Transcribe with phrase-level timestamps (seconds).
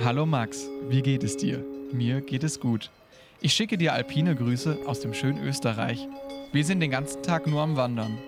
[0.00, 1.62] Hallo Max, wie geht es dir?
[1.92, 2.90] Mir geht es gut.
[3.40, 6.08] Ich schicke dir alpine Grüße aus dem schönen Österreich.
[6.50, 8.18] Wir sind den ganzen Tag nur am Wandern.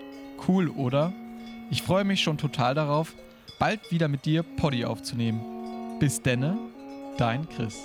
[0.47, 1.11] Cool, oder?
[1.71, 3.13] Ich freue mich schon total darauf,
[3.59, 5.97] bald wieder mit dir Poddy aufzunehmen.
[5.99, 6.55] Bis denne,
[7.17, 7.75] dein Chris.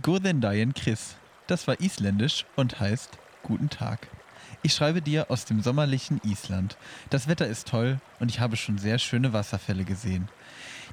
[0.00, 1.16] Góðan daginn Chris.
[1.48, 4.08] Das war isländisch und heißt Guten Tag.
[4.64, 6.76] Ich schreibe dir aus dem sommerlichen Island.
[7.10, 10.28] Das Wetter ist toll und ich habe schon sehr schöne Wasserfälle gesehen.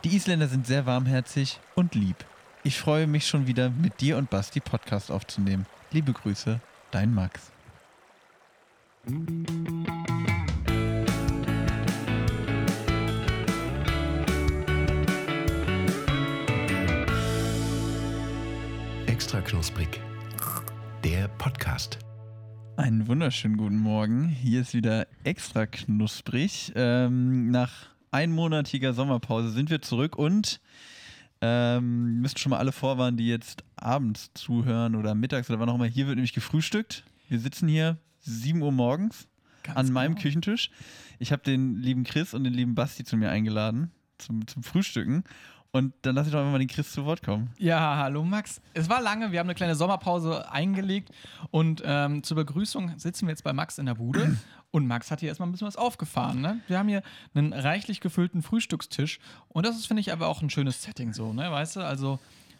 [0.03, 2.15] Die Isländer sind sehr warmherzig und lieb.
[2.63, 5.67] Ich freue mich schon wieder, mit dir und Basti Podcast aufzunehmen.
[5.91, 6.59] Liebe Grüße,
[6.89, 7.51] dein Max.
[19.05, 20.01] Extra knusprig.
[21.03, 21.99] Der Podcast.
[22.79, 24.29] Einen wunderschönen guten Morgen.
[24.29, 26.71] Hier ist wieder extra knusprig.
[26.75, 27.73] Ähm, nach
[28.11, 30.61] einmonatiger Sommerpause sind wir zurück und
[31.41, 35.75] ähm, müssen schon mal alle vorwarnen, die jetzt abends zuhören oder mittags oder wann auch
[35.75, 35.87] immer.
[35.87, 37.03] Hier wird nämlich gefrühstückt.
[37.27, 39.27] Wir sitzen hier 7 Uhr morgens
[39.63, 40.21] Ganz an meinem genau.
[40.21, 40.71] Küchentisch.
[41.19, 45.25] Ich habe den lieben Chris und den lieben Basti zu mir eingeladen zum, zum Frühstücken.
[45.71, 47.51] Und dann lasse ich doch einfach mal den Chris zu Wort kommen.
[47.59, 48.59] Ja, hallo Max.
[48.73, 51.11] Es war lange, wir haben eine kleine Sommerpause eingelegt
[51.51, 54.35] und ähm, zur Begrüßung sitzen wir jetzt bei Max in der Bude
[54.71, 56.41] und Max hat hier erstmal ein bisschen was aufgefahren.
[56.41, 56.59] Ne?
[56.67, 57.03] Wir haben hier
[57.35, 61.33] einen reichlich gefüllten Frühstückstisch und das ist, finde ich, aber auch ein schönes Setting so,
[61.33, 61.51] ne?
[61.51, 62.13] Weißt du, also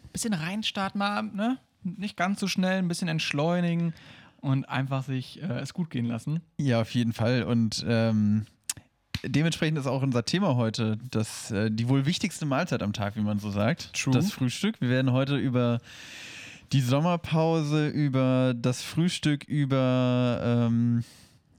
[0.04, 1.58] ein bisschen reinstarten mal, ne?
[1.82, 3.92] Nicht ganz so schnell, ein bisschen entschleunigen
[4.40, 6.42] und einfach sich äh, es gut gehen lassen.
[6.58, 7.42] Ja, auf jeden Fall.
[7.42, 8.46] Und ähm,
[9.24, 13.20] dementsprechend ist auch unser Thema heute das, äh, die wohl wichtigste Mahlzeit am Tag, wie
[13.20, 13.92] man so sagt.
[13.94, 14.14] True.
[14.14, 14.80] Das Frühstück.
[14.80, 15.80] Wir werden heute über
[16.72, 21.04] die Sommerpause, über das Frühstück, über, ähm,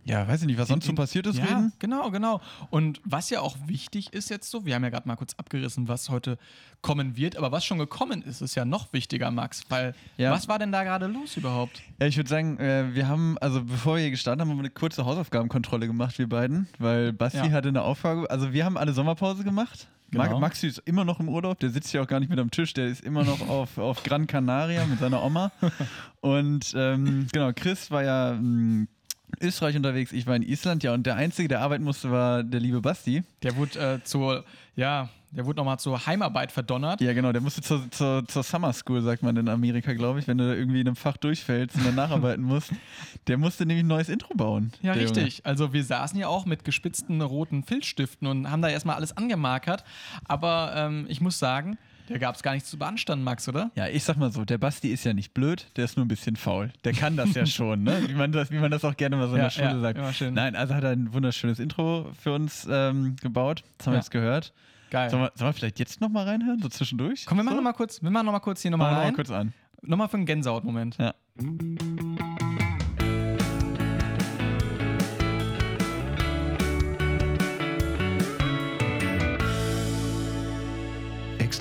[0.04, 1.74] ja, weiß ich nicht, was sonst so passiert ist, ja, reden.
[1.80, 2.42] Genau, genau.
[2.70, 5.88] Und was ja auch wichtig ist jetzt so, wir haben ja gerade mal kurz abgerissen,
[5.88, 6.38] was heute
[6.82, 9.64] kommen wird, aber was schon gekommen ist, ist ja noch wichtiger, Max.
[9.70, 10.32] Weil, Ja.
[10.32, 11.82] was war denn da gerade los überhaupt?
[12.00, 14.62] Ja, ich würde sagen, äh, wir haben, also bevor wir hier gestartet haben, haben wir
[14.62, 17.52] eine kurze Hausaufgabenkontrolle gemacht, wir beiden, weil Basti Ja.
[17.52, 19.88] hatte eine Aufgabe, also wir haben alle Sommerpause gemacht.
[20.10, 20.40] Genau.
[20.40, 22.74] Maxi ist immer noch im Urlaub, der sitzt ja auch gar nicht mit am Tisch,
[22.74, 25.54] der ist immer noch auf, auf Gran Canaria mit seiner Oma.
[26.20, 28.90] Und ähm, genau, Chris war ja in
[29.40, 32.60] Österreich unterwegs, ich war in Island, ja, und der Einzige, der arbeiten musste, war der
[32.60, 33.24] liebe Basti.
[33.44, 34.44] Der wurde äh, zur,
[34.76, 37.00] ja, der wurde nochmal zur Heimarbeit verdonnert.
[37.00, 40.28] Ja, genau, der musste zur, zur, zur Summer School, sagt man in Amerika, glaube ich,
[40.28, 42.72] wenn du da irgendwie in einem Fach durchfällst und dann nacharbeiten musst.
[43.28, 44.74] Der musste nämlich ein neues Intro bauen.
[44.82, 45.16] Ja, der Junge.
[45.16, 45.46] richtig.
[45.46, 49.86] Also wir saßen ja auch mit gespitzten roten Filzstiften und haben da erstmal alles angemarkert.
[50.26, 51.78] Aber ähm, ich muss sagen,
[52.12, 53.72] da gab es gar nichts zu beanstanden, Max, oder?
[53.76, 56.10] Ja, ich sag mal so, der Basti ist ja nicht blöd, der ist nur ein
[56.10, 56.72] bisschen faul.
[56.84, 58.04] Der kann das ja schon, ne?
[58.08, 59.80] Wie man das, wie man das auch gerne mal so in Ja, der Schule ja,
[59.80, 59.98] sagt.
[59.98, 60.34] immer schön.
[60.34, 63.64] Nein, also hat er ein wunderschönes Intro für uns ähm, gebaut.
[63.78, 64.02] Das haben wir Ja.
[64.02, 64.54] jetzt gehört.
[64.90, 65.10] Geil.
[65.10, 67.26] Sollen wir, sollen wir vielleicht jetzt nochmal reinhören, so zwischendurch?
[67.26, 67.58] Komm, wir machen so?
[67.58, 69.12] nochmal kurz, wir machen noch mal kurz hier nochmal wir noch rein.
[69.12, 69.54] mal kurz an.
[69.84, 70.98] Nochmal für einen Gänsehaut-Moment.
[70.98, 71.14] Ja.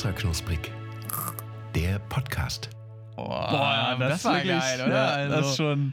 [0.00, 0.72] Extra knusprig.
[1.74, 2.70] Der Podcast.
[3.16, 4.88] Boah, das war geil, oder?
[4.94, 5.92] Ja, Also- das ist schon.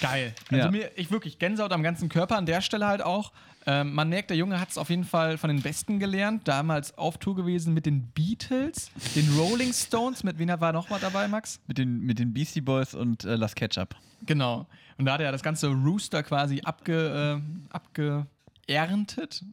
[0.00, 0.34] Geil.
[0.50, 0.70] Also Ja.
[0.70, 3.32] mir, ich wirklich Gänsehaut am ganzen Körper, an der Stelle halt auch.
[3.66, 6.48] Ähm, man merkt, der Junge hat es auf jeden Fall von den Besten gelernt.
[6.48, 10.24] Damals auf Tour gewesen mit den Beatles, den Rolling Stones.
[10.24, 11.60] Mit wem war noch mal dabei, Max?
[11.66, 13.94] Mit den, mit den Beastie Boys und äh, Las Ketchup.
[14.24, 14.66] Genau.
[14.96, 19.44] Und da hat er das ganze Rooster quasi abge, äh, abgeerntet.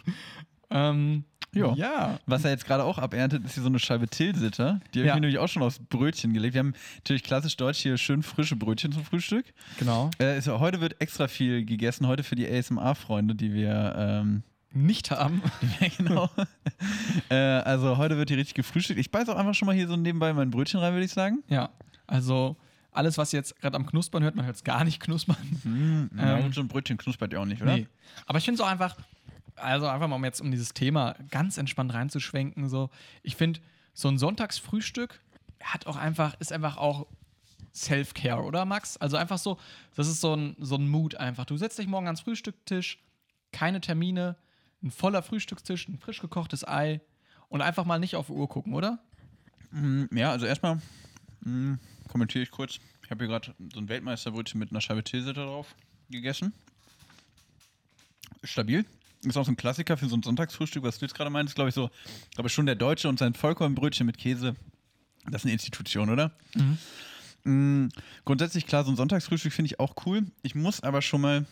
[0.70, 1.74] ähm, Ja.
[1.74, 2.18] ja.
[2.26, 4.80] Was er jetzt gerade auch aberntet, ist hier so eine Scheibe Tilsiter.
[4.92, 5.14] Die habe Ja.
[5.14, 6.54] ich mir nämlich auch schon aufs Brötchen gelegt.
[6.54, 9.46] Wir haben natürlich klassisch deutsch hier schön frische Brötchen zum Frühstück.
[9.78, 10.10] Genau.
[10.20, 14.42] Äh, ist, heute wird extra viel gegessen, heute für die ASMR-Freunde, die wir, ähm,
[14.72, 15.42] Nicht haben.
[15.80, 16.28] ja, genau.
[17.30, 18.98] äh, also heute wird hier richtig gefrühstückt.
[18.98, 21.42] Ich beiß auch einfach schon mal hier so nebenbei mein Brötchen rein, würde ich sagen.
[21.48, 21.70] ja.
[22.06, 22.56] Also
[22.92, 25.36] alles, was jetzt gerade am Knuspern hört, man hört es gar nicht knuspern.
[25.64, 27.76] Mhm, ja, Ähm, und so ein Brötchen knuspert ja auch nicht, oder?
[27.76, 27.88] Nee.
[28.26, 28.94] Aber ich finde es auch einfach,
[29.56, 32.90] also einfach mal um jetzt um dieses Thema ganz entspannt reinzuschwenken, so.
[33.22, 33.60] Ich finde,
[33.92, 35.20] so ein Sonntagsfrühstück
[35.62, 37.06] hat auch einfach, ist einfach auch
[37.74, 38.96] Self-Care, oder Max?
[38.96, 39.58] Also einfach so,
[39.96, 41.44] das ist so ein, so ein Mood einfach.
[41.44, 42.98] Du setzt dich morgen ans Frühstückstisch,
[43.52, 44.36] keine Termine,
[44.82, 47.00] ein voller Frühstückstisch, ein frisch gekochtes Ei
[47.48, 49.00] und einfach mal nicht auf die Uhr gucken, oder?
[49.70, 50.80] Mm, Ja, also erstmal
[51.40, 51.74] mm,
[52.08, 52.78] kommentiere ich kurz.
[53.02, 55.74] Ich habe hier gerade so ein Weltmeisterbrötchen mit einer Scheibe Tilsiter drauf
[56.10, 56.52] gegessen.
[58.44, 58.84] Stabil.
[59.24, 61.68] Ist auch so ein Klassiker für so ein Sonntagsfrühstück, was du jetzt gerade meinst, glaube
[61.70, 61.90] ich so.
[62.36, 64.54] Aber schon der Deutsche und sein Vollkornbrötchen mit Käse,
[65.26, 66.32] das ist eine Institution, oder?
[67.44, 67.88] Mm,
[68.24, 70.24] grundsätzlich klar, so ein Sonntagsfrühstück finde ich auch cool.
[70.42, 71.46] Ich muss aber schon mal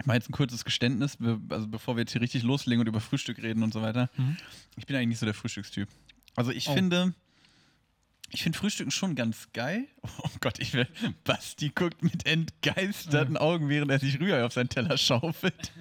[0.00, 2.86] Ich mache jetzt ein kurzes Geständnis, be- also bevor wir jetzt hier richtig loslegen und
[2.88, 4.10] über Frühstück reden und so weiter.
[4.16, 4.36] Mhm.
[4.76, 5.88] Ich bin eigentlich nicht so der Frühstückstyp.
[6.36, 6.74] Also ich Oh.
[6.74, 7.14] finde,
[8.34, 9.86] ich finde Frühstücken schon ganz geil.
[10.18, 10.86] Oh Gott, ich will.
[11.24, 15.72] Basti guckt mit entgeisterten Augen, während er sich Rührei auf seinen Teller schaufelt.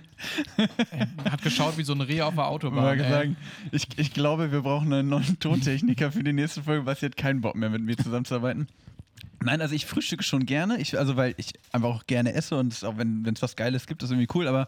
[1.30, 3.00] Hat geschaut wie so ein Reh auf der Autobahn.
[3.00, 3.10] Ey.
[3.10, 3.38] sagen,
[3.72, 6.84] ich, ich glaube, wir brauchen einen neuen Tontechniker für die nächste Folge.
[6.84, 8.68] Basti hat keinen Bock mehr, mit mir zusammenzuarbeiten.
[9.42, 12.82] Nein, also ich frühstücke schon gerne, ich, also weil ich einfach auch gerne esse und
[12.86, 14.68] auch wenn es was Geiles gibt, ist irgendwie cool, aber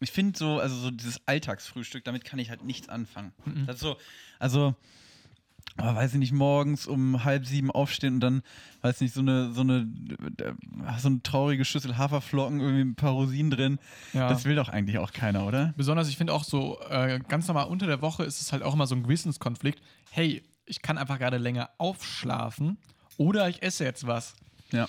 [0.00, 3.32] ich finde so, also so dieses Alltagsfrühstück, damit kann ich halt nichts anfangen.
[3.66, 3.96] Das ist so,
[4.38, 4.74] also,
[5.76, 8.42] aber weiß ich nicht, morgens um halb sieben aufstehen und dann,
[8.82, 9.88] weiß nicht, so eine, so eine,
[10.38, 10.52] äh,
[10.98, 13.78] so eine traurige Schüssel Haferflocken, irgendwie ein paar Rosinen drin.
[14.12, 14.28] Ja.
[14.28, 15.72] Das will doch eigentlich auch keiner, oder?
[15.76, 18.74] Besonders, ich finde auch so, äh, ganz normal unter der Woche ist es halt auch
[18.74, 19.80] immer so ein Gewissenskonflikt.
[20.10, 22.78] Hey, ich kann einfach gerade länger aufschlafen
[23.16, 24.34] oder ich esse jetzt was.
[24.72, 24.88] Ja.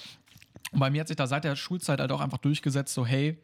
[0.72, 3.38] Und bei mir hat sich da seit der Schulzeit halt auch einfach durchgesetzt, so, hey,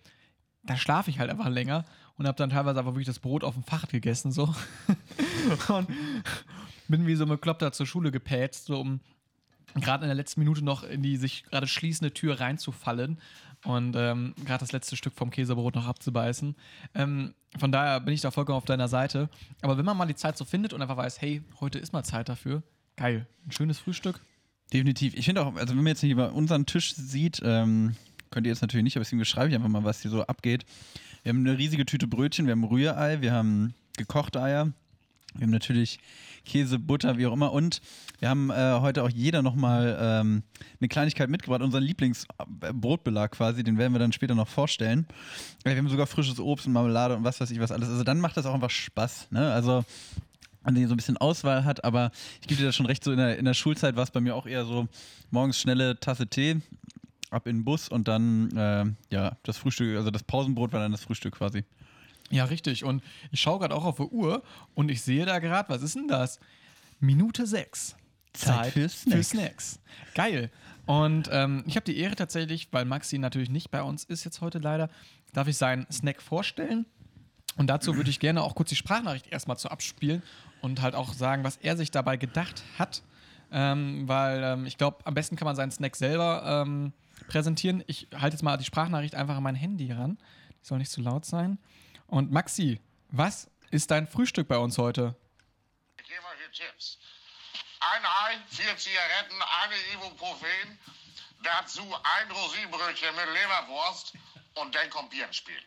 [0.64, 1.86] da schlafe ich halt einfach länger
[2.18, 4.54] und habe dann teilweise einfach wirklich das Brot auf dem Fach gegessen, so.
[5.68, 5.88] und
[6.88, 9.00] bin wie so ein Bekloppter zur Schule gepätzt, so um
[9.76, 13.20] gerade in der letzten Minute noch in die sich gerade schließende Tür reinzufallen
[13.66, 16.56] und ähm, gerade das letzte Stück vom Käsebrot noch abzubeißen.
[16.96, 19.30] Ähm, von daher bin ich da vollkommen auf deiner Seite.
[19.62, 22.04] Aber wenn man mal die Zeit so findet und einfach weiß, hey, heute ist mal
[22.04, 22.64] Zeit dafür,
[22.96, 23.28] geil.
[23.46, 24.22] Ein schönes Frühstück.
[24.74, 25.14] Definitiv.
[25.16, 27.96] Ich finde auch, also wenn man jetzt nicht über unseren Tisch sieht, ähm,
[28.32, 30.66] könnt ihr jetzt natürlich nicht, aber deswegen beschreibe ich einfach mal, was hier so abgeht.
[31.24, 34.72] Wir haben eine riesige Tüte Brötchen, wir haben Rührei, wir haben gekochte Eier,
[35.34, 36.00] wir haben natürlich
[36.48, 37.52] Käse, Butter, wie auch immer.
[37.52, 37.82] Und
[38.20, 40.44] wir haben äh, heute auch jeder nochmal ähm,
[40.80, 45.06] eine Kleinigkeit mitgebracht, unseren Lieblingsbrotbelag quasi, den werden wir dann später noch vorstellen.
[45.64, 47.90] Äh, wir haben sogar frisches Obst und Marmelade und was weiß ich was alles.
[47.90, 49.28] Also dann macht das auch einfach Spaß.
[49.32, 49.52] Ne?
[49.52, 49.86] Also
[50.64, 52.12] an denen so ein bisschen Auswahl hat, aber
[52.42, 54.20] ich gebe dir da schon recht, so in der, in der Schulzeit war es bei
[54.20, 54.88] mir auch eher so
[55.32, 56.62] morgens schnelle Tasse Tee,
[57.30, 60.92] ab in den Bus und dann, äh, ja, das Frühstück, also das Pausenbrot war dann
[60.92, 61.64] das Frühstück quasi.
[62.30, 62.84] Ja, richtig.
[62.84, 64.44] Und ich schaue gerade auch auf die Uhr
[64.76, 66.40] und ich sehe da gerade, was ist denn das?
[67.00, 67.96] Minute 6.
[68.34, 69.30] Zeit für Snacks.
[69.30, 69.80] Snacks.
[70.14, 70.52] Geil.
[70.86, 74.42] Und ähm, ich habe die Ehre tatsächlich, weil Maxi natürlich nicht bei uns ist jetzt
[74.42, 74.90] heute leider,
[75.34, 76.86] darf ich seinen Snack vorstellen.
[77.58, 80.22] Und dazu würde ich gerne auch kurz die Sprachnachricht erstmal zu abspielen
[80.62, 83.02] und halt auch sagen, was er sich dabei gedacht hat.
[83.52, 86.94] Ähm, weil ähm, ich glaube, am besten kann man seinen Snack selber ähm,
[87.28, 87.84] präsentieren.
[87.88, 90.18] Ich halte jetzt mal die Sprachnachricht einfach an mein Handy ran.
[90.62, 91.58] Die soll nicht zu laut sein.
[92.08, 95.16] Und Maxi, was ist dein Frühstück bei uns heute?
[95.98, 96.98] Ich gebe euch hier Tipps.
[97.80, 100.80] Ein Ei, vier Zigaretten, eine Ibuprofen,
[101.44, 104.14] dazu ein Rosinenbrötchen mit Leberwurst
[104.56, 105.62] und dann kommt Bier ins Spiel.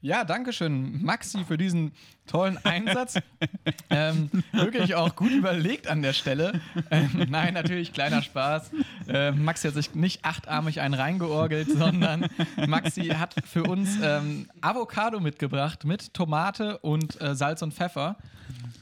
[0.00, 1.90] Ja, danke schön, Maxi, für diesen
[2.28, 3.14] tollen Einsatz.
[3.90, 6.60] ähm, wirklich auch gut überlegt an der Stelle.
[6.92, 8.70] Ähm, nein, natürlich kleiner Spaß.
[9.08, 12.28] Ähm, Maxi hat sich nicht achtarmig einen reingeorgelt, sondern
[12.68, 18.18] Maxi hat für uns ähm, Avocado mitgebracht mit Tomate und äh, Salz und Pfeffer.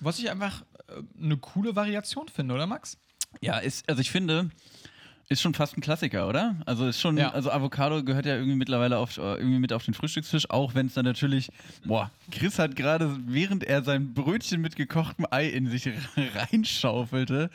[0.01, 2.99] Was ich einfach äh, eine coole Variation finde, oder Max?
[3.41, 4.51] Ja, ist, also ich finde,
[5.29, 6.55] ist schon fast ein Klassiker, oder?
[6.67, 7.31] Also ist schon, Ja.
[7.31, 10.87] also Avocado gehört ja irgendwie mittlerweile auf, äh, irgendwie mit auf den Frühstückstisch, auch wenn
[10.87, 11.51] es dann natürlich,
[11.85, 15.89] boah, Chris hat gerade, während er sein Brötchen mit gekochtem Ei in sich
[16.53, 17.51] reinschaufelte,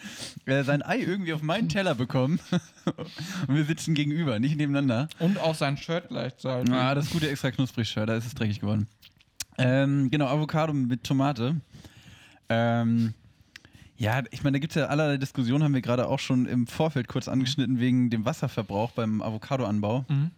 [0.45, 2.39] äh, sein Ei irgendwie auf meinen Teller bekommen.
[3.47, 5.07] Und wir sitzen gegenüber, nicht nebeneinander.
[5.19, 6.73] Und auch sein Shirt gleichzeitig.
[6.73, 8.87] Ah, das gute extra knusprig Shirt, da ist es dreckig geworden.
[9.57, 11.55] Ähm, genau, Avocado mit Tomate.
[12.49, 13.13] Ähm,
[14.01, 16.65] ja, ich meine, da gibt es ja allerlei Diskussionen, haben wir gerade auch schon im
[16.65, 20.05] Vorfeld kurz angeschnitten, wegen dem Wasserverbrauch beim Avocadoanbau.
[20.09, 20.31] Mhm.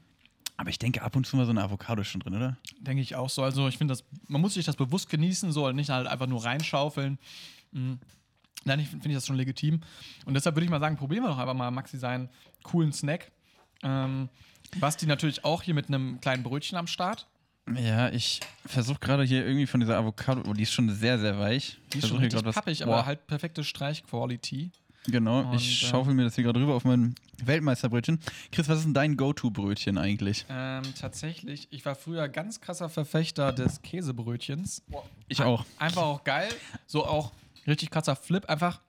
[0.58, 2.58] Aber ich denke, ab und zu mal so eine Avocado ist schon drin, oder?
[2.79, 3.41] Denke ich auch so.
[3.41, 6.43] Also ich finde man muss sich das bewusst genießen, so und nicht halt einfach nur
[6.43, 7.17] reinschaufeln.
[7.72, 8.00] Mhm.
[8.65, 9.79] Nein, ich finde ich das schon legitim.
[10.25, 12.27] Und deshalb würde ich mal sagen, probieren wir doch einfach mal Maxi seinen
[12.63, 13.32] coolen Snack.
[13.82, 14.27] Ähm,
[14.82, 17.27] Basti natürlich auch hier mit einem kleinen Brötchen am Start.
[17.75, 21.39] Ja, ich versuche gerade hier irgendwie von dieser Avocado, oh, die ist schon sehr, sehr
[21.39, 21.77] weich.
[21.93, 24.72] Die ist Versuch schon richtig grad was- pappig, aber Boah, halt perfekte Streichquality.
[25.08, 28.20] Genau, Und, ich äh, schaufel mir das hier gerade rüber auf mein Weltmeisterbrötchen.
[28.51, 30.46] Chris, was ist denn dein Go-To-Brötchen eigentlich?
[30.50, 34.82] Ähm, tatsächlich, ich war früher ganz krasser Verfechter des Käsebrötchens.
[35.27, 35.65] Ich auch.
[35.77, 36.48] Einfach auch geil.
[36.86, 37.32] So auch
[37.67, 38.46] richtig krasser Flip.
[38.50, 38.79] Einfach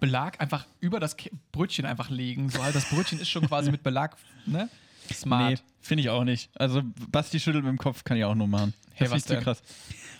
[0.00, 1.16] Belag einfach über das
[1.50, 2.48] Brötchen einfach legen.
[2.48, 4.16] So halt, das Brötchen ist schon quasi mit Belag,
[4.46, 4.68] ne?
[5.12, 5.50] Smart.
[5.50, 6.50] Nee, finde ich auch nicht.
[6.58, 8.74] Also Basti schüttelt mit dem Kopf, kann ich auch nur machen.
[8.94, 9.62] Hey, das was ist zu krass.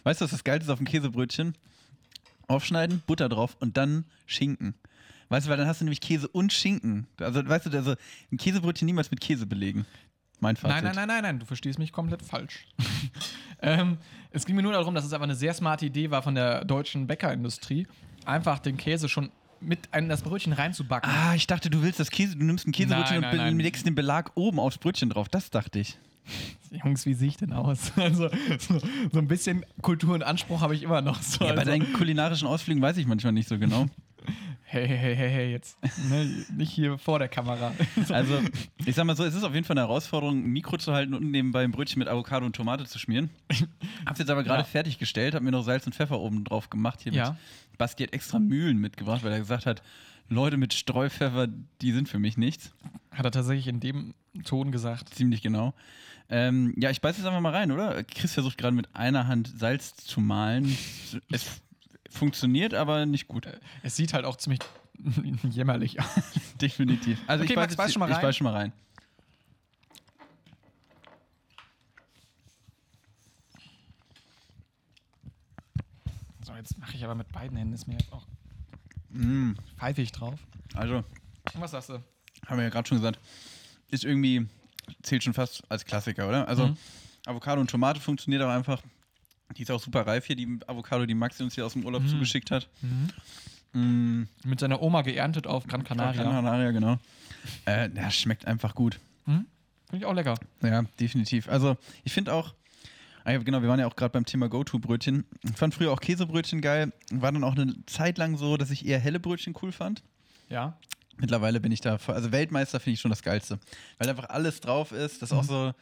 [0.05, 1.55] Weißt du, was das Geilste ist auf dem Käsebrötchen?
[2.49, 4.75] Aufschneiden, Butter drauf und dann Schinken.
[5.29, 7.07] Weißt du, weil dann hast du nämlich Käse und Schinken.
[7.19, 7.95] Also, weißt du, also
[8.31, 9.87] ein Käsebrötchen niemals mit Käse belegen.
[10.41, 10.75] Mein Fazit.
[10.75, 12.67] Nein, nein, nein, nein, nein, du verstehst mich komplett falsch.
[13.63, 13.97] ähm,
[14.31, 16.65] es ging mir nur darum, dass es einfach eine sehr smarte Idee war von der
[16.65, 17.87] deutschen Bäckerindustrie,
[18.25, 19.31] einfach den Käse schon
[19.65, 21.11] mit in das Brötchen reinzubacken.
[21.11, 23.53] Ah, ich dachte, du willst das Käse, du nimmst ein Käsebrötchen Nein, und nein, be-
[23.57, 23.59] nein.
[23.61, 25.29] legst den Belag oben aufs Brötchen drauf.
[25.29, 25.99] Das dachte ich.
[26.71, 27.93] Jungs, wie sehe ich denn aus?
[27.97, 28.29] Also,
[28.59, 28.79] so,
[29.13, 31.21] so ein bisschen Kultur und Anspruch habe ich immer noch.
[31.23, 33.87] So, Ja, bei also, deinen kulinarischen Ausflügen weiß ich manchmal nicht so genau.
[34.73, 35.77] hey, hey, hey, hey, jetzt.
[36.09, 37.73] Ne, nicht hier vor der Kamera.
[38.07, 38.15] So.
[38.15, 38.41] Also,
[38.85, 41.15] ich sag mal so, es ist auf jeden Fall eine Herausforderung, ein Mikro zu halten
[41.15, 43.31] und nebenbei ein Brötchen mit Avocado und Tomate zu schmieren.
[44.07, 44.65] Hab's jetzt aber gerade Ja.
[44.65, 47.01] fertiggestellt, hab mir noch Salz und Pfeffer oben drauf gemacht.
[47.03, 47.37] Hier Ja.
[47.71, 49.83] mit Basti hat extra Mühlen mitgebracht, weil er gesagt hat,
[50.29, 51.49] Leute mit Streupfeffer,
[51.83, 52.73] die sind für mich nichts.
[53.11, 54.15] Hat er tatsächlich in dem
[54.45, 55.15] Ton gesagt.
[55.15, 55.75] Ziemlich genau.
[56.31, 58.03] Ähm, ja, ich beiß jetzt einfach mal rein, oder?
[58.05, 60.65] Chris versucht gerade mit einer Hand Salz zu mahlen.
[61.31, 61.61] Es
[62.13, 63.49] funktioniert, aber nicht gut.
[63.83, 64.61] Es sieht halt auch ziemlich
[65.51, 66.07] jämmerlich aus.
[66.61, 67.19] Definitiv.
[67.27, 68.23] Also Okay, ich, Max, beiß schon mal ich rein.
[68.23, 68.73] beiß schon mal rein.
[76.45, 78.27] So, jetzt mache ich aber mit beiden Händen, ist mir jetzt auch
[79.15, 80.41] Mm, pfeifig drauf.
[80.75, 81.05] also,
[81.55, 82.03] was sagst du?
[82.47, 83.21] haben wir ja gerade schon gesagt,
[83.89, 84.49] ist irgendwie,
[85.03, 86.49] zählt schon fast als Klassiker, oder?
[86.49, 86.77] Also, Mhm.
[87.27, 88.83] Avocado und Tomate funktioniert auch einfach.
[89.57, 92.07] Die ist auch super reif hier, die Avocado, die Maxi uns hier aus dem Urlaub
[92.09, 92.69] zugeschickt hat.
[93.73, 96.23] Mm, Mit seiner Oma geerntet auf Gran Canaria.
[96.23, 96.99] Gran Canaria, genau.
[97.67, 98.99] Äh, ja, schmeckt einfach gut.
[99.25, 99.47] Finde
[99.93, 100.39] ich auch lecker.
[100.63, 101.49] Ja, definitiv.
[101.49, 102.55] Also, ich finde auch,
[103.25, 105.25] ah genau, wir waren ja auch gerade beim Thema Go-To-Brötchen.
[105.43, 106.93] Ich fand früher auch Käsebrötchen geil.
[107.11, 110.03] War dann auch eine Zeit lang so, dass ich eher helle Brötchen cool fand.
[110.49, 110.79] Ja.
[111.19, 113.59] Mittlerweile bin ich da, also Weltmeister finde ich schon das Geilste.
[113.99, 115.21] Weil einfach alles drauf ist.
[115.21, 115.73] Das ist auch so,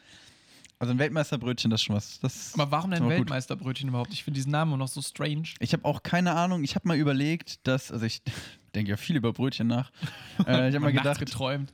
[0.81, 2.19] also ein Weltmeisterbrötchen, das ist schon was.
[2.19, 3.07] Das Aber warum denn.
[3.07, 4.11] Weltmeisterbrötchen überhaupt?
[4.13, 5.43] Ich finde diesen Namen noch so strange.
[5.59, 6.63] Ich habe auch keine Ahnung.
[6.63, 8.21] Ich habe mal überlegt, dass, also ich
[8.75, 9.91] denke ja viel über Brötchen nach.
[10.47, 11.71] äh, ich habe mal gedacht, geträumt.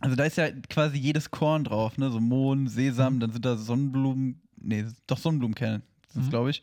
[0.00, 2.10] also da ist ja quasi jedes Korn drauf, ne?
[2.10, 3.20] So Mohn, Sesam, Mhm.
[3.20, 5.82] dann sind da Sonnenblumen, nee, doch Sonnenblumenkerne,
[6.14, 6.30] das Mhm.
[6.30, 6.62] glaube ich.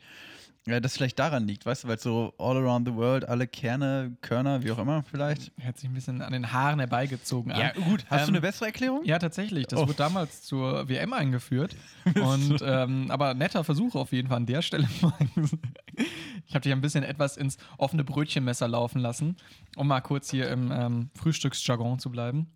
[0.66, 4.16] Ja, das vielleicht daran liegt, weißt du, weil so all around the world, alle Kerne,
[4.22, 5.52] Körner, wie auch immer vielleicht.
[5.58, 7.72] Hört sich ein bisschen an den Haaren herbeigezogen an.
[7.74, 8.06] gut.
[8.08, 9.04] Hast Ähm, du eine bessere Erklärung?
[9.04, 9.66] Ja, tatsächlich.
[9.66, 9.82] Das Oh.
[9.82, 11.76] wurde damals zur WM eingeführt.
[12.14, 14.88] Und ähm, aber netter Versuch auf jeden Fall an der Stelle.
[16.46, 19.36] ich habe dich ein bisschen etwas ins offene Brötchenmesser laufen lassen,
[19.76, 22.46] um mal kurz hier im ähm, Frühstücksjargon zu bleiben.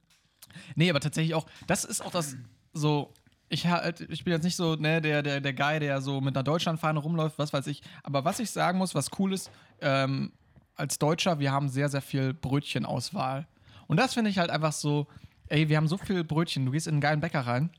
[0.75, 2.37] Nee, aber tatsächlich auch, das ist auch das
[2.73, 3.13] so.
[3.49, 6.37] Ich, halt, ich bin jetzt nicht so ne, der, der, der Guy, der so mit
[6.37, 7.83] einer Deutschlandfahne rumläuft, was weiß ich.
[8.03, 9.51] Aber was ich sagen muss, was cool ist,
[9.81, 10.33] ähm,
[10.75, 13.47] als Deutscher, wir haben sehr, sehr viel Brötchenauswahl.
[13.87, 15.07] Und das finde ich halt einfach so,
[15.49, 16.67] ey, wir haben so viel Brötchen.
[16.67, 17.71] Du gehst in einen geilen Bäcker rein,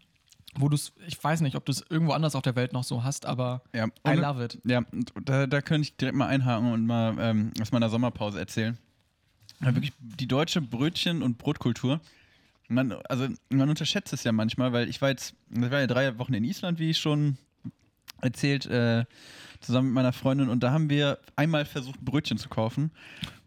[0.56, 2.84] wo du es, ich weiß nicht, ob du es irgendwo anders auf der Welt noch
[2.84, 4.60] so hast, aber Ja, I love it.
[4.66, 4.84] Ja,
[5.24, 8.78] da, da könnte ich direkt mal einhaken und mal ähm, aus meiner Sommerpause erzählen.
[9.60, 12.00] Wirklich die deutsche Brötchen- und Brotkultur.
[12.70, 16.18] Man, also man unterschätzt es ja manchmal, weil ich war jetzt, ich war ja drei
[16.20, 17.38] Wochen in Island, wie ich schon
[18.22, 19.06] erzählt, äh,
[19.62, 22.92] zusammen mit meiner Freundin und da haben wir einmal versucht, Brötchen zu kaufen.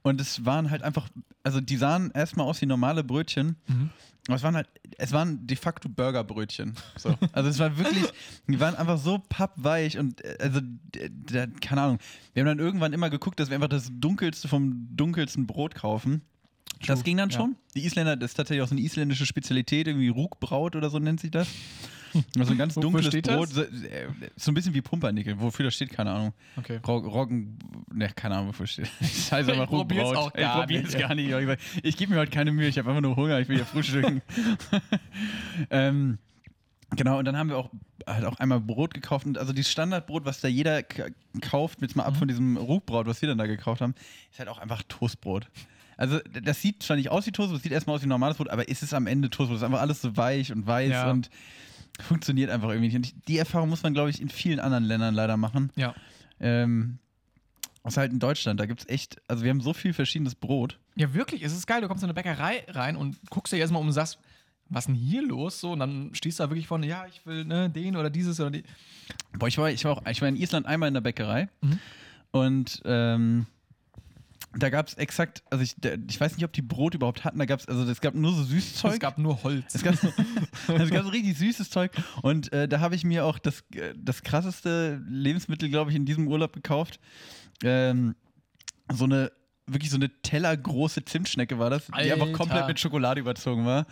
[0.03, 1.09] Und es waren halt einfach,
[1.45, 3.57] also die sahen erstmal aus wie normale Brötchen,
[4.27, 6.75] aber es waren halt, es waren de facto Burgerbrötchen.
[6.97, 7.17] So.
[7.33, 8.05] Also es war wirklich,
[8.49, 11.99] die waren einfach so pappweich und äh, also, d- keine Ahnung.
[12.35, 16.23] Wir haben dann irgendwann immer geguckt, dass wir einfach das dunkelste vom dunkelsten Brot kaufen.
[16.87, 17.37] Das True, ging dann ja.
[17.37, 17.57] schon.
[17.75, 21.21] Die Isländer, das ist tatsächlich auch so eine isländische Spezialität, irgendwie Rugbraut oder so nennt
[21.21, 21.49] sich das.
[22.39, 23.55] Also ein ganz dunkles steht Brot, das?
[23.55, 23.65] so,
[24.37, 25.41] so ein bisschen wie Pumpernickel.
[25.41, 26.35] Wofür das steht, keine Ahnung.
[26.57, 26.79] Okay.
[26.87, 27.59] Rog Roggen,
[27.93, 28.91] ne, keine Ahnung, wofür steht.
[29.01, 30.27] Das aber Ich probier's Rugbraut.
[30.27, 31.09] auch gar ich probier's nicht, ja.
[31.09, 31.31] gar nicht.
[31.31, 33.59] Ich, sag, ich gebe mir heute keine Mühe, ich habe einfach nur Hunger, ich will
[33.59, 34.21] ja frühstücken.
[35.71, 36.19] ähm,
[36.91, 37.71] genau, und dann haben wir auch
[38.07, 39.27] halt auch einmal Brot gekauft.
[39.27, 40.83] Und also dieses Standardbrot, was da jeder
[41.41, 43.95] kauft, jetzt mal ab von diesem Rugbraut, was wir dann da gekauft haben,
[44.31, 45.49] ist halt auch einfach Toastbrot.
[45.97, 48.49] Also das sieht zwar nicht aus wie Toastbrot, das sieht erstmal aus wie normales Brot,
[48.49, 49.57] aber ist es am Ende Toastbrot.
[49.57, 51.11] Es ist einfach alles so weich und weiß Ja.
[51.11, 51.31] und
[52.01, 52.97] funktioniert einfach irgendwie nicht.
[52.97, 55.71] Und ich- die Erfahrung muss man, glaube ich, in vielen anderen Ländern leider machen.
[55.77, 55.95] Ja.
[56.41, 56.99] Ähm,
[57.83, 60.79] außer halt in Deutschland, da gibt es echt, also wir haben so viel verschiedenes Brot.
[60.97, 61.81] Ja, wirklich, es ist geil.
[61.81, 64.19] Du kommst in eine Bäckerei rein und guckst dir erstmal um und sagst,
[64.69, 65.61] was ist denn hier los?
[65.61, 68.41] So, und dann stehst du da wirklich vorne, ja, ich will ne, den oder dieses
[68.41, 68.63] oder die.
[69.39, 71.79] Boah, ich war, ich war auch, ich war in Island einmal in der Bäckerei Mhm.
[72.31, 73.47] und ähm,
[74.57, 77.39] da gab es exakt, also ich, der, ich weiß nicht, ob die Brot überhaupt hatten,
[77.39, 78.95] da gab es, also es gab nur so süßes Zeug.
[78.95, 79.75] Es gab nur Holz.
[79.75, 80.09] Es gab, so,
[80.69, 81.93] es gab so richtig süßes Zeug.
[82.23, 86.05] Und äh, da habe ich mir auch das, äh, das krasseste Lebensmittel, glaube ich, in
[86.05, 87.01] diesem Urlaub gekauft.
[87.63, 88.15] Ähm,
[88.93, 89.33] so eine,
[89.67, 92.37] wirklich so eine tellergroße Zimtschnecke war das, die einfach Alter.
[92.37, 93.87] komplett mit Schokolade überzogen war.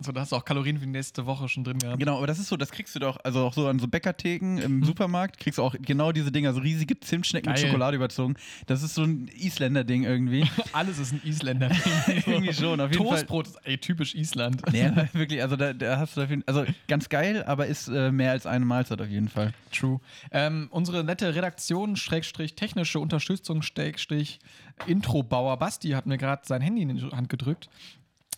[0.00, 2.00] so, da hast du auch Kalorien für die nächste Woche schon drin gehabt.
[2.00, 4.58] Genau, aber das ist so, das kriegst du doch, also auch so an so Bäckertheken
[4.58, 7.68] im Supermarkt, kriegst du auch genau diese Dinger, so riesige Zimtschnecken mit Geil.
[7.68, 8.34] Schokolade überzogen.
[8.66, 10.44] Das ist so ein Isländer-Ding irgendwie.
[10.72, 11.70] Alles ist ein Isländer.
[12.26, 13.16] Irgendwie schon, auf jeden Fall.
[13.18, 14.66] Toastbrot ist ey, typisch Island.
[14.66, 18.10] Aber wirklich, also da, da hast du auf jeden also ganz geil, aber ist äh,
[18.10, 19.52] mehr als eine Mahlzeit auf jeden Fall.
[19.70, 20.00] True.
[20.30, 24.40] Ähm, unsere nette Redaktion, Schrägstrich, technische Unterstützung, Schrägstrich,
[24.86, 27.68] Introbauer Basti hat mir gerade sein Handy in die Hand gedrückt.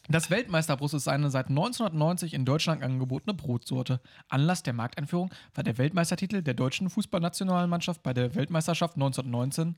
[0.08, 4.00] Das Weltmeisterbrust ist eine seit 1990 in Deutschland angebotene Brotsorte.
[4.28, 9.76] Anlass der Markteinführung war der Weltmeistertitel der deutschen Fußballnationalmannschaft bei der Weltmeisterschaft 1919,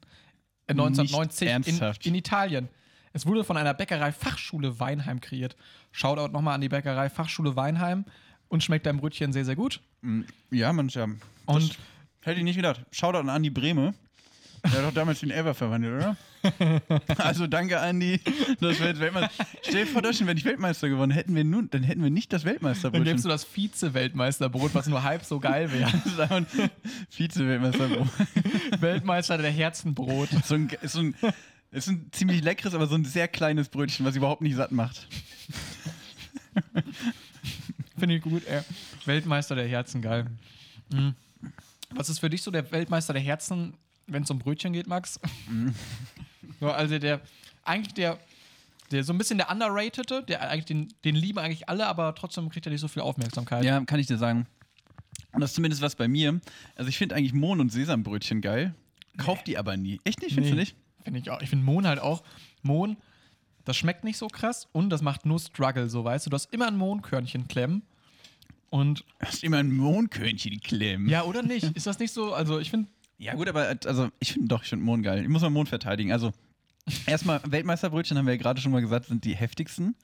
[0.66, 1.48] äh, 1990
[2.06, 2.68] in, in Italien.
[3.12, 5.56] Es wurde von einer Bäckerei Fachschule Weinheim kreiert.
[5.92, 8.04] Shoutout nochmal an die Bäckerei Fachschule Weinheim
[8.48, 9.80] und schmeckt dein Brötchen sehr, sehr gut.
[10.50, 11.04] Ja, Mensch, ja.
[11.04, 11.78] Und- Und
[12.22, 12.84] hätte ich nicht gedacht.
[12.90, 13.94] Shoutout an Andi Breme.
[14.72, 16.16] Der hat doch damals den Ever verwandelt, oder?
[17.18, 18.20] also danke, Andi.
[18.60, 19.46] Das wäre jetzt Weltmeister.
[19.62, 21.10] Stell dir vor, Deutschland wäre nicht Weltmeister geworden.
[21.10, 23.04] Hätten wir nun, dann hätten wir nicht das Dann Weltmeisterbrötchen.
[23.04, 25.90] gibst du das Vize-Weltmeisterbrot, was nur halb so geil wäre.
[27.10, 28.08] Vize-Weltmeisterbrot.
[28.80, 30.28] Weltmeister der Herzenbrot.
[30.44, 31.14] So ein, ist so ein,
[31.70, 35.08] ist ein ziemlich leckeres, aber so ein sehr kleines Brötchen, was überhaupt nicht satt macht.
[37.98, 38.60] Finde ich gut, ey.
[39.04, 40.26] Weltmeister der Herzen, geil.
[40.92, 41.14] Mhm.
[41.90, 43.74] Was ist für dich so der Weltmeister der Herzen,
[44.06, 45.20] wenn es um Brötchen geht, Max?
[46.60, 47.20] so, also der,
[47.64, 48.18] eigentlich der,
[48.90, 52.48] der so ein bisschen der Underratede, der eigentlich den, den lieben eigentlich alle, aber trotzdem
[52.48, 53.64] kriegt er nicht so viel Aufmerksamkeit.
[53.64, 54.46] Ja, kann ich dir sagen.
[55.32, 56.40] Und das ist zumindest was bei mir.
[56.76, 58.74] Also ich finde eigentlich Mohn- und Sesambrötchen geil.
[59.16, 60.00] Kauf die aber nie.
[60.04, 60.34] Echt nicht?
[60.34, 60.76] Findest du nicht?
[61.02, 61.40] Finde ich auch.
[61.40, 62.22] Ich finde Mohn halt auch.
[62.62, 62.96] Mohn,
[63.64, 66.30] das schmeckt nicht so krass und das macht nur Struggle, so weißt du.
[66.30, 67.82] Du hast immer ein Mohnkörnchen klemmen.
[68.68, 71.08] Und Hast immer ein Mohnkörnchen klemmen.
[71.08, 71.64] ja, oder nicht?
[71.76, 72.34] Ist das nicht so?
[72.34, 75.22] Also ich finde, Ja, gut, aber also ich finde doch, ich finde Mohn geil.
[75.22, 76.12] Ich muss mal Mohn verteidigen.
[76.12, 76.32] Also,
[77.06, 79.96] erstmal, Weltmeisterbrötchen haben wir ja gerade schon mal gesagt, sind die heftigsten.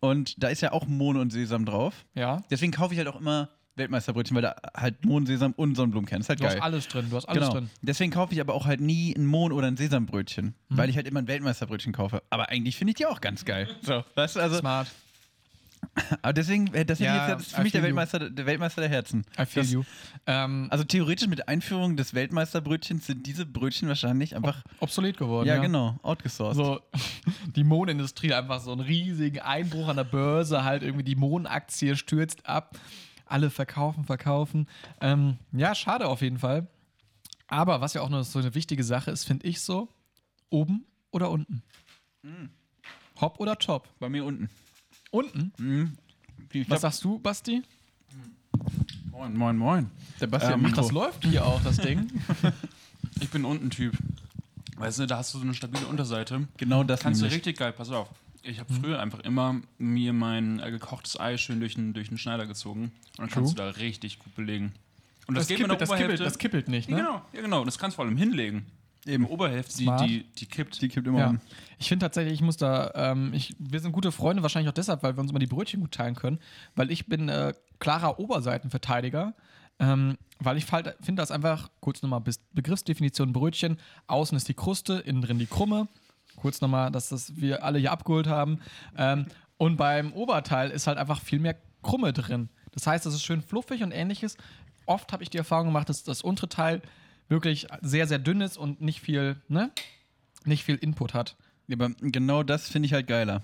[0.00, 2.04] Und da ist ja auch Mohn und Sesam drauf.
[2.14, 6.20] ja, Deswegen kaufe ich halt auch immer Weltmeisterbrötchen, weil da halt Mohn, Sesam und Sonnenblumenkern
[6.20, 6.56] ist halt du geil.
[6.56, 7.06] hast alles drin.
[7.08, 7.52] Du hast alles genau.
[7.60, 7.70] drin.
[7.80, 10.76] Deswegen kaufe ich aber auch halt nie ein Mohn oder ein Sesambrötchen, Mhm.
[10.76, 12.22] weil ich halt immer ein Weltmeisterbrötchen kaufe.
[12.28, 13.68] Aber eigentlich finde ich die auch ganz geil.
[13.82, 14.88] So, weißt du, also, Smart.
[16.22, 17.82] Aber deswegen, äh, ist Ja, jetzt ist I für mich der.
[17.82, 19.24] Weltmeister, der Weltmeister der Herzen.
[19.38, 19.82] I feel das, you.
[20.26, 25.46] Ähm, Also theoretisch mit Einführung des Weltmeisterbrötchens sind diese Brötchen wahrscheinlich einfach, obsolet geworden.
[25.48, 26.56] ja, Ja, genau, outgesourced.
[26.56, 26.80] So,
[27.56, 32.46] die Mohnindustrie einfach so einen riesigen Einbruch an der Börse, halt irgendwie die Mohnaktie stürzt
[32.46, 32.78] ab.
[33.26, 34.68] Alle verkaufen, verkaufen.
[35.00, 36.66] Ähm, ja, schade auf jeden Fall.
[37.48, 39.88] Aber was ja auch noch so eine wichtige Sache ist, finde ich so,
[40.50, 41.62] oben oder unten?
[43.20, 43.88] Hopp oder top?
[43.98, 44.48] Bei mir unten.
[45.12, 45.96] Unten?
[46.50, 47.62] Ich Was glaub, sagst du, Basti?
[49.10, 49.90] Moin, moin, moin.
[50.18, 52.10] Sebastian Ähm, Ach, das läuft hier auch, das Ding.
[53.20, 53.94] Ich bin unten Typ.
[54.76, 56.48] Weißt du, da hast du so eine stabile Unterseite.
[56.56, 57.36] Genau das Kannst du nämlich.
[57.36, 58.08] richtig geil, pass auf.
[58.42, 62.18] Ich habe früher einfach immer mir mein äh, gekochtes Ei schön durch den, durch den
[62.18, 62.84] Schneider gezogen.
[62.84, 64.72] Und dann kannst du da richtig gut belegen.
[65.26, 66.96] Und das, Das kippelt, der das, kippelt, das kippelt nicht, ne?
[66.98, 67.64] Ja, genau, ja, genau.
[67.64, 68.66] Das kannst du vor allem hinlegen.
[69.06, 69.26] Eben.
[69.26, 70.80] Oberhälfte, die, die, die kippt.
[70.80, 71.28] Die kippt immer Ja.
[71.30, 71.40] um.
[71.78, 75.02] Ich finde tatsächlich, ich muss da, ähm, ich, wir sind gute Freunde, wahrscheinlich auch deshalb,
[75.02, 76.38] weil wir uns immer die Brötchen gut teilen können,
[76.76, 79.34] weil ich bin äh, klarer Oberseitenverteidiger,
[79.80, 84.94] ähm, weil ich finde das einfach, kurz nochmal Bis- Begriffsdefinition Brötchen, außen ist die Kruste,
[85.00, 85.88] innen drin die Krumme,
[86.36, 88.60] kurz nochmal, dass das wir alle hier abgeholt haben
[88.96, 92.48] ähm, und beim Oberteil ist halt einfach viel mehr Krumme drin.
[92.70, 94.36] Das heißt, es ist schön fluffig und ähnliches.
[94.86, 96.82] Oft habe ich die Erfahrung gemacht, dass das untere Teil
[97.32, 99.70] wirklich sehr, sehr dünn ist und nicht viel, ne?
[100.44, 101.36] Nicht viel Input hat.
[101.68, 103.42] Ja, aber genau das finde ich halt geiler.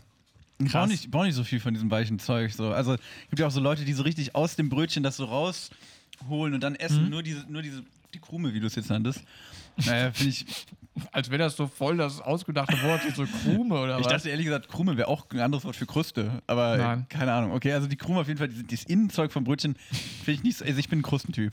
[0.61, 2.53] Ich brauche nicht, brauch nicht so viel von diesem weichen Zeug.
[2.53, 2.72] So.
[2.72, 5.24] Also es gibt ja auch so Leute, die so richtig aus dem Brötchen das so
[5.24, 7.11] rausholen und dann essen Mhm.
[7.11, 9.22] nur diese, nur diese, die Krume, wie du es jetzt nanntest.
[9.87, 10.44] Naja, finde ich.
[11.12, 14.12] Als wäre das so voll das ausgedachte Wort, so Krume oder Ich was?
[14.14, 16.42] dachte ehrlich gesagt, Krume wäre auch ein anderes Wort für Kruste.
[16.48, 17.07] Aber Nein.
[17.09, 17.53] keine Ahnung.
[17.53, 19.77] Okay, also die Krume auf jeden Fall, dieses, Innenzeug vom Brötchen
[20.24, 20.64] finde ich nicht so.
[20.64, 21.53] Also ich bin ein Krustentyp.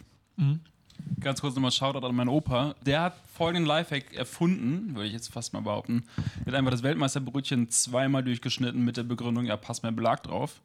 [1.19, 2.75] Ganz kurz nochmal Shoutout an meinen Opa.
[2.85, 6.03] Der hat folgenden Lifehack erfunden, würde ich jetzt fast mal behaupten.
[6.41, 10.61] Er hat einfach das Weltmeisterbrötchen zweimal durchgeschnitten mit der Begründung, ja, passt mehr Belag drauf.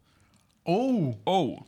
[0.65, 1.63] oh, Oh.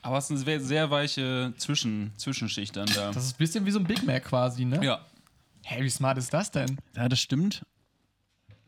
[0.00, 3.10] Aber es ist eine sehr, weiche Zwischen, Zwischenschicht dann da.
[3.10, 4.82] das ist ein bisschen wie so ein Big Mac quasi, ne?
[4.82, 5.00] ja.
[5.64, 6.78] Hey, wie smart ist das denn?
[6.96, 7.62] Ja, das stimmt.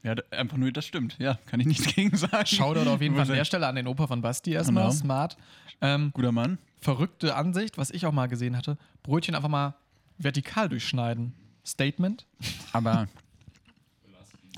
[0.02, 1.16] Ja, einfach nur, das stimmt.
[1.18, 2.46] Ja, kann ich nichts gegen sagen.
[2.46, 4.84] Shoutout auf jeden Fall an der Stelle an den Opa von Basti erstmal.
[4.84, 4.94] Genau.
[4.94, 5.36] Smart.
[5.80, 6.58] Ähm, Guter Mann.
[6.80, 8.76] Verrückte Ansicht, was ich auch mal gesehen hatte.
[9.02, 9.74] Brötchen einfach mal
[10.18, 11.34] vertikal durchschneiden.
[11.64, 12.26] Statement.
[12.72, 13.08] Aber.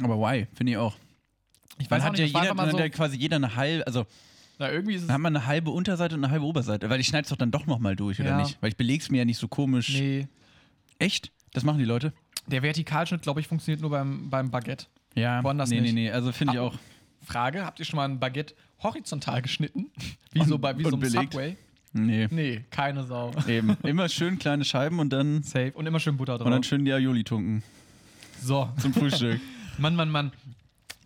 [0.02, 0.46] Aber why?
[0.54, 0.94] Finde ich auch.
[1.78, 3.56] Ich Dann weiß auch hat nicht, ja jeder, dann so, hat ja quasi jeder eine
[3.56, 4.06] halbe, also
[4.58, 7.00] na, irgendwie ist es, dann hat man eine halbe Unterseite und eine halbe Oberseite, weil
[7.00, 8.36] ich schneide es doch dann doch nochmal durch, oder Ja.
[8.42, 8.58] nicht?
[8.60, 9.88] Weil ich beleg's mir ja nicht so komisch.
[9.98, 10.28] nee,
[10.98, 11.32] Echt?
[11.52, 12.12] Das machen die Leute?
[12.46, 14.86] der Vertikalschnitt, glaube ich, funktioniert nur beim, beim Baguette.
[15.14, 15.94] Ja, Woanders nee, nicht.
[15.94, 16.74] nee, nee, also finde ich auch.
[17.24, 19.90] Frage, habt ihr schon mal ein Baguette horizontal geschnitten?
[20.32, 21.32] Wie so bei wie so und einem belegt?
[21.34, 21.56] Subway?
[21.92, 23.32] Nee, Nee, keine Sau.
[23.46, 23.76] eben.
[23.82, 25.72] Immer schön kleine Scheiben und dann, Safe.
[25.74, 26.46] Und immer schön Butter drauf.
[26.46, 27.62] und dann schön die Aioli tunken
[28.42, 28.68] so.
[28.78, 29.40] zum Frühstück.
[29.78, 30.32] Mann, Mann, Mann.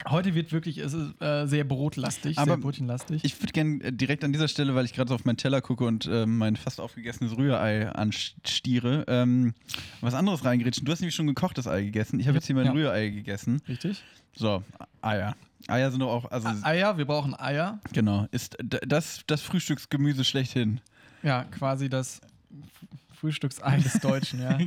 [0.09, 3.25] Heute wird wirklich, es ist äh, sehr brotlastig, Aber sehr brotchenlastig.
[3.25, 5.85] Ich würde gerne direkt an dieser Stelle, weil ich gerade so auf meinen Teller gucke
[5.85, 9.55] und ähm, mein fast aufgegessenes Rührei anstiere, ähm,
[10.01, 10.85] was anderes reingrätschen.
[10.85, 12.21] Du hast nämlich schon gekochtes Ei gegessen.
[12.21, 12.73] Ich habe jetzt hier mein Ja.
[12.73, 13.61] Rührei gegessen.
[13.67, 14.05] Richtig?
[14.37, 14.63] So,
[15.03, 15.35] Eier.
[15.69, 17.81] Eier sind doch auch, also Eier, wir brauchen Eier.
[17.93, 20.81] genau, ist das, das Frühstücksgemüse schlechthin.
[21.23, 22.21] Ja, quasi das
[23.17, 24.59] Frühstücksei des Deutschen, ja.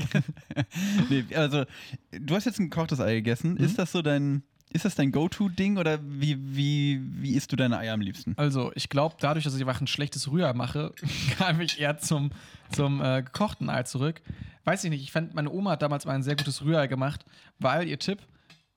[1.10, 1.66] Nee, also,
[2.12, 3.58] du hast jetzt ein gekochtes Ei gegessen.
[3.58, 7.78] Ist das so dein, ist das dein Go-To-Ding oder wie, wie, wie isst du deine
[7.78, 8.34] Eier am liebsten?
[8.38, 10.92] Also, ich glaube, dadurch, dass ich einfach ein schlechtes Rührei mache,
[11.38, 12.32] kam ich eher zum,
[12.72, 14.22] zum äh, gekochten Ei zurück.
[14.66, 17.24] Weiß ich nicht, ich fand, meine Oma hat damals mal ein sehr gutes Rührei gemacht,
[17.60, 18.20] weil ihr Tipp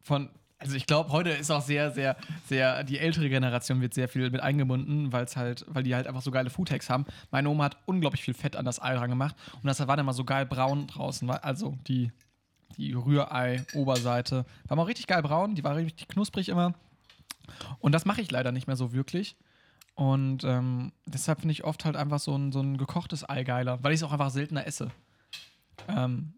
[0.02, 0.30] von,
[0.62, 4.30] also ich glaube, heute ist auch sehr, sehr, sehr, die ältere Generation wird sehr viel
[4.30, 7.04] mit eingebunden, weil es halt, weil die halt einfach so geile Foodhacks haben.
[7.30, 10.06] Meine Oma hat unglaublich viel Fett an das Ei dran gemacht und das war dann
[10.06, 12.12] mal so geil braun draußen, also die,
[12.76, 16.74] die Rührei-Oberseite war mal richtig geil braun, die war richtig knusprig immer.
[17.80, 19.36] Und das mache ich leider nicht mehr so wirklich.
[19.94, 23.82] Und ähm, deshalb finde ich oft halt einfach so ein, so ein gekochtes Ei geiler,
[23.82, 24.90] weil ich es auch einfach seltener esse.
[25.88, 26.34] Ähm,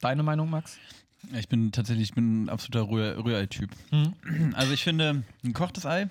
[0.00, 0.78] deine Meinung, Max?
[1.38, 3.70] Ich bin tatsächlich ich bin ein absoluter Rühr- Rührei-Typ.
[4.54, 5.10] Also ich finde,
[5.44, 6.08] ein gekochtes Ei,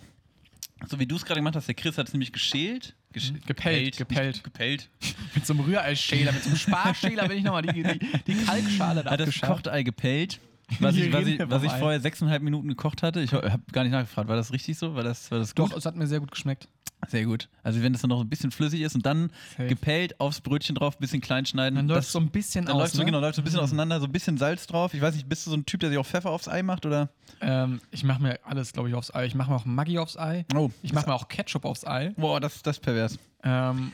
[0.88, 2.96] so wie du es gerade gemacht hast, der Chris hat es nämlich geschält.
[3.14, 4.36] Gesch Gepellt, gepellt.
[4.36, 4.90] nicht Gepellt.
[5.36, 9.04] Mit so einem Rührei-Schäler, mit so einem Sparschäler bin ich nochmal die, die, die Kalkschale
[9.04, 9.42] da Hat das abgeschabt.
[9.50, 10.40] gekochte Ei gepellt.
[10.80, 13.22] Was ich, was ich, was ich vorher sechseinhalb Minuten gekocht hatte.
[13.22, 14.28] Ich habe gar nicht nachgefragt.
[14.30, 14.96] War das richtig so?
[14.96, 15.72] War das, war das gut?
[15.72, 16.68] Doch, es hat mir sehr gut geschmeckt.
[17.08, 17.50] Sehr gut.
[17.64, 19.68] Also wenn es dann noch ein bisschen flüssig ist und dann Safe.
[19.68, 21.76] gepellt aufs Brötchen drauf, bisschen klein schneiden.
[21.76, 22.82] Dann läuft das, es so ein bisschen dann aus.
[22.82, 23.06] läuft so, ne?
[23.06, 24.94] genau, läuft so ein bisschen auseinander, so ein bisschen Salz drauf.
[24.94, 26.86] Ich weiß nicht, bist du so ein Typ, der sich auch Pfeffer aufs Ei macht
[26.86, 27.10] oder?
[27.42, 29.26] ähm, ich mache mir alles, glaube ich, aufs Ei.
[29.26, 30.46] Ich mache mir auch Maggi aufs Ei.
[30.56, 32.14] Oh, Ich mache mir auch Ketchup aufs Ei.
[32.18, 33.18] Boah, das, das ist pervers.
[33.44, 33.94] Ähm,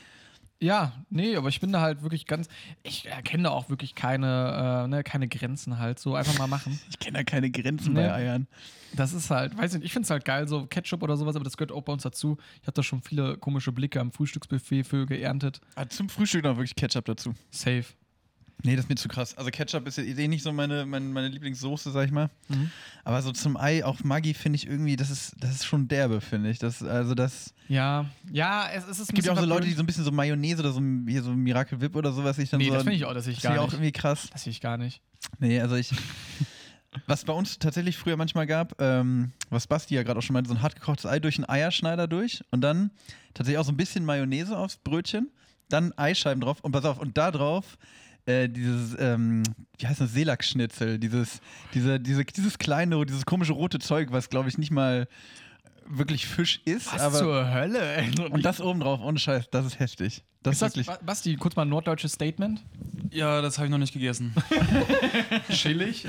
[0.60, 2.48] ja, nee, aber ich bin da halt wirklich ganz.
[2.82, 5.98] Ich erkenne da auch wirklich keine, äh, ne, keine Grenzen halt.
[5.98, 6.78] So einfach mal machen.
[6.90, 8.00] Ich kenne da keine Grenzen Nee.
[8.06, 8.46] bei Eiern.
[8.94, 11.44] Das ist halt, weiß nicht, ich finde es halt geil, so Ketchup oder sowas, aber
[11.44, 12.38] das gehört auch bei uns dazu.
[12.60, 15.60] Ich habe da schon viele komische Blicke am Frühstücksbuffet für geerntet.
[15.76, 17.34] Ah, zum Frühstück noch wirklich Ketchup dazu.
[17.50, 17.84] Safe.
[18.64, 19.36] Nee, das ist mir zu krass.
[19.38, 22.28] Also Ketchup ist ja eh nicht so meine, meine, meine Lieblingssoße, sag ich mal.
[22.48, 22.70] Mhm.
[23.04, 26.20] Aber so zum Ei, auch Maggi, finde ich irgendwie, das ist, das ist schon derbe,
[26.20, 26.58] finde ich.
[26.58, 27.54] Das, also das.
[27.68, 30.02] Ja, ja, es, es ist Es gibt ja auch so Leute, die so ein bisschen
[30.04, 32.74] so Mayonnaise oder so hier so Miracle Whip oder sowas ich dann Nee, so.
[32.74, 33.74] das finde ich auch, das ich gar ich auch nicht.
[33.74, 34.28] irgendwie krass.
[34.32, 35.02] Das sehe ich gar nicht.
[35.38, 35.92] Nee, also ich.
[37.06, 40.48] Was bei uns tatsächlich früher manchmal gab, ähm, was Basti ja gerade auch schon meinte,
[40.48, 42.90] so ein hart gekochtes Ei durch einen Eierschneider durch und dann
[43.34, 45.30] tatsächlich auch so ein bisschen Mayonnaise aufs Brötchen,
[45.68, 47.76] dann Eischeiben drauf und pass auf, und da drauf
[48.28, 49.42] äh, dieses, ähm,
[49.78, 51.40] wie heißt das, Seelachsschnitzel, dieses,
[51.74, 55.08] diese, diese, dieses kleine, dieses komische rote Zeug, was glaube ich nicht mal
[55.90, 58.10] wirklich Fisch ist, Was aber zur Hölle, ey.
[58.30, 60.22] und das oben drauf, ohne Scheiß, das ist heftig.
[60.42, 60.86] Das Ist wirklich.
[60.86, 62.62] Ba- Basti, kurz mal ein norddeutsches Statement.
[63.10, 64.32] Ja, das habe ich noch nicht gegessen.
[65.50, 66.06] Chillig.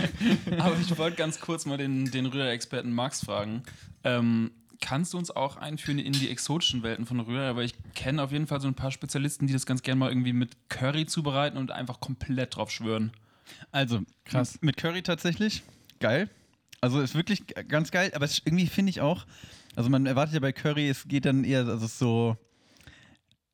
[0.58, 3.62] Aber ich wollte ganz kurz mal den, den Rührei-Experten Max fragen.
[4.04, 4.50] Ähm,
[4.82, 7.56] kannst du uns auch einführen in die exotischen Welten von Rührei?
[7.56, 10.10] Weil ich kenne auf jeden Fall so ein paar Spezialisten, die das ganz gerne mal
[10.10, 13.12] irgendwie mit Curry zubereiten und einfach komplett drauf schwören.
[13.70, 14.58] Also, Krass.
[14.60, 15.62] Mit Curry tatsächlich.
[16.00, 16.28] Geil.
[16.80, 19.24] Also ist wirklich ganz geil, aber es ist irgendwie finde ich auch,
[19.76, 22.36] also man erwartet ja bei Curry, es geht dann eher, also es ist so,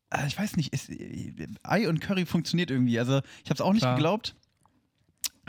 [0.09, 2.99] ah, ich weiß nicht, es, äh, Ei und Curry funktioniert irgendwie.
[2.99, 3.97] Also ich habe es auch nicht Klar.
[3.97, 4.35] geglaubt,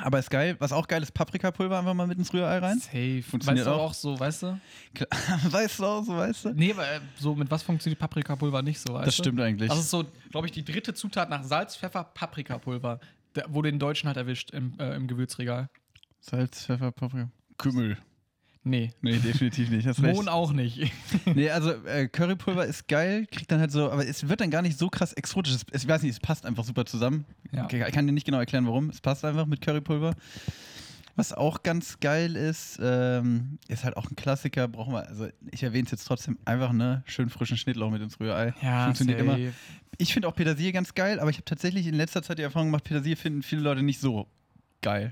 [0.03, 0.55] aber ist geil.
[0.59, 2.79] Was auch geil ist, Paprikapulver einfach mal mit ins Rührei rein.
[2.79, 3.21] Safe.
[3.23, 3.89] Funktioniert weißt du auch.
[3.89, 4.59] auch so, weißt du?
[4.93, 5.09] Klar,
[5.51, 6.49] weißt du auch so, weißt du?
[6.53, 9.23] Nee, aber äh, so mit was funktioniert Paprikapulver nicht so, weißt Das du?
[9.23, 9.69] stimmt eigentlich.
[9.69, 12.99] Das ist so, glaube ich, die dritte Zutat nach Salz, Pfeffer, Paprikapulver.
[13.35, 15.69] Der, wo den Deutschen halt erwischt im, äh, im Gewürzregal.
[16.19, 17.29] Salz, Pfeffer, Paprika.
[17.57, 17.97] Kümmel.
[18.63, 18.91] Nee.
[19.01, 19.87] Nee, definitiv nicht.
[19.87, 19.99] Hast.
[19.99, 20.91] Mohn auch nicht.
[21.25, 24.61] Nee, also äh, Currypulver ist geil, kriegt dann halt so, aber es wird dann gar
[24.61, 25.53] nicht so krass exotisch.
[25.53, 27.25] Es, ich weiß nicht, es passt einfach super zusammen.
[27.51, 27.65] Ja.
[27.65, 28.89] Okay, ich kann dir nicht genau erklären, warum.
[28.89, 30.13] Es passt einfach mit Currypulver.
[31.15, 35.63] Was auch ganz geil ist, ähm, ist halt auch ein Klassiker, brauchen wir, also ich
[35.63, 38.53] erwähne es jetzt trotzdem, einfach ne, schön frischen Schnittlauch mit ins Rührei.
[38.85, 39.37] Funktioniert immer.
[39.97, 42.69] Ich finde auch Petersilie ganz geil, aber ich habe tatsächlich in letzter Zeit die Erfahrung
[42.69, 44.27] gemacht, Petersilie finden viele Leute nicht so
[44.81, 45.09] geil.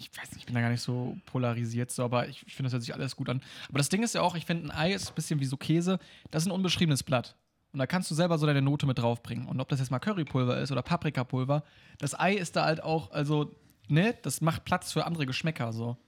[0.00, 2.68] Ich weiß nicht, ich bin da gar nicht so polarisiert, so, aber ich, ich finde,
[2.68, 3.42] das hört sich alles gut an.
[3.68, 5.58] Aber das Ding ist ja auch, ich finde, ein Ei ist ein bisschen wie so
[5.58, 5.98] Käse.
[6.30, 7.36] Das ist ein unbeschriebenes Blatt.
[7.72, 9.46] Und da kannst du selber so deine Note mit draufbringen.
[9.46, 11.62] Und ob das jetzt mal Currypulver ist oder Paprikapulver,
[11.98, 13.54] das Ei ist da halt auch, also,
[13.88, 15.98] ne, das macht Platz für andere Geschmäcker so.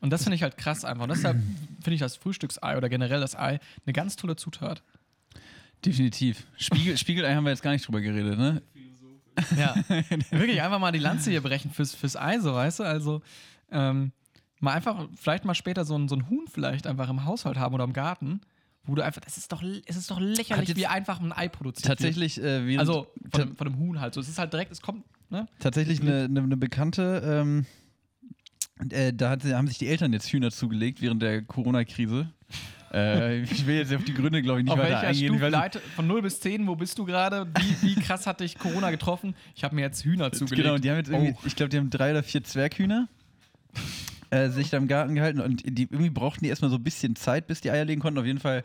[0.00, 1.04] Und das finde ich halt krass einfach.
[1.04, 1.38] Und deshalb
[1.82, 4.82] finde ich das Frühstücksei oder generell das Ei eine ganz tolle Zutat.
[5.84, 6.46] Definitiv.
[6.56, 8.62] Spiegel, Spiegelei haben wir jetzt gar nicht drüber geredet, ne?
[9.56, 9.74] Ja.
[10.30, 12.82] Wirklich einfach mal die Lanze hier brechen fürs, fürs Ei, so weißt du?
[12.84, 13.22] Also,
[13.70, 14.12] ähm,
[14.60, 17.74] mal einfach, vielleicht mal später so ein, so ein Huhn vielleicht einfach im Haushalt haben
[17.74, 18.40] oder im Garten,
[18.84, 21.86] wo du einfach, das ist doch, es ist doch lächerlich, wie einfach ein Ei produziert
[21.86, 24.20] Tatsächlich, äh, wie Also von, dem- von dem Huhn halt so.
[24.20, 25.46] Es ist halt direkt, es kommt, ne?
[25.58, 27.66] Tatsächlich eine, eine, eine Bekannte, ähm,
[28.90, 32.32] äh, da hat, haben sich die Eltern jetzt Hühner zugelegt während der Corona-Krise.
[32.92, 35.34] Äh, ich will jetzt auf die Gründe, glaube ich, nicht Auf weiter eingehen.
[35.34, 37.46] Stufe, Leite, von 0 bis 10, wo bist du gerade?
[37.58, 39.34] Wie, wie krass hat dich Corona getroffen?
[39.54, 40.62] Ich habe mir jetzt Hühner zugelegt.
[40.62, 41.46] Genau, und die haben jetzt irgendwie, Oh.
[41.46, 43.08] ich glaube, die haben drei oder vier Zwerghühner.
[44.30, 47.16] äh, sich da im Garten gehalten und die, irgendwie brauchten die erstmal so ein bisschen
[47.16, 48.18] Zeit, bis die Eier legen konnten.
[48.18, 48.62] Auf jeden Fall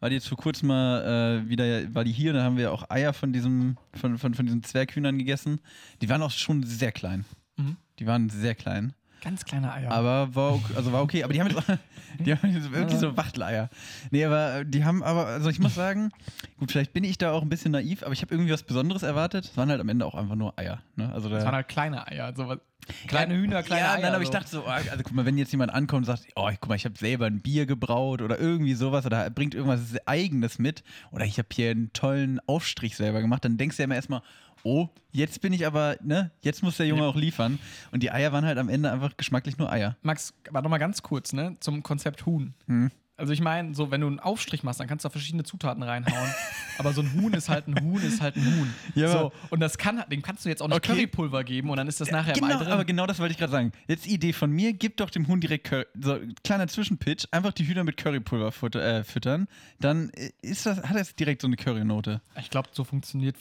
[0.00, 2.72] war die jetzt vor kurzem mal äh, wieder, war die hier und da haben wir
[2.72, 5.60] auch Eier von diesem, von, von, von diesen Zwerghühnern gegessen.
[6.02, 7.24] Die waren auch schon sehr klein.
[7.56, 7.76] Mhm.
[8.00, 8.92] Die waren sehr klein.
[9.24, 9.90] Ganz kleine Eier.
[9.90, 11.24] Aber war okay, also war okay.
[11.24, 11.62] Aber die haben jetzt,
[12.18, 13.70] die haben jetzt wirklich so Wachteleier.
[14.10, 16.12] Nee, aber äh, die haben aber, also ich muss sagen,
[16.58, 19.02] gut, vielleicht bin ich da auch ein bisschen naiv, aber ich habe irgendwie was Besonderes
[19.02, 19.46] erwartet.
[19.46, 20.82] Es waren halt am Ende auch einfach nur Eier.
[20.96, 21.10] Ne?
[21.10, 22.34] Also da, das waren halt kleine Eier.
[22.36, 22.58] So was.
[23.06, 24.02] Kleine Hühner, kleine ja, Eier.
[24.02, 24.34] nein, aber ich so.
[24.34, 26.74] dachte so, ah, also guck mal, wenn jetzt jemand ankommt und sagt, oh, guck mal,
[26.74, 31.24] ich habe selber ein Bier gebraut oder irgendwie sowas oder bringt irgendwas Eigenes mit oder
[31.24, 34.20] ich habe hier einen tollen Aufstrich selber gemacht, dann denkst du ja immer erstmal,
[34.64, 37.08] oh, jetzt bin ich aber, ne, jetzt muss der Junge Ja.
[37.08, 37.58] auch liefern.
[37.92, 39.96] Und die Eier waren halt am Ende einfach geschmacklich nur Eier.
[40.02, 42.54] Max, warte mal ganz kurz, ne, zum Konzept Huhn.
[42.66, 42.90] Hm.
[43.16, 45.84] Also ich meine, so wenn du einen Aufstrich machst, dann kannst du da verschiedene Zutaten
[45.84, 46.30] reinhauen.
[46.78, 48.74] aber so ein Huhn ist halt ein Huhn, ist halt ein Huhn.
[48.96, 50.94] Ja, so, und das kann, dem kannst du jetzt auch nicht Okay.
[50.94, 52.72] Currypulver geben und dann ist das nachher im Ei Genau, drin.
[52.72, 53.70] aber genau das wollte ich gerade sagen.
[53.86, 57.68] Jetzt Idee von mir, gib doch dem Huhn direkt Curry, so kleiner Zwischenpitch, einfach die
[57.68, 59.46] Hühner mit Currypulver äh, füttern,
[59.78, 62.20] dann äh, ist das, hat es direkt so eine Currynote.
[62.40, 63.36] Ich glaube, so funktioniert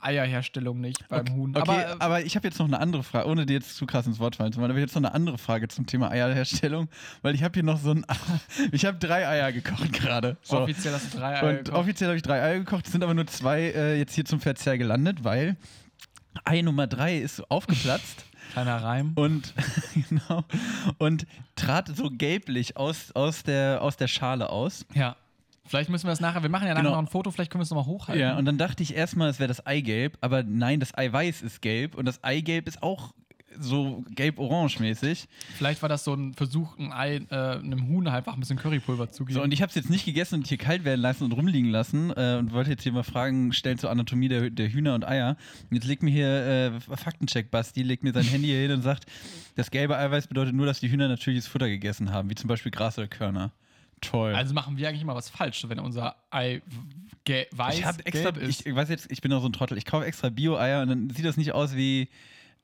[0.00, 1.56] Eierherstellung nicht beim Huhn.
[1.56, 3.86] Okay, aber, äh, aber, ich habe jetzt noch eine andere Frage, ohne dir jetzt zu
[3.86, 6.88] krass ins Wort fallen zu wollen, aber jetzt noch eine andere Frage zum Thema Eierherstellung,
[7.22, 8.06] weil ich habe hier noch so ein,
[8.72, 10.36] ich habe drei Eier gekocht gerade.
[10.42, 10.60] So.
[10.60, 11.78] offiziell hast du drei Eier Und gekocht.
[11.78, 14.40] offiziell habe ich drei Eier gekocht, es sind aber nur zwei äh, jetzt hier zum
[14.40, 15.56] Verzehr gelandet, weil
[16.44, 18.24] Ei Nummer drei ist aufgeplatzt.
[18.52, 19.12] Kleiner Reim.
[19.14, 19.54] und
[20.08, 20.44] genau
[20.98, 24.84] und trat so gelblich aus, aus, der, aus der Schale aus.
[24.92, 25.16] Ja.
[25.66, 26.96] Vielleicht müssen wir das nachher, wir machen ja nachher Genau.
[26.96, 28.20] noch ein Foto, vielleicht können wir es nochmal hochhalten.
[28.20, 31.62] Ja, und dann dachte ich erstmal, es wäre das Eigelb, aber nein, das Eiweiß ist
[31.62, 33.12] gelb und das Eigelb ist auch
[33.58, 35.26] so gelb-orange mäßig.
[35.56, 39.10] Vielleicht war das so ein Versuch, ein Ei, äh, einem Huhn einfach ein bisschen Currypulver
[39.10, 39.34] zu geben.
[39.34, 41.68] So, und ich habe es jetzt nicht gegessen und hier kalt werden lassen und rumliegen
[41.68, 45.06] lassen äh, und wollte jetzt hier mal Fragen stellen zur Anatomie der, der Hühner und
[45.06, 45.36] Eier.
[45.68, 46.26] Und jetzt legt mir hier
[46.90, 49.06] äh, Faktencheck Basti, legt mir sein Handy hier hin und sagt,
[49.56, 52.70] das gelbe Eiweiß bedeutet nur, dass die Hühner natürliches Futter gegessen haben, wie zum Beispiel
[52.70, 53.50] Gras oder Körner.
[54.00, 54.34] Toll.
[54.34, 56.62] also machen wir eigentlich immer was falsch, wenn unser Ei
[57.52, 58.60] weiß ich habe extra, ist.
[58.60, 59.78] ich, ich weiß jetzt, ich bin auch so ein Trottel.
[59.78, 62.08] Ich kaufe extra Bio-Eier und dann sieht das nicht aus wie,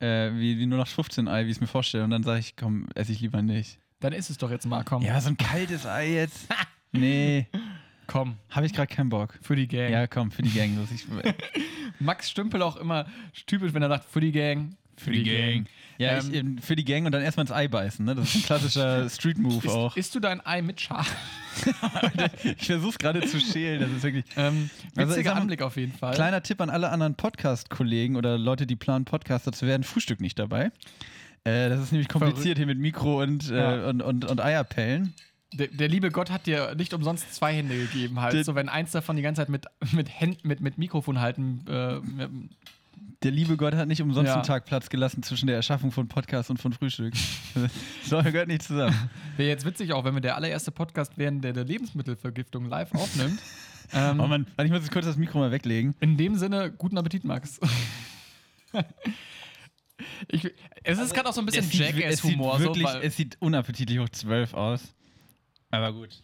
[0.00, 2.04] äh, wie, wie nur nach 15 Ei, wie ich es mir vorstelle.
[2.04, 3.78] Und dann sage ich, komm, esse ich lieber nicht.
[4.00, 5.02] Dann ist es doch jetzt mal, komm.
[5.02, 6.48] Ja, so ein kaltes Ei jetzt.
[6.92, 7.46] nee,
[8.06, 9.38] Komm, habe ich gerade keinen Bock.
[9.42, 9.90] für die Gang.
[9.90, 10.70] Ja, komm, für die Gang.
[11.98, 13.06] Max Stümpel auch immer
[13.46, 14.76] typisch, wenn er sagt, für die Gang.
[14.96, 15.66] Für, die, Gang.
[15.98, 18.04] ja, Ähm, ich, ähm, für die Gang und dann erstmal ins Ei beißen.
[18.04, 18.14] Ne?
[18.14, 19.96] Das ist ein klassischer Street-Move auch.
[19.96, 21.06] Isst, du dein Ei mit Schale?
[22.58, 23.80] Ich versuche gerade zu schälen.
[23.80, 24.24] Das ist wirklich.
[24.36, 26.14] Ähm, Also, witziger mal, Anblick auf jeden Fall.
[26.14, 30.38] Kleiner Tipp an alle anderen Podcast-Kollegen oder Leute, die planen, Podcaster zu werden: Frühstück nicht
[30.38, 30.70] dabei.
[31.44, 33.88] Äh, das ist nämlich kompliziert hier mit Mikro und, äh, Ja.
[33.88, 35.14] und, und, und Eierpellen.
[35.52, 38.34] Der, der liebe Gott hat dir nicht umsonst zwei Hände gegeben, halt.
[38.34, 41.64] Der- so, wenn eins davon die ganze Zeit mit, mit, Händ, mit, mit Mikrofon halten.
[41.68, 42.00] Äh,
[43.22, 44.34] Der liebe Gott hat nicht umsonst Ja.
[44.34, 47.14] einen Tag Platz gelassen zwischen der Erschaffung von Podcast und von Frühstück.
[48.10, 49.10] das gehört nicht zusammen.
[49.36, 53.40] Wäre jetzt witzig auch, wenn wir der allererste Podcast wären, der der Lebensmittelvergiftung live aufnimmt.
[53.92, 55.94] ähm, Oh Mann, ich muss jetzt kurz das Mikro mal weglegen.
[56.00, 57.58] in dem Sinne, guten Appetit, Max.
[60.28, 60.50] ich,
[60.84, 62.60] es ist gerade auch so ein bisschen sieht- es sieht Jackass-Humor.
[62.60, 64.94] So, es sieht unappetitlich hoch 12 aus.
[65.70, 66.22] Aber gut.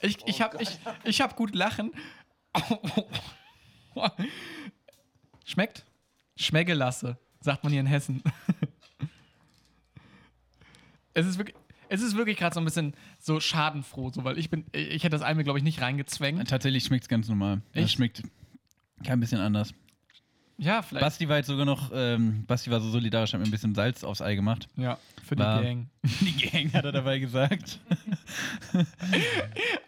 [0.00, 0.70] Ich, ich habe ich,
[1.04, 1.92] ich hab gut lachen.
[5.44, 5.84] Schmeckt?
[6.36, 8.22] Schmeckelasse, sagt man hier in Hessen.
[11.14, 11.56] es ist wirklich,
[11.88, 15.18] es ist wirklich gerade so ein bisschen so schadenfroh, so, weil ich bin, ich hätte
[15.18, 16.48] das mir, glaube ich, nicht reingezwängt.
[16.48, 17.62] Tatsächlich schmeckt es ganz normal.
[17.72, 18.22] Es schmeckt
[19.04, 19.74] kein bisschen anders.
[20.58, 21.04] Ja, vielleicht.
[21.04, 24.04] Basti war jetzt sogar noch, ähm, Basti war so solidarisch, hat mir ein bisschen Salz
[24.04, 24.68] aufs Ei gemacht.
[24.76, 25.86] Ja, für die War- Gang.
[26.20, 27.78] Die Gang hat er dabei gesagt.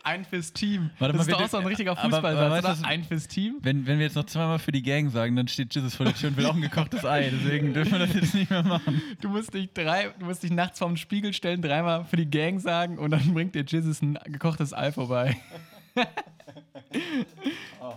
[0.04, 0.90] Ein fürs Team.
[0.98, 2.74] Warte das mal, ist doch auch so ein richtiger Fußballsatz, weißt oder?
[2.76, 3.56] du, Ein fürs Team.
[3.62, 6.14] Wenn, wenn wir jetzt noch zweimal für die Gang sagen, dann steht Jesus vor der
[6.14, 7.30] Tür und will auch ein gekochtes Ei.
[7.30, 9.00] Deswegen dürfen wir das jetzt nicht mehr machen.
[9.20, 12.60] Du musst dich drei, du musst dich nachts vorm Spiegel stellen, dreimal für die Gang
[12.60, 15.36] sagen und dann bringt dir Jesus ein gekochtes Ei vorbei.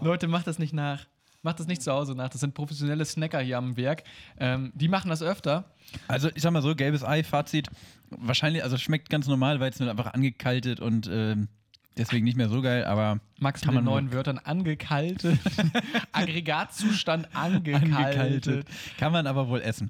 [0.01, 1.05] Leute, macht das nicht nach.
[1.47, 2.27] Macht das nicht zu Hause nach.
[2.27, 4.03] Das sind professionelle Snacker hier am Werk.
[4.37, 5.63] Ähm, die machen das öfter.
[6.09, 7.69] Also ich sag mal so, gelbes Ei, Fazit,
[8.09, 11.47] wahrscheinlich, also schmeckt ganz normal, weil es nur einfach angekaltet und ähm,
[11.95, 15.39] deswegen nicht mehr so geil, aber Max Kann mit man neuen Wörtern angekaltet.
[16.11, 17.93] Aggregatzustand angekaltet.
[17.95, 18.67] angekaltet.
[18.97, 19.89] Kann man aber wohl essen.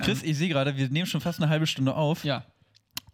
[0.00, 2.44] Chris, ich sehe gerade, wir nehmen schon fast eine halbe Stunde auf Ja.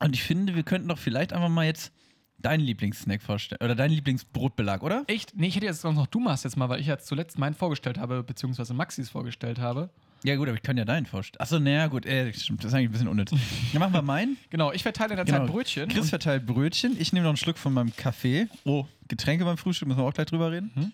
[0.00, 1.92] und ich finde, wir könnten doch vielleicht einfach mal jetzt
[2.42, 5.04] deinen Lieblingssnack vorstellen oder deinen Lieblingsbrotbelag, oder?
[5.06, 5.36] Echt?
[5.36, 7.54] Nee, ich hätte jetzt sonst noch du machst jetzt mal, weil ich jetzt zuletzt meinen
[7.54, 9.90] vorgestellt habe, beziehungsweise Maxis vorgestellt habe.
[10.22, 11.40] Ja gut, aber ich kann ja deinen vorstellen.
[11.40, 13.30] Achso, naja, gut, äh, stimmt, das ist eigentlich ein bisschen unnütz.
[13.72, 14.36] Dann machen wir meinen.
[14.50, 15.38] Genau, ich verteile in der Genau.
[15.38, 15.88] Zeit Brötchen.
[15.88, 18.46] Chris verteilt Brötchen, ich nehme noch einen Schluck von meinem Kaffee.
[18.64, 20.70] Oh, Getränke beim Frühstück, müssen wir auch gleich drüber reden.
[20.76, 20.92] und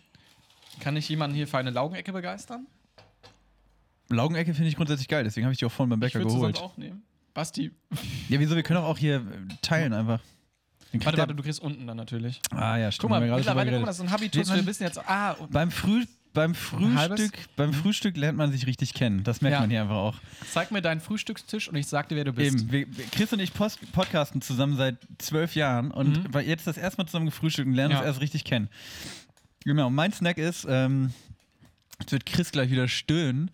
[0.81, 2.67] kann ich jemanden hier für eine Laugenecke begeistern?
[4.09, 6.35] Laugenecke finde ich grundsätzlich geil, deswegen habe ich die auch vorhin beim Ich Bäcker sie
[6.35, 6.57] geholt.
[6.57, 7.03] sonst auch nehmen.
[7.35, 7.71] Basti,
[8.29, 8.55] Ja, wieso?
[8.55, 9.27] Wir können auch, hier
[9.63, 10.21] teilen einfach.
[11.05, 12.41] Warte, warte, du kriegst unten dann natürlich.
[12.51, 13.03] Ah ja, stimmt.
[13.03, 15.71] Guck mal, mittlerweile, guck mal, das ist ein Habitus, man- wir wissen jetzt, ah, Beim,
[15.71, 16.55] Früh, beim?
[16.55, 19.25] Frühstück, beim Frühstück lernt man sich richtig kennen.
[19.25, 19.61] Das merkt Ja.
[19.61, 20.15] man hier einfach auch.
[20.53, 22.59] zeig mir deinen Frühstückstisch und ich sag dir, wer du bist.
[22.71, 26.41] Eben, wir, Chris und ich post, podcasten zusammen seit zwölf Jahren und Mhm.
[26.41, 27.99] jetzt das erste Mal zusammen gefrühstückt und lernen Ja.
[27.99, 28.69] uns erst richtig kennen.
[29.65, 31.13] Genau, mein Snack ist, ähm,
[32.01, 33.51] jetzt wird Chris gleich wieder stöhnen,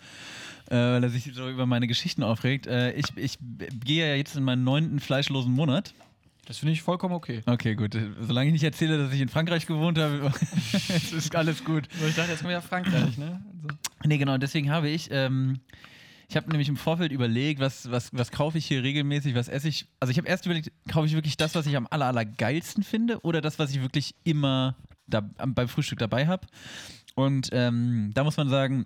[0.68, 2.66] äh, weil er sich so über meine Geschichten aufregt.
[2.66, 3.38] Äh, ich, ich
[3.85, 5.94] gehe ja jetzt in meinen neunten fleischlosen Monat.
[6.53, 7.41] Das finde ich vollkommen okay.
[7.47, 7.97] Okay, gut.
[8.21, 10.31] Solange ich nicht erzähle, dass ich in Frankreich gewohnt habe,
[11.17, 11.88] ist alles gut.
[11.99, 13.43] So, ich dachte, jetzt kommen wir ja Frankreich, ne?
[13.55, 13.69] Also.
[14.05, 15.61] Nee, genau, deswegen habe ich, ähm,
[16.29, 19.67] ich habe nämlich im Vorfeld überlegt, was, was, was kaufe ich hier regelmäßig, was esse
[19.67, 19.87] ich.
[19.99, 22.83] Also ich habe erst überlegt, kaufe ich wirklich das, was ich am aller, aller geilsten
[22.83, 26.47] finde oder das, was ich wirklich immer da, beim Frühstück dabei habe.
[27.15, 28.85] Und ähm, da muss man sagen,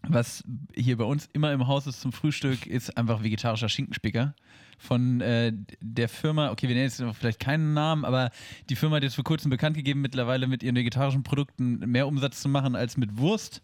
[0.00, 0.42] was
[0.74, 4.34] hier bei uns immer im Haus ist zum Frühstück, ist einfach vegetarischer Schinkenspicker.
[4.78, 8.30] Von äh, der Firma, okay, wir nennen jetzt vielleicht keinen Namen, aber
[8.68, 12.40] die Firma hat jetzt vor kurzem bekannt gegeben, mittlerweile mit ihren vegetarischen Produkten mehr Umsatz
[12.42, 13.62] zu machen als mit Wurst.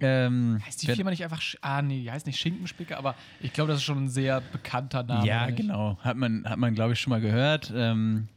[0.00, 3.52] Ähm, Heißt die Firma nicht einfach, Sch- ah nee, die heißt nicht Schinkenspicker, aber ich
[3.54, 5.26] glaube, das ist schon ein sehr bekannter Name.
[5.26, 5.98] Ja, genau.
[6.02, 7.72] Hat man, hat man glaube ich, schon mal gehört.
[7.74, 8.28] Ähm,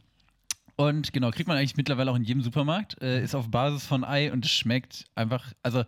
[0.76, 3.02] und genau, kriegt man eigentlich mittlerweile auch in jedem Supermarkt.
[3.02, 5.84] Äh, ist auf Basis von Ei und es schmeckt einfach, also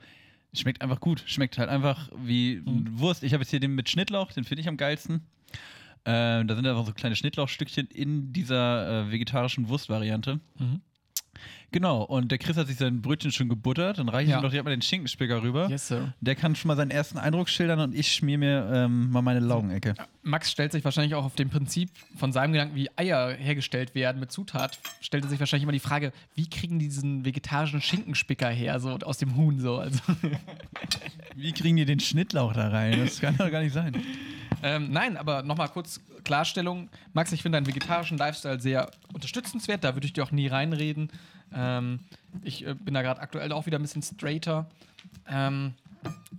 [0.52, 1.22] schmeckt einfach gut.
[1.24, 3.22] Schmeckt halt einfach wie Wurst.
[3.22, 5.22] Ich habe jetzt hier den mit Schnittlauch, den finde ich am geilsten.
[6.04, 10.40] Äh, da sind einfach so kleine Schnittlauchstückchen in dieser äh, vegetarischen Wurstvariante.
[10.58, 10.80] Mhm.
[11.70, 13.98] Genau, und der Chris hat sich sein Brötchen schon gebuttert.
[13.98, 14.38] Dann reiche ich Ja.
[14.38, 15.70] ihm doch direkt mal den Schinkenspicker rüber.
[15.70, 16.12] Yes, sir.
[16.20, 19.40] Der kann schon mal seinen ersten Eindruck schildern und ich schmier mir ähm, mal meine
[19.40, 19.94] Laugenecke.
[20.22, 24.20] Max stellt sich wahrscheinlich auch auf dem Prinzip von seinem Gedanken, wie Eier hergestellt werden
[24.20, 28.50] mit Zutat, stellt er sich wahrscheinlich immer die Frage, wie kriegen die diesen vegetarischen Schinkenspicker
[28.50, 29.78] her, so aus dem Huhn so.
[29.78, 29.98] Also,
[31.36, 32.98] Wie kriegen die den Schnittlauch da rein?
[33.00, 33.94] Das kann doch gar nicht sein.
[34.62, 36.88] Ähm, nein, aber nochmal kurz Klarstellung.
[37.12, 41.10] Max, ich finde deinen vegetarischen Lifestyle sehr unterstützenswert, da würde ich dir auch nie reinreden.
[41.54, 42.00] Ähm,
[42.42, 44.66] ich äh, bin da gerade aktuell auch wieder ein bisschen straighter.
[45.28, 45.74] Ähm,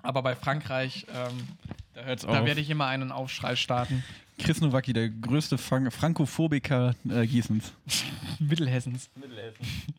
[0.01, 1.47] aber bei Frankreich, ähm,
[1.93, 4.03] Da hört's da werde ich immer einen Aufschrei starten.
[4.39, 7.71] Chris Nowacki, der größte Fran Frankophobiker äh, Gießens.
[8.39, 9.09] Mittelhessens.
[9.15, 9.93] Das-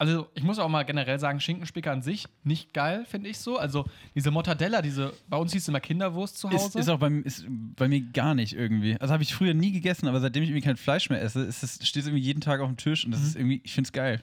[0.00, 3.58] Also, ich muss auch mal generell sagen, Schinkenspicker an sich nicht geil, finde ich so.
[3.58, 3.84] Also,
[4.14, 6.68] diese Mortadella, diese, bei uns hieß es immer Kinderwurst zu Hause.
[6.68, 8.98] Ist, ist auch bei, ist bei mir gar nicht irgendwie.
[8.98, 11.62] Also habe ich früher nie gegessen, aber seitdem ich irgendwie kein Fleisch mehr esse, ist
[11.62, 13.88] es, steht es irgendwie jeden Tag auf dem Tisch und das ist irgendwie, ich finde
[13.88, 14.22] es geil.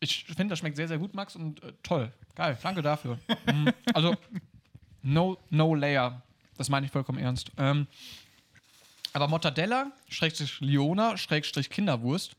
[0.00, 2.12] ich finde, das schmeckt sehr, sehr gut, Max, und äh, toll.
[2.34, 3.18] Geil, danke dafür.
[3.50, 3.72] Mhm.
[3.94, 4.14] Also,
[5.00, 6.20] no, no layer.
[6.58, 7.50] Das meine ich vollkommen ernst.
[7.56, 7.86] Ähm,
[9.14, 12.36] aber Mortadella, Schrägstrich Liona, Schrägstrich Kinderwurst.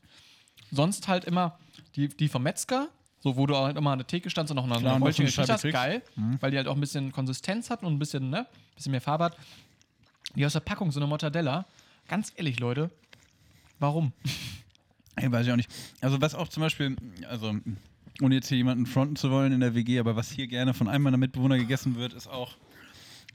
[0.74, 1.58] Sonst halt immer
[1.96, 2.88] die, die vom Metzger,
[3.20, 5.12] so wo du halt immer an der Theke standst und noch eine, und noch eine
[5.12, 5.62] gekriegt hast.
[5.62, 6.02] Geil,
[6.40, 9.24] weil die halt auch ein bisschen Konsistenz hat und ein bisschen, ne, bisschen mehr Farbe
[9.24, 9.36] hat.
[10.34, 11.64] Die aus der Packung, so eine Mortadella.
[12.08, 12.90] Ganz ehrlich, Leute,
[13.78, 14.12] warum?
[15.16, 15.70] Ey, weiß ich auch nicht.
[16.00, 16.96] Also was auch zum Beispiel,
[17.28, 17.54] also
[18.20, 20.88] ohne jetzt hier jemanden fronten zu wollen in der WG, aber was hier gerne von
[20.88, 22.56] einem meiner Mitbewohner gegessen wird, ist auch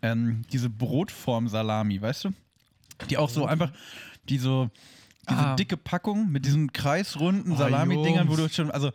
[0.02, 2.30] ähm, diese Brotform Salami, weißt du?
[3.10, 3.72] Die auch so einfach,
[4.28, 4.70] die so,
[5.30, 5.56] diese Ah.
[5.56, 8.92] dicke Packung mit diesen kreisrunden Oh, Salami-Dingern, wo du schon, also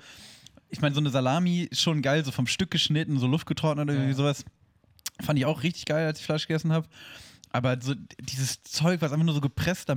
[0.70, 4.10] ich meine, so eine Salami schon geil, so vom Stück geschnitten, so luftgetrocknet oder irgendwie
[4.10, 4.16] Ja.
[4.16, 4.44] sowas.
[5.22, 6.86] Fand ich auch richtig geil, als ich Fleisch gegessen habe.
[7.50, 9.96] Aber so dieses Zeug, was einfach nur so gepresster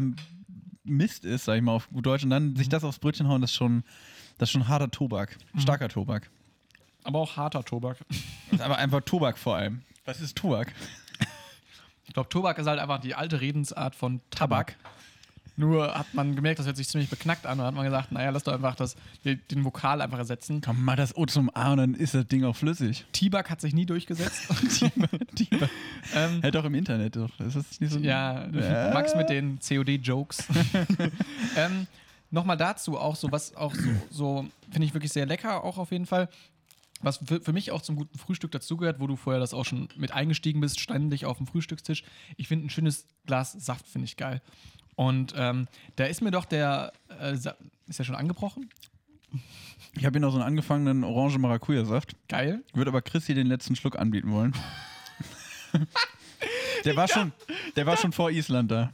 [0.84, 2.56] Mist ist, sag ich mal auf gut Deutsch, und dann Mhm.
[2.56, 3.84] sich das aufs Brötchen hauen, das ist schon,
[4.38, 5.38] das ist schon harter Tobak.
[5.58, 6.30] Starker Tobak.
[7.04, 7.98] Aber auch harter Tobak.
[8.60, 9.82] Aber einfach Tobak vor allem.
[10.06, 10.74] Was ist Tobak?
[12.06, 14.76] Ich glaube, Tobak ist halt einfach die alte Redensart von Tabak.
[15.60, 18.30] Nur hat man gemerkt, das hört sich ziemlich beknackt an und hat man gesagt, naja,
[18.30, 20.62] lass doch einfach das, den Vokal einfach ersetzen.
[20.62, 23.06] Komm, mach das O zum A und dann ist das Ding auch flüssig.
[23.12, 24.48] Tibak hat sich nie durchgesetzt.
[25.36, 25.70] Tibak.
[26.16, 27.32] ähm, Hält auch im Internet doch.
[27.40, 28.00] Das ist nicht so.
[28.00, 28.94] ja, Äh.
[28.94, 30.46] Max mit den COD-Jokes.
[31.58, 31.88] ähm,
[32.30, 35.92] Nochmal dazu auch so, was auch so, so finde ich wirklich sehr lecker, auch auf
[35.92, 36.28] jeden Fall.
[37.02, 39.88] Was für, für mich auch zum guten Frühstück dazugehört, wo du vorher das auch schon
[39.96, 42.04] mit eingestiegen bist, ständig auf dem Frühstückstisch.
[42.36, 44.42] Ich finde ein schönes Glas Saft, finde ich geil.
[44.98, 46.92] Und ähm, da ist mir doch der,
[47.22, 47.48] äh, ist
[48.00, 48.68] der schon angebrochen?
[49.94, 52.16] Ich habe hier noch so einen angefangenen orange Maracuja-Saft.
[52.28, 52.64] Geil.
[52.74, 54.56] Würde aber Chris hier den letzten Schluck anbieten wollen.
[56.84, 57.32] der war schon,
[57.76, 58.92] der war schon vor Island da.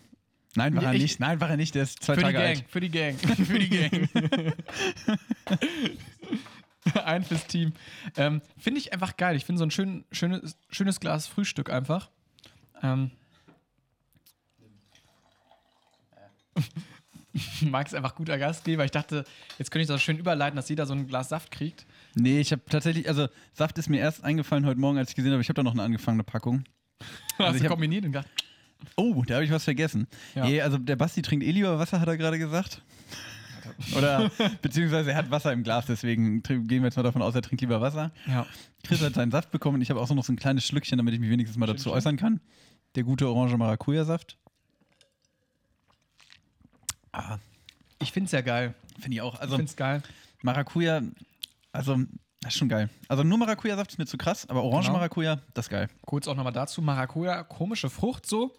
[0.55, 1.19] Nein, war er Ich- nicht.
[1.21, 1.73] Nein, war er nicht.
[1.73, 2.65] Der ist zwei Tage Gang, alt.
[2.67, 3.15] für die Gang.
[3.45, 4.09] für die Gang.
[7.05, 7.71] ein fürs Team.
[8.17, 9.37] Ähm, finde ich einfach geil.
[9.37, 12.09] Ich finde so ein schön, schönes, schönes Glas Frühstück einfach.
[12.81, 13.11] Ähm,
[17.61, 18.85] Max einfach guter Gastgeber.
[18.85, 19.25] Ich dachte,
[19.57, 21.85] jetzt könnte ich das schön überleiten, dass jeder so ein Glas Saft kriegt.
[22.15, 25.31] Nee, ich habe tatsächlich, also Saft ist mir erst eingefallen heute Morgen, als ich gesehen
[25.31, 26.63] habe, ich habe da noch eine angefangene Packung.
[27.39, 28.27] Hast ich du hab- kombiniert und gedacht,
[28.97, 30.07] Oh, da habe ich was vergessen.
[30.35, 30.45] Ja.
[30.45, 32.81] Nee, also der Basti trinkt eh lieber Wasser, hat er gerade gesagt.
[33.97, 34.29] Oder
[34.61, 37.61] beziehungsweise er hat Wasser im Glas, deswegen gehen wir jetzt mal davon aus, er trinkt
[37.61, 38.11] lieber Wasser.
[38.27, 38.45] ja.
[38.83, 40.97] Chris hat seinen Saft bekommen und ich habe auch so noch so ein kleines Schlückchen,
[40.97, 42.41] damit ich mich wenigstens mal dazu äußern kann.
[42.95, 44.37] Der gute Orange Maracuja-Saft.
[47.13, 47.37] Ah,
[47.99, 48.73] Ich finde es ja geil.
[48.99, 49.35] finde ich auch.
[49.35, 50.01] Ich Also finde es geil.
[50.41, 51.01] Maracuja,
[51.71, 51.95] also
[52.41, 52.89] das ist schon geil.
[53.07, 55.37] Also nur Maracuja-Saft ist mir zu krass, aber Orange Genau.
[55.53, 55.87] Das ist geil.
[56.05, 58.53] Kurz auch nochmal dazu: Maracuja, komische Frucht so.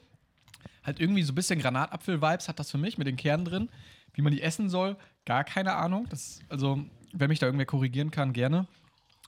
[0.83, 3.69] Halt irgendwie so ein bisschen Granatapfel-Vibes hat das für mich mit den Kernen drin.
[4.15, 4.97] Wie man die essen soll,
[5.27, 6.07] gar keine Ahnung.
[6.09, 6.79] Das, also,
[7.13, 8.67] wer mich da irgendwer korrigieren kann, gerne.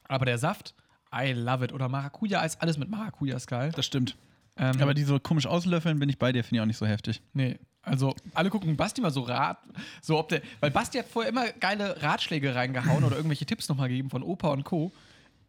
[0.06, 0.74] Aber der Saft,
[1.14, 1.72] I love it.
[1.72, 3.72] Oder Maracuja-Eis, alles mit Maracuja ist geil.
[3.74, 4.16] Das stimmt.
[4.58, 6.86] Ähm, Aber die so komisch auslöffeln, bin ich bei dir, finde ich auch nicht so
[6.86, 7.20] heftig.
[7.34, 9.58] Nee, also alle gucken Basti mal so Rat,
[10.02, 13.88] so ob der, weil Basti hat vorher immer geile Ratschläge reingehauen oder irgendwelche Tipps nochmal
[13.88, 14.92] gegeben von Opa und Co.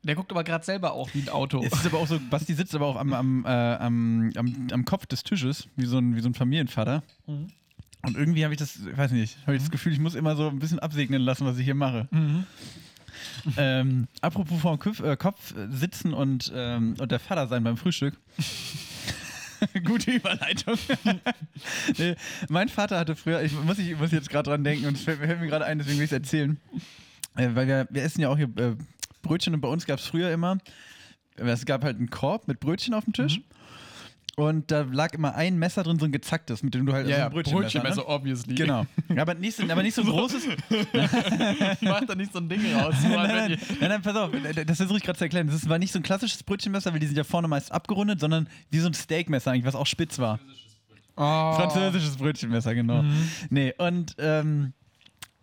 [0.04, 1.62] Der guckt aber gerade selber auch wie ein Auto.
[1.64, 4.86] Es ist aber auch so, Basti sitzt aber auch am, am, äh, am, am, am
[4.86, 7.02] Kopf des Tisches, wie so ein, wie so ein Familienvater.
[8.06, 10.36] Und irgendwie habe ich das, ich weiß nicht, habe ich das Gefühl, ich muss immer
[10.36, 12.08] so ein bisschen absegnen lassen, was ich hier mache.
[13.58, 18.16] Ähm, apropos vom Kopf, äh, Kopf sitzen und, ähm, und der Vater sein beim Frühstück.
[19.86, 20.78] Gute Überleitung.
[21.98, 22.16] nee,
[22.50, 25.20] mein Vater hatte früher, ich muss, ich muss jetzt gerade dran denken und es fällt,
[25.20, 26.60] fällt mir gerade ein, deswegen will ich es erzählen.
[27.36, 28.76] Äh, weil wir, wir essen ja auch hier äh,
[29.22, 30.58] Brötchen und bei uns gab es früher immer,
[31.36, 33.42] es gab halt einen Korb mit Brötchen auf dem Tisch.
[34.40, 37.16] Und da lag immer ein Messer drin, so ein gezacktes, mit dem du halt ja,
[37.16, 37.64] so ja, ein Brötchenmesser.
[37.64, 38.08] Brötchenmesser, ne?
[38.08, 38.54] obviously.
[38.54, 38.86] Genau.
[39.18, 40.44] Aber nicht, so, aber nicht so ein großes.
[41.82, 42.94] Mach da nicht so ein Ding raus.
[43.02, 44.30] So, nein, nein, nein, nein, pass auf,
[44.64, 45.48] das versuche ich gerade zu erklären.
[45.48, 48.48] Das war nicht so ein klassisches Brötchenmesser, weil die sind ja vorne meist abgerundet, sondern
[48.70, 50.40] wie so ein Steakmesser eigentlich, was auch spitz war.
[51.16, 51.54] Oh.
[51.54, 53.04] Französisches Brötchenmesser, genau.
[53.50, 54.74] Nee, und ähm,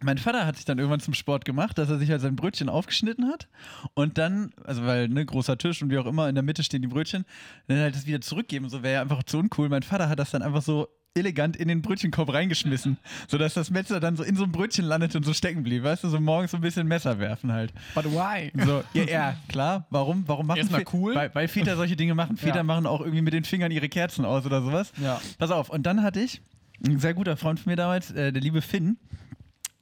[0.02, 2.68] mein Vater hat sich dann irgendwann zum Sport gemacht, dass er sich halt sein Brötchen
[2.68, 3.48] aufgeschnitten hat
[3.94, 6.82] und dann, also weil, ne, großer Tisch und wie auch immer, in der Mitte stehen
[6.82, 7.24] die Brötchen,
[7.68, 9.68] dann halt das wieder zurückgeben, so wäre ja einfach zu uncool.
[9.68, 14.00] Mein Vater hat das dann einfach so elegant in den Brötchenkorb reingeschmissen, sodass das Messer
[14.00, 16.50] dann so in so einem Brötchen landet und so stecken blieb, weißt du, so morgens
[16.50, 17.72] so ein bisschen Messer werfen halt.
[17.94, 18.50] But why?
[18.64, 19.86] So, ja, ja, klar.
[19.90, 21.14] Warum, warum machen Erstmal cool.
[21.14, 22.36] Weil, weil Väter solche Dinge machen.
[22.36, 22.62] Väter Ja.
[22.64, 24.92] machen auch irgendwie mit den Fingern ihre Kerzen aus oder sowas.
[25.00, 25.20] Ja.
[25.38, 26.42] Pass auf, und dann hatte ich,
[26.84, 28.98] ein sehr guter Freund von mir damals, äh, der liebe Finn,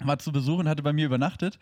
[0.07, 1.59] war zu Besuch und hatte bei mir übernachtet.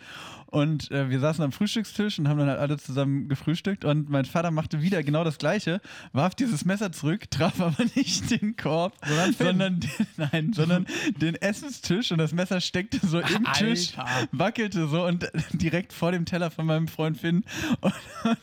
[0.47, 3.85] Und äh, wir saßen am Frühstückstisch und haben dann halt alle zusammen gefrühstückt.
[3.85, 5.81] Und mein Vater machte wieder genau das Gleiche,
[6.13, 8.95] warf dieses Messer zurück, traf aber nicht den Korb,
[9.39, 10.87] sondern, den, nein, sondern
[11.17, 12.13] den Essenstisch.
[12.13, 13.67] Und das Messer steckte so im Alter.
[13.67, 13.93] Tisch,
[14.33, 17.45] wackelte so und direkt vor dem Teller von meinem Freund Finn.
[17.81, 17.95] Und,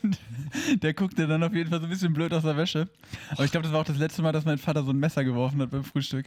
[0.02, 2.88] und der guckte dann auf jeden Fall so ein bisschen blöd aus der Wäsche.
[3.32, 5.24] Aber ich glaube, das war auch das letzte Mal, dass mein Vater so ein Messer
[5.24, 6.26] geworfen hat beim Frühstück.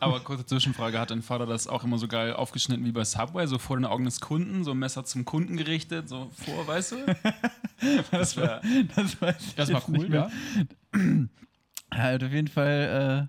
[0.00, 3.46] Aber kurze Zwischenfrage, hat dein Vater das auch immer so geil aufgeschnitten wie bei Subway,
[3.46, 6.92] so vor den Augen des Kunden, so ein Messer zum Kunden gerichtet, so vor, weißt
[6.92, 6.96] du?
[8.10, 8.60] Das wäre
[8.94, 10.30] Das, ich Das war cool, ja.
[11.92, 13.28] Halt auf jeden Fall,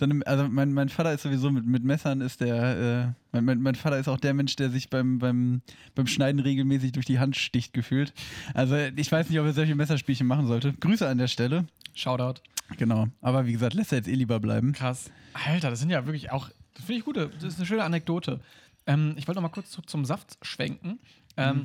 [0.00, 3.44] äh, eine, also mein, mein Vater ist sowieso mit, mit Messern ist der, äh, mein,
[3.44, 5.62] mein, mein Vater ist auch der Mensch, der sich beim, beim,
[5.94, 8.12] beim Schneiden regelmäßig durch die Hand sticht gefühlt.
[8.54, 10.72] Also ich weiß nicht, ob er solche Messerspielchen machen sollte.
[10.72, 11.66] Grüße an der Stelle.
[11.94, 12.40] Shoutout.
[12.76, 13.08] Genau.
[13.20, 14.72] Aber wie gesagt, lässt er jetzt eh lieber bleiben.
[14.72, 15.10] Krass.
[15.32, 18.40] Alter, das sind ja wirklich auch, das finde ich gut, das ist eine schöne Anekdote.
[18.86, 20.98] Ähm, ich wollte noch mal kurz zurück zum Saft schwenken,
[21.36, 21.64] ähm,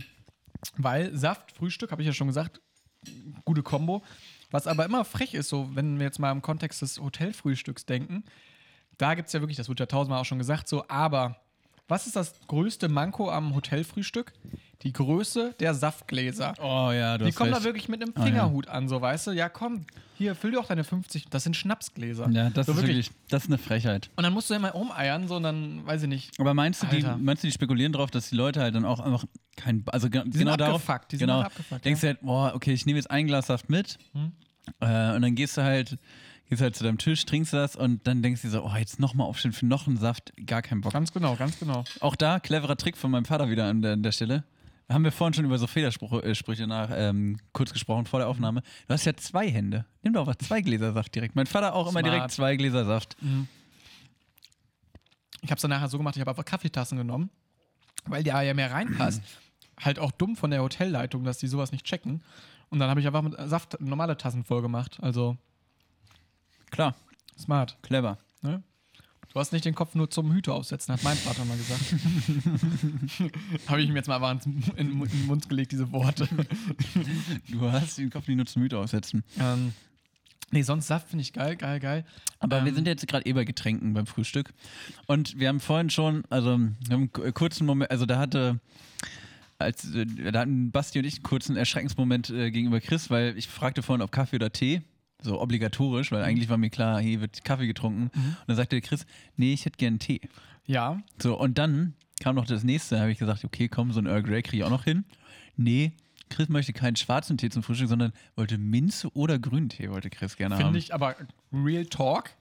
[0.78, 2.62] weil Saft, Frühstück, habe ich ja schon gesagt,
[3.46, 4.04] gute Kombo.
[4.52, 8.24] Was aber immer frech ist, so wenn wir jetzt mal im Kontext des Hotelfrühstücks denken,
[8.98, 11.42] da gibt es ja wirklich, das wird ja tausendmal auch schon gesagt, so, aber
[11.88, 14.34] was ist das größte Manko am Hotelfrühstück?
[14.84, 16.54] Die Größe der Saftgläser.
[16.60, 17.62] Oh ja, du Die hast kommen recht.
[17.62, 18.24] da wirklich mit einem Ah.
[18.24, 19.32] Fingerhut an, so weißt du?
[19.32, 19.86] Ja, komm,
[20.18, 21.26] hier, füll dir auch deine 50.
[21.30, 22.30] Das sind Schnapsgläser.
[22.30, 24.10] Ja, das so ist wirklich, das ist eine Frechheit.
[24.16, 26.40] Und dann musst du ja mal umeiern, so und dann, weiß ich nicht.
[26.40, 27.18] Aber meinst du, die, Alter.
[27.18, 30.22] meinst du, die spekulieren darauf, dass die Leute halt dann auch einfach kein, also ge
[30.22, 32.86] sind genau darauf, abgefuckt, die sind genau, auch abgefuckt, denkst du halt, boah, okay, ich
[32.86, 33.98] nehme jetzt ein Glas Saft mit
[34.82, 35.98] äh, und dann gehst du halt,
[36.50, 39.00] gehst halt zu deinem Tisch, trinkst das und dann denkst du dir so, oh, jetzt
[39.00, 40.94] nochmal aufstehen für noch einen Saft, gar keinen Bock.
[40.94, 41.84] Ganz genau, ganz genau.
[42.02, 44.44] Auch da, cleverer Trick von meinem Vater wieder an der, an der Stelle.
[44.88, 48.62] Haben wir vorhin schon über so Federsprüche äh, nach, ähm, kurz gesprochen vor der Aufnahme.
[48.88, 49.86] Du hast ja zwei Hände.
[50.04, 51.36] Nimm doch einfach zwei Gläser Saft direkt.
[51.36, 52.06] Mein Vater auch immer Smart.
[52.14, 53.18] direkt zwei Gläser Saft.
[55.42, 57.32] Ich habe es dann nachher so gemacht, ich habe einfach Kaffeetassen genommen,
[58.06, 59.24] weil da ja mehr reinpasst.
[59.80, 62.24] halt auch dumm von der Hotelleitung, dass die sowas nicht checken.
[62.70, 65.00] Und dann habe ich einfach mit Saft normale Tassen voll gemacht.
[65.02, 65.38] Also
[66.72, 66.96] Klar,
[67.38, 67.78] smart.
[67.82, 68.18] clever.
[69.36, 71.82] Du hast nicht den Kopf nur zum Hüte aufsetzen, hat mein Vater mal gesagt.
[73.68, 74.46] habe ich ihm jetzt mal einfach
[74.78, 76.26] in, den Mund gelegt, diese Worte.
[77.52, 79.26] Du hast den Kopf nicht nur zum Müde aufsetzen.
[79.38, 79.74] ähm,
[80.52, 82.06] Nee, sonst Saft finde ich geil, geil, geil.
[82.40, 84.54] Aber wir Ähm, sind jetzt gerade eh bei Getränken beim Frühstück.
[85.06, 88.62] Und wir haben vorhin schon, also wir haben einen ku- kurzen Moment, also da hatte,
[89.60, 93.50] als, äh, da hatten Basti und ich einen kurzen Erschreckensmoment äh, gegenüber Chris, weil ich
[93.50, 94.82] fragte vorhin, ob Kaffee oder Tee.
[95.26, 98.12] So obligatorisch, weil eigentlich war mir klar, hier wird Kaffee getrunken.
[98.14, 99.06] Und dann sagte Chris,
[99.38, 100.22] nee, ich hätte gern Tee.
[100.68, 104.00] Ja, So, und dann kam noch das nächste, da habe ich gesagt, okay, komm, so
[104.00, 105.04] ein Earl Grey kriege ich auch noch hin.
[105.58, 105.92] Nee,
[106.30, 110.38] Chris möchte keinen schwarzen Tee zum Frühstück, sondern wollte Minze oder grünen Tee, wollte Chris
[110.38, 110.64] gerne haben.
[110.64, 111.16] finde ich, aber
[111.54, 112.32] Real Talk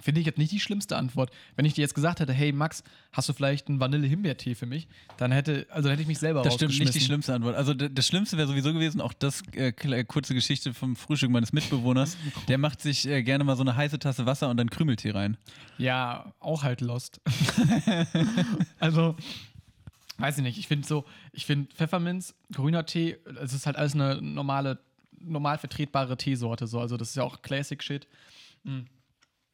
[0.00, 1.30] finde ich jetzt nicht die schlimmste Antwort.
[1.56, 4.86] Wenn ich dir jetzt gesagt hätte, hey Max, hast du vielleicht einen Vanille-Himbeer-Tee für mich?
[5.16, 7.56] Dann hätte, also hätte ich mich selber Das stimmt nicht die schlimmste Antwort.
[7.56, 11.52] Also das Schlimmste wäre sowieso gewesen, auch das äh, kle- kurze Geschichte vom Frühstück meines
[11.52, 12.16] Mitbewohners.
[12.48, 15.36] Der macht sich äh, gerne mal so eine heiße Tasse Wasser und dann Krümeltee rein.
[15.78, 17.20] Ja, auch halt lost.
[18.78, 19.16] also,
[20.18, 20.58] weiß ich nicht.
[20.58, 24.78] Ich finde so, ich finde Pfefferminz, grüner Tee, es ist halt alles eine normale,
[25.20, 26.66] normal vertretbare Teesorte.
[26.66, 26.80] So.
[26.80, 28.06] Also, das ist ja auch Classic Shit.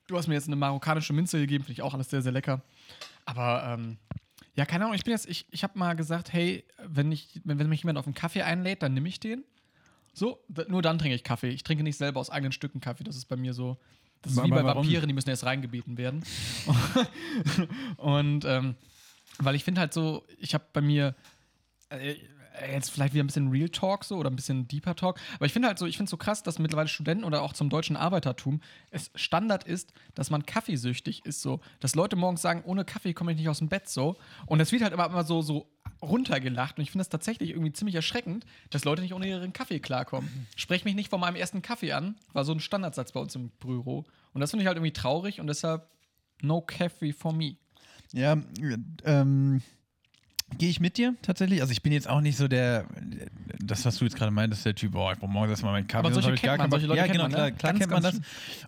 [0.07, 2.62] Du hast mir jetzt eine marokkanische Minze gegeben, finde ich auch alles sehr, sehr lecker.
[3.24, 3.96] Aber, ähm,
[4.55, 7.59] ja, keine Ahnung, ich bin jetzt, ich, ich habe mal gesagt, hey, wenn, ich, wenn,
[7.59, 9.44] wenn mich jemand auf einen Kaffee einlädt, dann nehme ich den.
[10.12, 10.38] So,
[10.68, 11.48] nur dann trinke ich Kaffee.
[11.48, 13.02] Ich trinke nicht selber aus eigenen Stücken Kaffee.
[13.02, 13.78] Das ist bei mir so.
[14.22, 14.84] Das ist wie bei warum?
[14.84, 16.24] Vampiren, die müssen erst reingebeten werden.
[17.96, 18.76] Und ähm,
[19.38, 21.16] weil ich finde halt so, ich habe bei mir
[21.90, 22.14] äh,
[22.70, 25.52] jetzt vielleicht wieder ein bisschen Real Talk so oder ein bisschen Deeper Talk, aber ich
[25.52, 28.61] finde halt so, ich finde so krass, dass mittlerweile Studenten oder auch zum deutschen Arbeitertum
[28.90, 33.32] es Standard ist, dass man kaffeesüchtig ist so, dass Leute morgens sagen, ohne Kaffee komme
[33.32, 35.68] ich nicht aus dem Bett so und das wird halt aber immer so so
[36.02, 39.80] runtergelacht und ich finde das tatsächlich irgendwie ziemlich erschreckend, dass Leute nicht ohne ihren Kaffee
[39.80, 40.28] klarkommen.
[40.57, 43.50] Sprech mich nicht von meinem ersten Kaffee an, war so ein Standardsatz bei uns im
[43.50, 45.88] Büro und das finde ich halt irgendwie traurig und deshalb
[46.42, 47.57] no coffee for me.
[48.12, 48.36] Ja,
[49.05, 49.62] ähm,
[50.59, 51.61] gehe ich mit dir tatsächlich.
[51.61, 52.86] Also ich bin jetzt auch nicht so der,
[53.59, 56.07] das, was du jetzt gerade meintest, der Typ, boah, ich brauche morgens erstmal meinen Kaffee.
[56.07, 56.86] Aber solche ich kennt man, solche.
[56.86, 57.36] Leute Ja, kennt genau, man, ne?
[57.36, 58.20] klar, klar Ganz, kennt man das.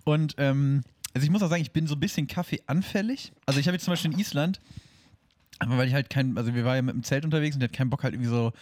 [0.05, 0.83] Und ähm,
[1.15, 3.33] also ich muss auch sagen, ich bin so ein bisschen Kaffee-anfällig.
[3.47, 4.61] Also ich habe jetzt zum Beispiel in Island,
[5.59, 7.69] aber weil ich halt kein, also wir waren ja mit dem Zelt unterwegs und der
[7.69, 8.53] hat keinen Bock halt irgendwie so,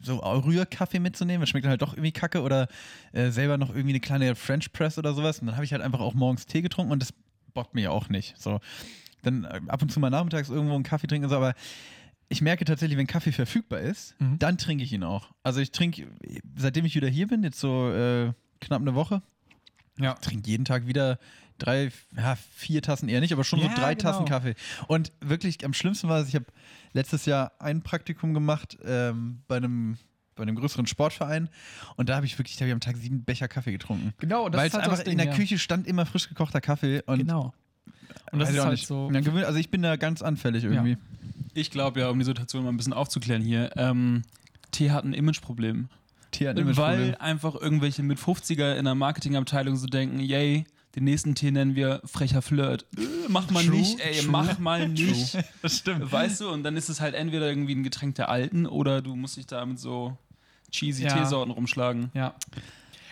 [0.00, 2.68] so Rührkaffee mitzunehmen, das schmeckt dann halt doch irgendwie kacke oder
[3.12, 5.82] äh, selber noch irgendwie eine kleine French Press oder sowas und dann habe ich halt
[5.82, 7.12] einfach auch morgens Tee getrunken und das
[7.52, 8.34] bockt mir ja auch nicht.
[8.38, 8.60] So,
[9.26, 11.54] dann äh, ab und zu mal nachmittags irgendwo einen Kaffee trinken und so, aber
[12.28, 14.38] ich merke tatsächlich, wenn Kaffee verfügbar ist, Mhm.
[14.38, 15.30] dann trinke ich ihn auch.
[15.42, 16.08] Also ich trinke,
[16.56, 19.22] seitdem ich wieder hier bin, jetzt so äh, knapp eine Woche,
[19.98, 20.14] Ja.
[20.14, 21.18] trinke jeden Tag wieder
[21.58, 24.10] drei, ja, vier Tassen eher nicht, aber schon Ja, so drei genau.
[24.10, 24.54] Tassen Kaffee.
[24.88, 26.46] Und wirklich am schlimmsten war es, ich habe
[26.92, 29.96] letztes Jahr ein Praktikum gemacht ähm, bei einem
[30.34, 31.48] bei einem größeren Sportverein
[31.96, 34.12] und da habe ich wirklich, da habe ich am Tag sieben Becher Kaffee getrunken.
[34.18, 35.38] Genau, das Weil ist es halt einfach das in der Ding, ja.
[35.38, 37.54] Küche stand immer frisch gekochter Kaffee und Genau.
[38.32, 38.86] Und das weiß ist halt nicht.
[38.86, 39.10] so.
[39.12, 40.96] Ja, also ich bin da ganz anfällig irgendwie.
[41.54, 44.22] Ich glaube ja, um die Situation mal ein bisschen aufzuklären hier, ähm,
[44.72, 45.88] Tee hat ein Imageproblem.
[46.32, 47.14] Tee hat ein Weil Imageproblem.
[47.20, 50.64] einfach irgendwelche mit 50er in der Marketingabteilung so denken, yay,
[50.96, 52.84] den nächsten Tee nennen wir frecher Flirt.
[52.96, 55.38] Äh, mach mal True, nicht, ey, true, mach mal nicht.
[55.62, 56.10] Das stimmt.
[56.12, 59.14] Weißt du, und dann ist es halt entweder irgendwie ein Getränk der Alten oder du
[59.16, 60.16] musst dich da mit so
[60.70, 61.14] cheesy Ja.
[61.16, 62.10] Teesorten rumschlagen.
[62.14, 62.34] Ja.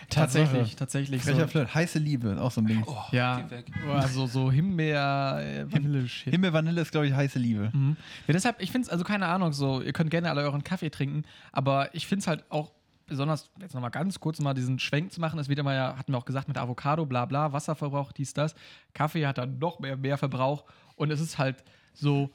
[0.09, 1.21] Tatsächlich, tatsächlich.
[1.21, 1.47] Frecher So.
[1.47, 2.83] Flirt, heiße Liebe, auch so ein Ding.
[2.85, 3.65] Oh, Ja, geh weg.
[3.93, 6.31] also so Himbeer, äh, Vanille-Shit.
[6.33, 7.69] Himmel Vanille ist, glaube ich, heiße Liebe.
[7.73, 7.97] Mhm.
[8.27, 10.89] Ja, deshalb, ich finde es, also keine Ahnung, so, ihr könnt gerne alle euren Kaffee
[10.89, 12.71] trinken, aber ich finde es halt auch
[13.07, 16.11] besonders, jetzt nochmal ganz kurz mal diesen Schwenk zu machen, es wird immer ja, hatten
[16.11, 18.55] wir auch gesagt, mit Avocado, bla bla, Wasserverbrauch, dies, das.
[18.93, 22.31] Kaffee hat dann noch mehr, mehr Verbrauch und es ist halt so,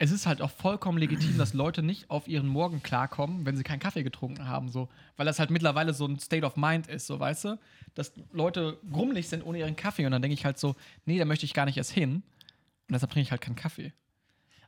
[0.00, 3.64] es ist halt auch vollkommen legitim, dass Leute nicht auf ihren Morgen klarkommen, wenn sie
[3.64, 4.88] keinen Kaffee getrunken haben, so.
[5.16, 7.58] Weil das halt mittlerweile so ein State of Mind ist, so, weißt du?
[7.94, 11.24] Dass Leute grummelig sind ohne ihren Kaffee und dann denke ich halt so, nee, da
[11.24, 12.14] möchte ich gar nicht erst hin.
[12.88, 13.92] Und deshalb trinke ich halt keinen Kaffee.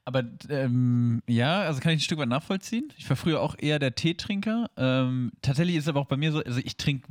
[0.05, 2.93] Aber ähm, ja, also kann ich ein Stück weit nachvollziehen.
[2.97, 4.69] Ich war früher auch eher der Teetrinker.
[4.77, 7.07] Ähm, tatsächlich ist aber auch bei mir so, also ich trinke,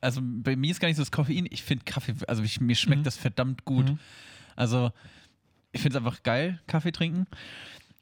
[0.00, 1.46] also bei mir ist gar nicht so das Koffein.
[1.50, 3.04] Ich finde Kaffee, also ich, mir schmeckt Mhm.
[3.04, 3.90] das verdammt gut.
[3.90, 3.98] Mhm.
[4.56, 4.90] Also
[5.72, 7.26] ich finde es einfach geil, Kaffee trinken.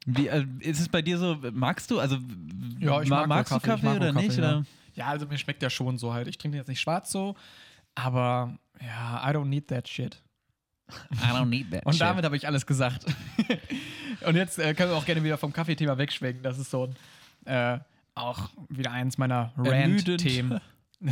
[0.05, 2.17] Wie, äh, ist es bei dir so, magst du, also
[2.79, 4.29] Ja, ich ma- mag magst du Kaffee, ich Kaffee mag oder nicht?
[4.29, 4.57] Kaffee, ja.
[4.57, 4.65] Oder?
[4.95, 6.27] Ja, also mir schmeckt der schon so halt.
[6.27, 7.35] Ich trinke jetzt nicht schwarz so,
[7.95, 10.21] aber ja, I don't need that shit.
[11.13, 12.01] I don't need that Und shit.
[12.01, 13.05] damit habe ich alles gesagt.
[14.25, 16.43] Und jetzt äh, können wir auch gerne wieder vom Kaffeethema wegschwenken.
[16.43, 16.87] Das ist so
[17.45, 17.79] ein, äh,
[18.15, 19.53] auch wieder eins meiner.
[19.55, 20.59] Rant-Themen.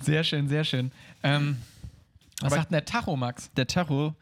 [0.00, 0.90] sehr schön, sehr schön.
[1.22, 1.58] Ähm,
[2.40, 3.50] was Aber- sagt denn der Tacho, Max?
[3.52, 4.14] der Tacho,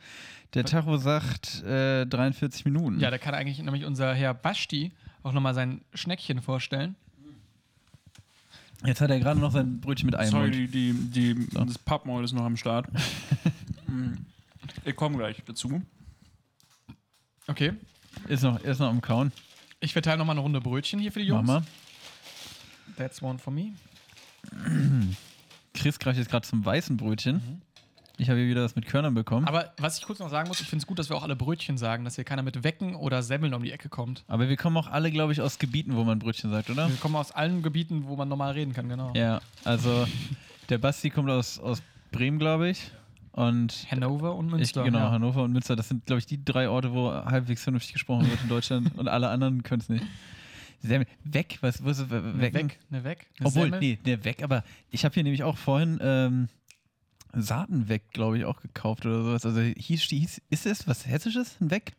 [0.55, 3.01] der Tacho sagt äh, 43 Minuten.
[3.01, 4.93] Ja, da kann eigentlich nämlich unser Herr Basti
[5.23, 6.95] auch nochmal sein Schneckchen vorstellen.
[8.85, 11.79] Jetzt hat er gerade noch sein Brötchen mit Ei im Sorry, die, die, die, das
[11.79, 12.87] Pappmaul ist noch am Start.
[13.89, 14.25] Mm.
[14.87, 15.83] ich komme gleich dazu.
[17.47, 17.73] Okay.
[18.29, 19.33] Ist noch, ist noch am Kauen.
[19.81, 21.47] Ich verteile nochmal eine Runde Brötchen hier für die Jungs.
[21.47, 21.63] Mama.
[22.97, 23.73] That's one for me.
[25.75, 27.61] Chris greift jetzt gerade zum weißen Brötchen.
[28.23, 29.49] Ich habe hier wieder was mit Körnern bekommen.
[29.49, 31.25] Aber, Aber was ich kurz noch sagen muss, ich finde es gut, dass wir auch
[31.25, 34.25] alle Brötchen sagen, dass hier keiner mit Wecken oder Semmeln um die Ecke kommt.
[34.29, 36.89] wir kommen auch alle, glaube ich, aus Gebieten, wo man Brötchen sagt, oder?
[36.89, 39.13] Wir kommen aus allen Gebieten, wo man normal reden kann, genau.
[39.17, 40.07] Ja, also
[40.69, 42.93] der Basti kommt aus, aus Bremen, glaube ich.
[43.33, 44.85] Und Hannover und ich, Münster.
[44.85, 45.11] genau, ja.
[45.11, 48.41] Hannover und Münster, das sind, glaube ich, die drei Orte, wo halbwegs vernünftig gesprochen wird
[48.41, 50.05] in Deutschland und alle anderen können es nicht.
[50.79, 52.11] Semmel, weg, was, wo ist es?
[52.11, 52.79] Weg.
[52.91, 53.27] Ne Weg.
[53.39, 53.81] Eine Obwohl, Semmel.
[53.81, 56.49] nee, der weg, aber ich habe hier nämlich auch vorhin ähm,
[57.35, 59.47] Saaten weg, glaube ich, auch gekauft oder sowas.
[59.47, 61.57] Also hieß, hieß ist es was Hessisches?
[61.61, 61.95] Ein weg?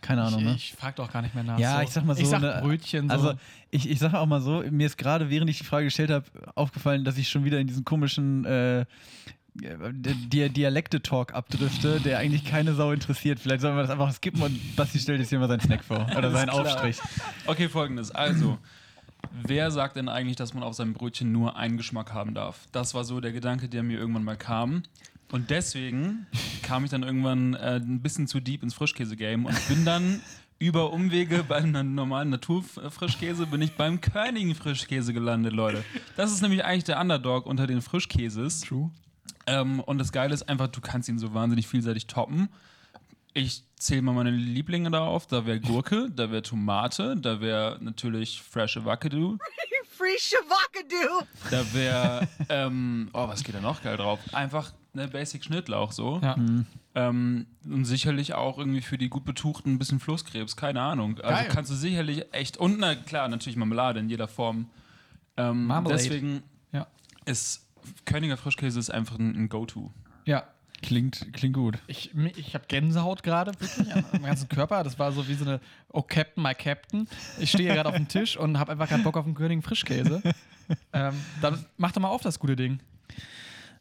[0.00, 0.54] Keine Ahnung, ich, ne?
[0.54, 1.58] ich frag doch gar nicht mehr nach.
[1.58, 1.82] Ja, so.
[1.82, 3.14] ich sag mal so, Ich sag ne, Brötchen so.
[3.14, 3.34] Also
[3.70, 6.24] ich, ich sage auch mal so, mir ist gerade, während ich die Frage gestellt habe,
[6.54, 8.86] aufgefallen, dass ich schon wieder in diesen komischen äh,
[9.54, 13.40] Di Dialekte-Talk abdrifte, der eigentlich keine Sau interessiert.
[13.40, 16.06] Vielleicht sollen wir das einfach skippen und Basti stellt jetzt hier mal seinen Snack vor.
[16.16, 16.50] Oder seinen.
[16.50, 16.98] Aufstrich.
[17.46, 18.12] Okay, folgendes.
[18.12, 18.58] Also,
[19.32, 22.66] wer sagt denn eigentlich, dass man auf seinem Brötchen nur einen Geschmack haben darf?
[22.72, 24.82] Das war so der Gedanke, der mir irgendwann mal kam.
[25.32, 26.26] Und deswegen
[26.62, 30.20] kam ich dann irgendwann äh, ein bisschen zu deep ins Frischkäse-Game und bin dann
[30.58, 35.82] über Umwege bei einem normalen Naturfrischkäse bin ich beim Körnigen Frischkäse gelandet, Leute.
[36.16, 38.60] Das ist nämlich eigentlich der Underdog unter den Frischkäses.
[38.60, 38.90] True.
[39.46, 42.50] Ähm, und das Geile ist einfach, du kannst ihn so wahnsinnig vielseitig toppen.
[43.32, 45.26] Ich zähle mal meine Lieblinge da auf.
[45.26, 49.38] Da wäre Gurke, da wäre Tomate, da wäre natürlich Fresh Avocado,
[49.96, 51.26] Free Shavakadu.
[51.50, 54.18] da wäre, ähm, oh, was geht da noch geil drauf?
[54.32, 56.20] Einfach eine Basic Schnittlauch so.
[56.22, 56.36] Ja.
[56.94, 61.20] Ähm, und sicherlich auch irgendwie für die gut betuchten ein bisschen Flusskrebs, keine Ahnung.
[61.20, 61.48] Also Geil.
[61.52, 64.70] kannst du sicherlich echt, und na klar, natürlich Marmelade in jeder Form.
[65.36, 66.02] Ähm, Marmalade.
[66.02, 66.86] deswegen Ja.
[67.26, 67.66] ist
[68.04, 69.92] Königer Frischkäse ist einfach ein, ein Go-To.
[70.24, 70.44] Ja.
[70.82, 71.78] Klingt, klingt gut.
[71.88, 74.82] Ich, ich habe Gänsehaut gerade, wirklich, am ganzen Körper.
[74.82, 75.60] Das war so wie so eine
[75.92, 77.06] Oh Captain, my Captain.
[77.38, 79.62] Ich stehe hier gerade auf dem Tisch und habe einfach keinen Bock auf einen Königen
[79.62, 80.22] Frischkäse.
[80.92, 82.80] ähm, dann mach doch mal auf das gute Ding.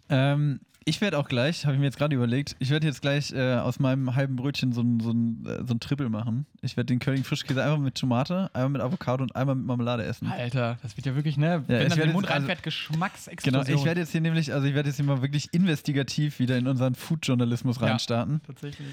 [0.09, 3.31] Ähm, ich werde auch gleich, habe ich mir jetzt gerade überlegt, ich werde jetzt gleich
[3.31, 6.45] äh, aus meinem halben Brötchen so ein, so ein, äh, so ein Triple machen.
[6.61, 10.03] Ich werde den König Frischkäse einmal mit Tomate, einmal mit Avocado und einmal mit Marmelade
[10.03, 10.27] essen.
[10.27, 11.63] Alter, das wird ja wirklich, ne?
[11.67, 13.65] Wenn ich dann den Mund jetzt- also- reinfährt, Geschmacksexplosion.
[13.65, 16.57] Genau, ich werde jetzt hier nämlich, also ich werde jetzt hier mal wirklich investigativ wieder
[16.57, 17.87] in unseren Food-Journalismus Ja.
[17.87, 18.41] reinstarten.
[18.47, 18.87] Tatsächlich.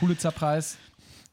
[0.00, 0.78] Pulitzerpreis.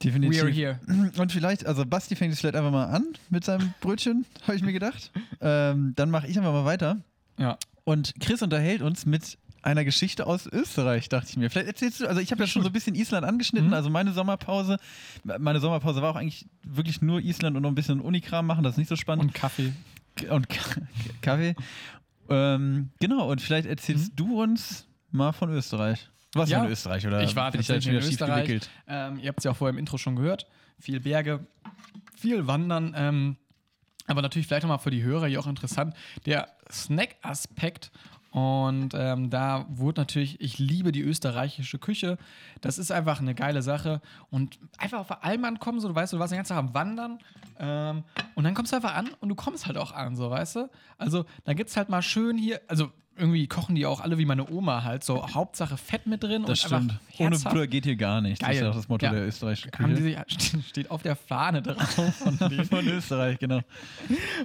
[0.04, 0.42] Definitiv.
[0.42, 0.80] We are here.
[1.18, 4.62] Und vielleicht, also Basti fängt jetzt vielleicht einfach mal an mit seinem Brötchen, habe ich
[4.64, 5.12] mir gedacht.
[5.40, 6.98] Ähm, dann mache ich einfach mal weiter.
[7.38, 7.58] Ja.
[7.86, 11.50] Und Chris unterhält uns mit einer Geschichte aus Österreich, dachte ich mir.
[11.50, 13.74] Vielleicht erzählst du, also ich habe ja schon so ein bisschen Island angeschnitten, Mhm.
[13.74, 14.78] also meine Sommerpause,
[15.24, 18.74] meine Sommerpause war auch eigentlich wirklich nur Island und noch ein bisschen Unikram machen, das
[18.74, 19.24] ist nicht so spannend.
[19.26, 19.74] Und Kaffee.
[20.30, 20.60] Und, K
[21.22, 21.56] Kaffee.
[22.30, 26.10] Ähm, genau, und vielleicht erzählst du uns mal von Österreich.
[26.34, 27.22] Was Ja, von Österreich, oder?
[27.24, 28.46] ich war tatsächlich in Österreich.
[28.46, 28.70] gewickelt?
[28.88, 30.48] Ähm, ihr habt es ja auch vorher im Intro schon gehört.
[30.80, 31.46] Viel Berge,
[32.18, 32.94] viel Wandern.
[32.98, 33.38] Ähm,
[34.08, 35.96] aber natürlich vielleicht nochmal für die Hörer hier auch interessant,
[36.26, 37.92] der Snack-Aspekt.
[38.34, 42.18] Und ähm, da wurde natürlich, ich liebe die österreichische Küche.
[42.62, 44.02] Das ist einfach eine geile Sache.
[44.32, 47.20] Und einfach auf allem ankommen, so, du weißt, du warst den ganzen Tag am Wandern.
[47.60, 48.04] Ähm,
[48.34, 50.70] und dann kommst du einfach an und du kommst halt auch an, so, weißt du?
[50.98, 54.26] Also, da gibt es halt mal schön hier, also irgendwie kochen die auch alle wie
[54.26, 56.46] meine Oma halt, so Hauptsache Fett mit drin.
[56.48, 57.00] Das stimmt.
[57.20, 57.38] Ohne.
[57.38, 58.42] Butter geht hier gar nicht.
[58.42, 58.64] Das ist Geil.
[58.64, 59.12] ja auch das Motto Ja.
[59.12, 59.98] der österreichischen Küche.
[59.98, 60.18] sich,
[60.70, 62.38] steht auf der Fahne drauf von.
[62.66, 63.60] Von Österreich, genau.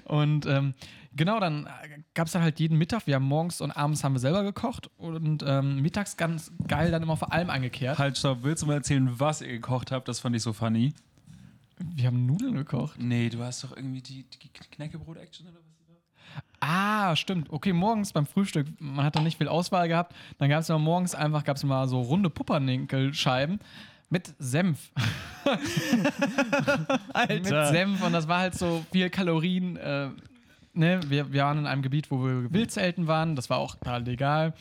[0.05, 0.75] Und ähm,
[1.15, 1.69] genau, dann
[2.15, 3.07] gab es dann halt jeden Mittag.
[3.07, 7.03] Wir haben morgens und abends haben wir selber gekocht und ähm, mittags ganz geil dann
[7.03, 7.99] immer vor allem eingekehrt.
[7.99, 10.09] Halt, stopp, willst du mal erzählen, was ihr gekocht habt?
[10.09, 10.93] Das fand ich so funny.
[11.79, 13.01] Wir haben Nudeln gekocht.
[13.01, 15.69] Nee, du hast doch irgendwie die, die Knäckebrot-Action oder was?
[16.61, 17.51] Ah, stimmt.
[17.51, 20.15] Okay, morgens beim Frühstück, man hat dann nicht viel Auswahl gehabt.
[20.39, 23.61] Dann gab es immer morgens einfach, gab es mal so runde Puppernickelscheiben
[24.11, 24.91] mit Senf.
[27.29, 29.77] mit Senf und das war halt so viel Kalorien.
[29.77, 30.11] Äh,
[30.75, 31.01] ne?
[31.09, 34.55] wir, wir waren in einem Gebiet, wo wir Wildzelten waren, das war auch da legal.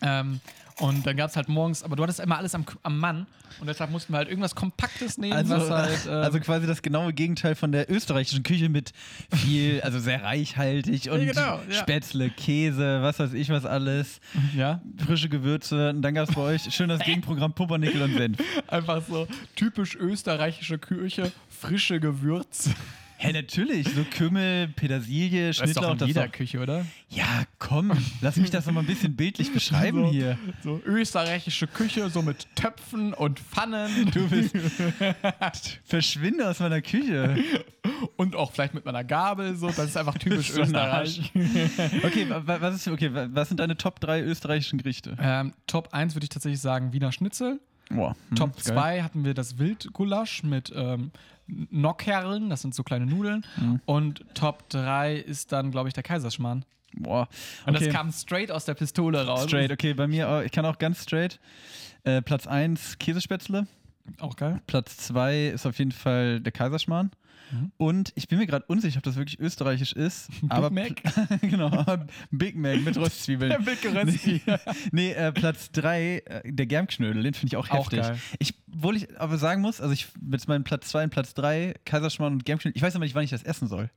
[0.00, 0.40] Ähm,
[0.78, 3.26] und dann gab es halt morgens, aber du hattest immer alles am, am Mann
[3.60, 5.92] und deshalb mussten wir halt irgendwas Kompaktes nehmen, Also, was halt.
[6.06, 8.92] Äh, also quasi das genaue Gegenteil von der österreichischen Küche mit
[9.34, 11.74] viel, also sehr reichhaltig und genau, ja.
[11.74, 14.20] Spätzle, Käse, was weiß ich was alles,
[14.56, 15.90] ja, frische Gewürze.
[15.90, 18.38] Und dann gab es bei euch schön das Gegenprogramm Pumpernickel und Senf.
[18.66, 22.70] einfach so typisch österreichische Küche, frische Gewürze.
[23.24, 23.88] Hä, natürlich.
[23.88, 25.82] So Kümmel, Petersilie, Das ist Schnittlauch.
[25.84, 26.84] doch in das jeder doch- Küche, oder?
[27.08, 30.38] Ja, komm, lass mich das noch mal ein bisschen bildlich beschreiben so, hier.
[30.64, 34.10] So österreichische Küche, so mit Töpfen und Pfannen.
[34.12, 34.56] Du bist.
[35.84, 37.36] Verschwinde aus meiner Küche.
[38.16, 39.68] und auch vielleicht mit meiner Gabel, so.
[39.68, 41.32] Das ist einfach typisch ein Österreich.
[42.04, 45.16] Okay, wa- wa- was, ist, okay, wa- was sind deine Top 3 österreichischen Gerichte?
[45.20, 47.60] Ähm, Top 1 würde ich tatsächlich sagen Wiener Schnitzel.
[47.90, 48.62] Boah, hm, Top geil.
[48.64, 51.10] 2 hatten wir das Wildgulasch mit ähm,
[51.46, 53.44] Nockerln, das sind so kleine Nudeln.
[53.56, 53.80] Mhm.
[53.84, 56.64] Und Top 3 ist dann, glaube ich, der Kaiserschmarrn.
[56.94, 57.28] Boah.
[57.66, 57.86] Und okay.
[57.86, 59.44] das kam straight aus der Pistole raus.
[59.44, 61.40] straight, okay, bei mir, auch, ich kann auch ganz straight.
[62.04, 63.66] Äh, Platz 1 Käsespätzle.
[64.18, 64.60] Auch geil.
[64.66, 67.10] Platz 2 ist auf jeden Fall der Kaiserschmarrn.
[67.52, 67.72] Mhm.
[67.76, 70.28] Und ich bin mir gerade unsicher, ob das wirklich österreichisch ist.
[70.48, 71.02] aber Mac?
[71.42, 71.84] genau,
[72.30, 73.64] Big Mac mit Röstzwiebeln.
[73.64, 74.40] Big Rösti.
[74.90, 78.00] nee, äh, Platz 3, äh, der Germknödel, den finde ich auch Auch heftig.
[78.00, 78.18] geil.
[78.38, 81.74] Ich, obwohl ich aber sagen muss, also ich mit meinem Platz 2 und Platz 3,
[81.84, 83.90] Kaiserschmarrn und Germknödel, ich weiß aber nicht, wann ich das essen soll.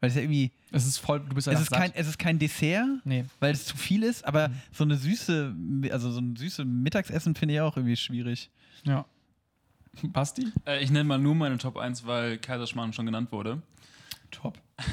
[0.00, 1.92] Weil es ja irgendwie, Es ist voll, du bist ja es ist, kein, satt.
[1.96, 3.24] es ist kein Dessert, Nee.
[3.40, 4.54] weil es zu viel ist, aber Mhm.
[4.72, 5.54] so eine süße,
[5.90, 8.50] also so ein süßes Mittagsessen finde ich auch irgendwie schwierig.
[8.84, 9.06] Ja.
[10.02, 10.48] Basti?
[10.66, 13.62] Äh, ich nenne mal nur meine Top 1, weil Kaiserschmarrn schon genannt wurde.
[14.30, 14.58] Top.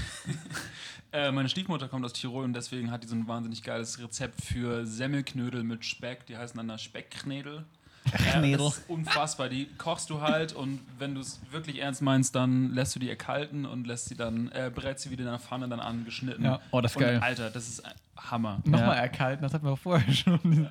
[1.14, 4.42] Äh, meine Stiefmutter kommt aus Tirol und deswegen hat die so ein wahnsinnig geiles Rezept
[4.42, 6.26] für Semmelknödel mit Speck.
[6.28, 7.66] Die heißen dann da Speckknädel.
[8.12, 8.58] Ja, Knädel.
[8.58, 9.49] das ist unfassbar.
[9.49, 13.10] Die kochst du halt und wenn du es wirklich ernst meinst, dann lässt du die
[13.10, 16.43] erkalten und lässt sie dann, äh, brätst sie wieder in der Pfanne dann angeschnitten.
[16.43, 16.60] Ja.
[16.72, 17.20] Oh, das ist und, geil.
[17.22, 18.60] Alter, das ist ein Hammer.
[18.66, 20.68] Nochmal erkalten, das hatten wir auch vorher schon.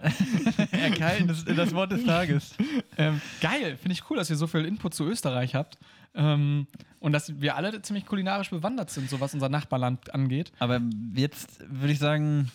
[0.73, 2.55] Erkalten, das, das Wort des Tages.
[2.97, 5.79] ähm, geil, finde ich cool, dass ihr so viel Input zu Österreich habt.
[6.15, 6.67] Ähm,
[6.99, 10.53] und dass wir alle ziemlich kulinarisch bewandert sind, so was unser Nachbarland angeht.
[10.59, 10.81] Aber
[11.15, 12.51] jetzt würde ich sagen,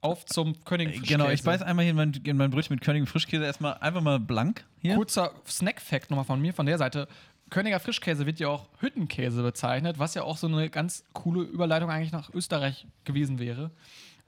[0.00, 2.84] Auf zum König Äh, genau, ich beiß einmal hier in mein, in mein Brötchen mit
[2.84, 4.94] König Frischkäse erstmal einfach mal blank hier.
[4.94, 7.08] Kurzer Snack-Fact nochmal von mir, von der Seite.
[7.50, 11.90] Königer Frischkäse wird ja auch Hüttenkäse bezeichnet, was ja auch so eine ganz coole Überleitung
[11.90, 13.70] eigentlich nach Österreich gewesen wäre.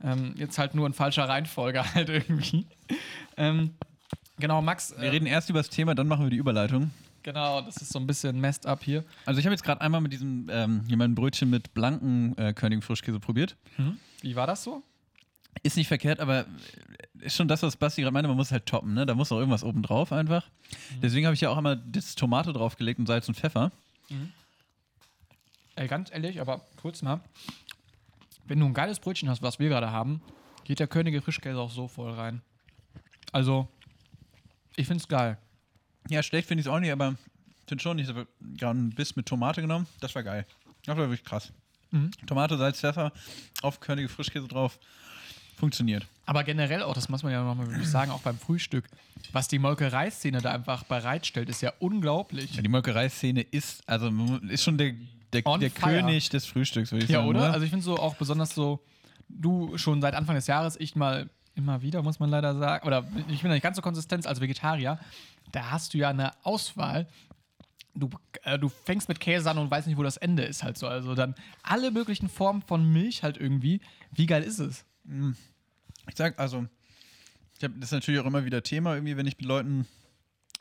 [0.02, 2.66] Ähm, jetzt halt nur in falscher Reihenfolge halt irgendwie.
[3.36, 3.74] Ähm,
[4.38, 4.94] genau, Max.
[4.96, 6.90] Wir äh, reden erst über das Thema, dann machen wir die Überleitung.
[7.22, 9.04] Genau, das ist so ein bisschen messed up hier.
[9.26, 12.54] Also ich habe jetzt gerade einmal mit diesem ähm, hier mein Brötchen mit blanken äh,
[12.54, 13.56] König Frischkäse probiert.
[14.22, 14.82] Wie war das so?
[15.62, 16.46] Ist nicht verkehrt, aber
[17.18, 19.04] ist schon das, was Basti gerade meinte, man muss halt toppen, ne?
[19.04, 20.48] Da muss auch irgendwas oben drauf einfach.
[21.02, 23.72] Deswegen habe ich ja auch immer das Tomate draufgelegt und Salz und Pfeffer.
[25.76, 27.20] Ey, ganz ehrlich, aber kurz mal.
[28.44, 30.22] Wenn du ein geiles Brötchen hast, was wir gerade haben,
[30.64, 32.42] geht der Könige Frischkäse auch so voll rein.
[33.32, 33.68] Also,
[34.76, 35.36] ich find's geil.
[36.08, 37.16] Ja, schlecht finde ich es auch nicht, aber
[37.68, 38.14] sind schon nicht so
[38.56, 39.86] gerade ein Biss mit Tomate genommen.
[40.00, 40.46] Das war geil.
[40.84, 41.52] Das war wirklich krass.
[42.26, 43.12] Tomate, Salz, Pfeffer,
[43.62, 44.78] auf Könige Frischkäse drauf.
[45.60, 46.06] Funktioniert.
[46.26, 48.84] Aber generell auch, das muss man ja nochmal wirklich sagen, auch beim Frühstück,
[49.32, 52.54] was die Molkereiszene da einfach bereitstellt, ist ja unglaublich.
[52.56, 54.10] Ja, die Molkereiszene ist, also
[54.48, 54.94] ist schon der,
[55.32, 55.70] der, der.
[55.70, 57.28] König des Frühstücks, würde ich Ja, sagen.
[57.28, 57.40] oder?
[57.40, 57.50] ne?
[57.50, 58.80] Also ich finde so auch besonders so,
[59.28, 63.04] du schon seit Anfang des Jahres, ich mal immer wieder, muss man leider sagen, oder
[63.28, 64.98] ich bin ja nicht ganz so konsistent als Vegetarier,
[65.52, 67.06] da hast du ja eine Auswahl.
[67.94, 68.08] Du,
[68.44, 70.86] äh, du fängst mit Käse an und weißt nicht, wo das Ende ist halt so.
[70.86, 71.34] Also dann
[71.64, 73.80] alle möglichen Formen von Milch halt irgendwie.
[74.12, 74.84] Wie geil ist es?
[76.10, 76.66] Ich sag, also,
[77.56, 79.86] ich hab, das ist natürlich auch immer wieder Thema, irgendwie, wenn ich mit Leuten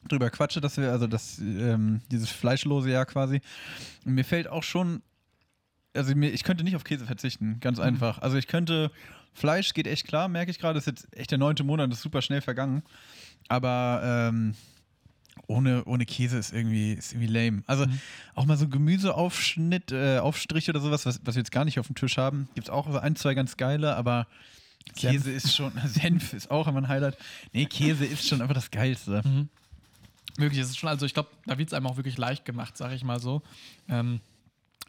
[0.08, 3.42] drüber quatsche, dass wir, also das, ähm, dieses fleischlose Jahr quasi.
[4.06, 5.02] Und mir fällt auch schon,
[5.94, 8.20] also mir, ich könnte nicht auf Käse verzichten, ganz einfach.
[8.20, 8.92] Also ich könnte,
[9.34, 12.22] Fleisch geht echt klar, merke ich gerade, ist jetzt echt der neunte Monat, ist super
[12.22, 12.84] schnell vergangen.
[13.48, 14.54] Aber ähm,
[15.48, 17.64] ohne, ohne Käse ist irgendwie, ist irgendwie lame.
[17.66, 17.86] Also
[18.36, 21.88] auch mal so Gemüseaufschnitt, äh, Aufstrich oder sowas, was, was wir jetzt gar nicht auf
[21.88, 22.50] dem Tisch haben.
[22.54, 24.28] Gibt es auch ein, zwei ganz geile, aber
[24.96, 27.18] Käse ist schon, Senf ist auch immer ein Highlight.
[27.54, 29.24] Nee, Käse ist schon einfach das Geilste.
[30.38, 32.78] Wirklich, es ist schon, also ich glaube, da wird es einem auch wirklich leicht gemacht,
[32.78, 33.42] sage ich mal so.
[33.88, 34.22] Ähm,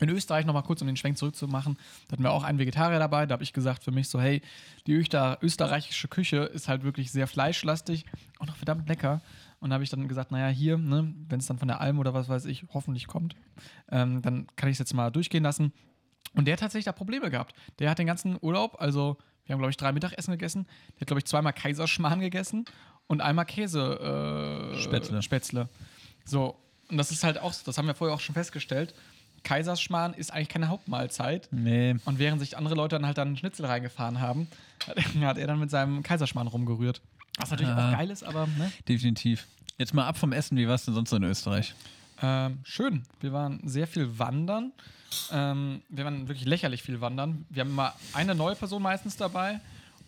[0.00, 1.76] in Österreich nochmal kurz, um den Schwenk zurückzumachen,
[2.08, 3.26] da hatten wir auch einen Vegetarier dabei.
[3.26, 4.40] Da habe ich gesagt für mich so, hey,
[4.86, 8.06] die Öster österreichische Küche ist halt wirklich sehr fleischlastig
[8.38, 9.20] und noch verdammt lecker.
[9.60, 11.98] Und da habe ich dann gesagt, naja, hier, ne, wenn es dann von der Alm
[11.98, 13.36] oder was weiß ich hoffentlich kommt,
[13.90, 15.72] ähm, dann kann ich es jetzt mal durchgehen lassen.
[16.34, 17.54] Und der hat tatsächlich da Probleme gehabt.
[17.78, 19.18] Der hat den ganzen Urlaub, also
[19.50, 20.66] wir haben, glaube ich, drei Mittagessen gegessen.
[20.94, 22.64] Der hat, glaube ich, zweimal Kaiserschmarrn gegessen
[23.08, 25.20] und einmal Käse äh, Spätzle.
[25.22, 25.68] Spätzle.
[26.24, 26.56] So,
[26.88, 28.94] und das ist halt auch, so, das haben wir vorher auch schon festgestellt.
[29.42, 31.48] Kaiserschmarrn ist eigentlich keine Hauptmahlzeit.
[31.50, 31.96] Nee.
[32.04, 34.46] Und während sich andere Leute dann halt dann einen Schnitzel reingefahren haben,
[35.22, 37.00] hat, er dann mit seinem Kaiserschmarrn rumgerührt.
[37.38, 37.88] Was natürlich Ah.
[37.92, 38.70] auch geil ist, aber ne?
[38.88, 39.46] Definitiv.
[39.78, 41.74] Jetzt mal ab vom Essen, wie war es denn sonst so in Österreich?
[42.22, 43.02] Ähm, schön.
[43.20, 44.72] Wir waren sehr viel wandern.
[45.32, 47.46] Ähm, wir waren wirklich lächerlich viel wandern.
[47.48, 49.60] Wir haben immer eine neue Person meistens dabei.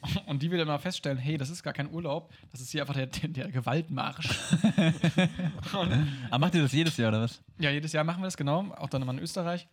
[0.27, 2.83] Und die will dann mal feststellen, hey, das ist gar kein Urlaub, das ist hier
[2.83, 4.31] einfach der, der, der Gewaltmarsch.
[5.73, 7.41] Aber macht ihr das jedes Jahr oder was?
[7.59, 8.67] Ja, jedes Jahr machen wir das, genau.
[8.79, 9.69] Auch dann immer in Österreich.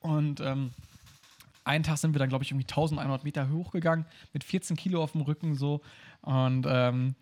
[0.00, 0.70] Und ähm,
[1.64, 5.12] einen Tag sind wir dann, glaube ich, irgendwie 1100 Meter hochgegangen mit 14 Kilo auf
[5.12, 5.80] dem Rücken so.
[6.22, 7.14] Und ähm,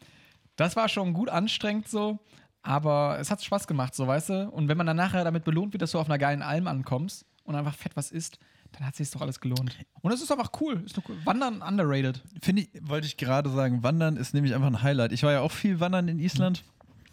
[0.57, 2.18] das war schon gut anstrengend so.
[2.63, 4.49] Aber es hat Spaß gemacht, so weißt du.
[4.51, 7.25] Und wenn man dann nachher damit belohnt wird, dass du auf einer geilen Alm ankommst
[7.45, 8.39] und einfach fett was isst,
[8.73, 9.77] dann hat sich doch alles gelohnt.
[10.03, 10.83] Und es ist einfach cool.
[10.85, 11.17] Ist cool.
[11.25, 12.23] Wandern underrated.
[12.43, 15.13] Finde ich, wollte ich gerade sagen, Wandern ist nämlich einfach ein Highlight.
[15.13, 16.65] Ich war ja auch viel wandern in Island.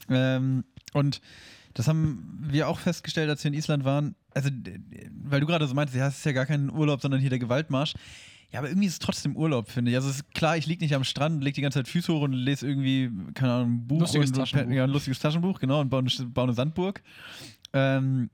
[0.09, 1.21] Ähm, und
[1.73, 4.15] das haben wir auch festgestellt, als wir in Island waren.
[4.33, 4.49] Also,
[5.23, 7.39] weil du gerade so meintest, ja, es ist ja gar kein Urlaub, sondern hier der
[7.39, 7.93] Gewaltmarsch.
[8.55, 9.97] Ja, aber irgendwie ist es trotzdem Urlaub, finde ich.
[9.97, 12.21] Also, es ist klar, ich liege nicht am Strand, lege die ganze Zeit Füße hoch
[12.21, 13.99] und lese irgendwie, keine Ahnung, ein Buch.
[13.99, 14.73] Lustiges und, Taschenbuch.
[14.73, 17.03] Ja, ein lustiges Taschenbuch, genau, und baue eine, baue eine Sandburg.
[17.73, 18.29] Ähm,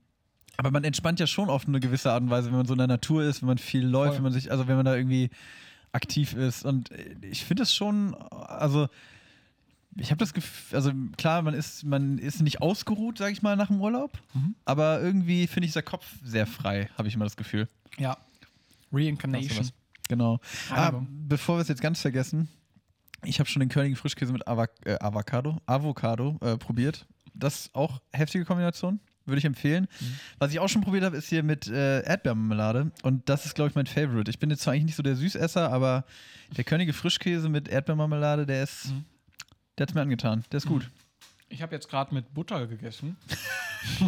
[0.56, 2.78] aber man entspannt ja schon auf eine gewisse Art und Weise, wenn man so in
[2.78, 4.16] der Natur ist, wenn man viel läuft, Voll.
[4.18, 5.30] wenn man sich, also wenn man da irgendwie
[5.90, 6.64] aktiv ist.
[6.64, 8.88] Und äh, ich finde es schon, also
[9.96, 13.56] ich habe das Gefühl, also klar, man ist, man ist nicht ausgeruht, sage ich mal,
[13.56, 14.54] nach dem Urlaub, Mhm.
[14.64, 17.68] aber irgendwie finde ich der Kopf sehr frei, habe ich immer das Gefühl.
[17.98, 18.16] Ja.
[18.92, 19.70] Reincarnation.
[20.08, 20.40] Genau.
[20.70, 22.48] Ah, bevor wir es jetzt ganz vergessen,
[23.24, 27.06] ich habe schon den Körnigen Frischkäse mit Ava äh, Avocado, Avocado äh, probiert.
[27.34, 29.00] Das ist auch heftige Kombination.
[29.24, 29.86] Würde ich empfehlen.
[30.40, 32.90] Was ich auch schon probiert habe, ist hier mit äh, Erdbeermarmelade.
[33.04, 34.28] Und das ist, glaube ich, mein Favorite.
[34.28, 36.04] Ich bin jetzt zwar eigentlich nicht so der Süßesser, aber
[36.56, 38.92] der Körnige Frischkäse mit Erdbeermarmelade, der ist,
[39.78, 40.44] der hat mir angetan.
[40.50, 40.90] Der ist gut.
[41.52, 43.16] Ich habe jetzt gerade mit Butter gegessen.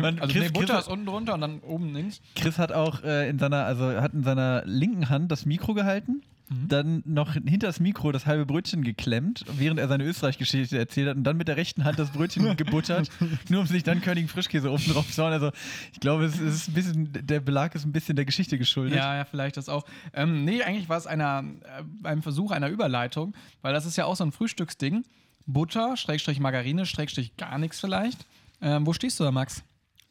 [0.00, 2.20] Man, Also Chris, nee, Butter Chris, ist unten drunter und dann oben links.
[2.34, 6.22] Chris hat auch äh, in seiner, also hat in seiner linken Hand das Mikro gehalten,
[6.68, 11.16] dann noch hinter das Mikro das halbe Brötchen geklemmt, während er seine Österreich-Geschichte erzählt hat
[11.16, 13.08] und dann mit der rechten Hand das Brötchen gebuttert,
[13.48, 15.32] nur um sich dann Königen Frischkäse oben drauf zu hauen.
[15.32, 15.50] Also
[15.92, 18.96] ich glaube, es ist ein bisschen, der Belag ist ein bisschen der Geschichte geschuldet.
[18.96, 19.84] Ja, ja, vielleicht das auch.
[20.12, 24.04] Ähm, nee, eigentlich war es einer, äh, beim Versuch einer Überleitung, weil das ist ja
[24.04, 25.04] auch so ein Frühstücksding.
[25.46, 28.24] Butter, Schrägstrich Margarine, Schrägstrich gar nichts vielleicht.
[28.60, 29.62] Ähm, wo stehst du da, Max?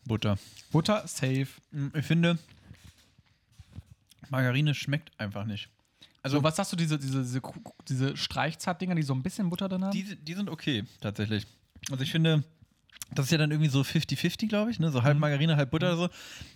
[0.05, 0.37] Butter.
[0.71, 1.47] Butter, safe.
[1.93, 2.37] Ich finde,
[4.29, 5.69] Margarine schmeckt einfach nicht.
[6.23, 7.41] Also, was sagst du, diese, diese, diese,
[7.89, 9.91] diese Streichzart-Dinger, die so ein bisschen Butter drin haben?
[9.91, 11.47] Die, die sind okay, tatsächlich.
[11.89, 12.43] Also ich finde,
[13.11, 14.91] das ist ja dann irgendwie so 50-50, glaube ich, ne?
[14.91, 15.03] So Mhm.
[15.03, 16.09] halb Margarine, halb Butter oder so.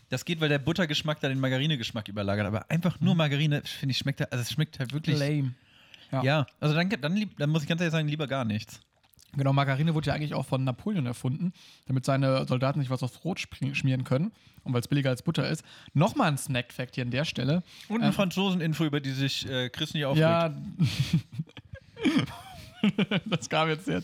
[0.09, 2.45] Das geht, weil der Buttergeschmack da den Margarinegeschmack überlagert.
[2.45, 5.15] Aber einfach nur Margarine, finde ich, schmeckt, da- also es schmeckt halt wirklich.
[5.15, 5.21] Mhm.
[5.21, 5.53] Lame.
[6.11, 6.23] Ja.
[6.23, 8.79] Ja, also dann, dann, dann muss ich ganz ehrlich sagen, lieber gar nichts.
[9.35, 11.53] Genau, Margarine wurde ja eigentlich auch von Napoleon erfunden,
[11.87, 14.31] damit seine Soldaten sich was aufs Brot schmieren können
[14.63, 15.63] und weil es billiger als Butter ist.
[15.93, 17.63] Nochmal ein Snack-Fact hier an der Stelle.
[17.89, 20.21] Und eine Franzosen-Info, über die sich äh, Chris nicht aufregt.
[20.21, 20.53] Ja.
[23.25, 24.03] das kam jetzt sehr,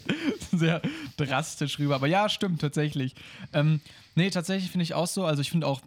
[0.52, 0.82] sehr
[1.18, 1.96] drastisch rüber.
[1.96, 3.16] Aber ja, stimmt, tatsächlich.
[3.54, 3.82] Ähm,
[4.16, 5.26] nee, tatsächlich finde ich auch so.
[5.26, 5.82] Also, ich finde auch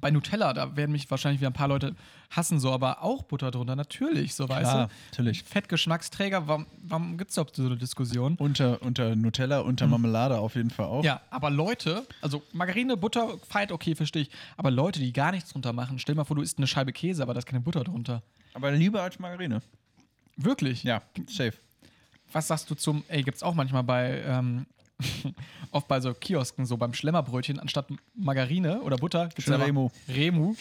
[0.00, 1.94] bei Nutella, da werden mich wahrscheinlich wieder ein paar Leute
[2.30, 4.88] hassen, so, aber auch Butter drunter, natürlich, so, weißt du?
[5.10, 5.42] natürlich.
[5.44, 8.36] Fettgeschmacksträger, warum, warum gibt es überhaupt so eine Diskussion?
[8.36, 11.04] Unter, unter Nutella, unter Marmelade auf jeden Fall auch.
[11.04, 14.30] Ja, aber Leute, also Margarine, Butter, feit, okay, verstehe ich.
[14.56, 17.22] Aber Leute, die gar nichts drunter machen, stell mal vor, du isst eine Scheibe Käse,
[17.22, 18.22] aber da ist keine Butter drunter.
[18.54, 19.60] Aber lieber als Margarine.
[20.36, 20.82] Wirklich?
[20.82, 21.54] Ja, safe.
[22.32, 24.66] Was sagst du zum, ey, gibt's auch manchmal bei, ähm,
[25.70, 29.90] oft bei so Kiosken, so beim Schlemmerbrötchen, anstatt Margarine oder Butter, Schön einfach Remu.
[30.08, 30.54] Remu.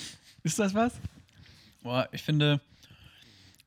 [0.44, 0.94] Ist das was?
[1.82, 2.62] Boah, ich finde,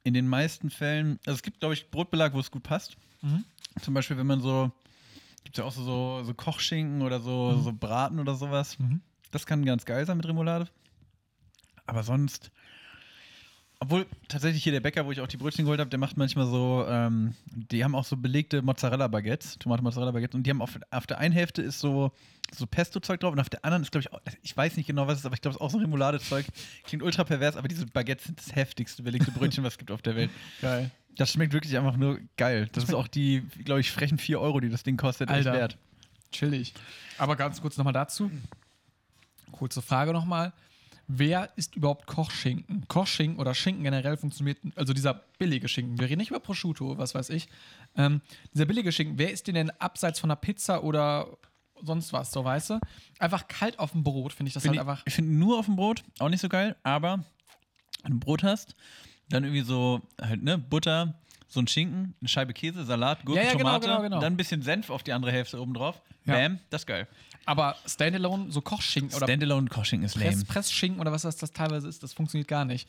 [0.05, 2.97] in den meisten Fällen, also es gibt, glaube ich, Brotbelag, wo es gut passt.
[3.83, 4.71] Zum Beispiel, wenn man so,
[5.45, 8.77] gibt es ja auch so, so, so Kochschinken oder so, so Braten oder sowas.
[9.31, 10.69] Das kann ganz geil sein mit Remoulade.
[11.87, 12.51] Aber sonst,
[13.79, 16.47] obwohl tatsächlich hier der Bäcker, wo ich auch die Brötchen geholt habe, der macht manchmal
[16.47, 21.19] so, ähm, die haben auch so belegte Mozzarella-Baguettes, Tomate-Mozzarella-Baguettes und die haben auf, auf der
[21.19, 22.11] einen Hälfte ist so,
[22.55, 25.07] so Pesto-Zeug drauf und auf der anderen ist, glaube ich, auch, ich weiß nicht genau,
[25.07, 26.47] was es ist, aber ich glaube, es ist auch so Remoulade-Zeug.
[26.85, 30.01] Klingt ultra pervers, aber diese Baguettes sind das heftigste belegte Brötchen, was es gibt auf
[30.01, 30.31] der Welt.
[30.63, 30.91] Geil.
[31.17, 32.69] Das schmeckt wirklich einfach nur geil.
[32.73, 35.53] Das ist auch die, glaube ich, frechen 4 Euro, die das Ding kostet, echt Alter.
[35.53, 35.79] wert.
[36.33, 36.75] Chillig.
[37.19, 38.31] Aber ganz kurz nochmal dazu.
[39.53, 40.53] Kurze Frage nochmal.
[41.09, 42.87] Wer isst überhaupt Kochschinken?
[42.89, 45.99] Kochschinken oder Schinken generell funktioniert, also dieser billige Schinken.
[46.01, 47.49] Wir reden nicht über Prosciutto, was weiß ich.
[47.97, 48.21] Ähm,
[48.53, 51.29] dieser billige Schinken, wer isst den denn abseits von einer Pizza oder
[51.83, 52.81] sonst was, so weißt du?
[53.19, 55.03] Einfach kalt auf dem Brot, finde ich das Find halt ich einfach.
[55.07, 57.25] ich finde nur auf dem Brot auch nicht so geil, aber
[58.03, 58.75] wenn du ein Brot hast,
[59.29, 63.47] dann irgendwie so halt, ne, Butter, so ein Schinken, eine Scheibe Käse, Salat, Gurke, Ja,
[63.47, 64.21] ja, genau, Tomate, genau, genau.
[64.21, 66.01] dann ein bisschen Senf auf die andere Hälfte oben drauf.
[66.25, 66.35] Ja.
[66.35, 67.07] Bam, das ist geil.
[67.47, 70.45] Aber Standalone, so Kochschinken oder Standalone Kochschinken ist Press, lame.
[70.45, 72.89] Pressschinken oder was das, das teilweise ist, das funktioniert gar nicht.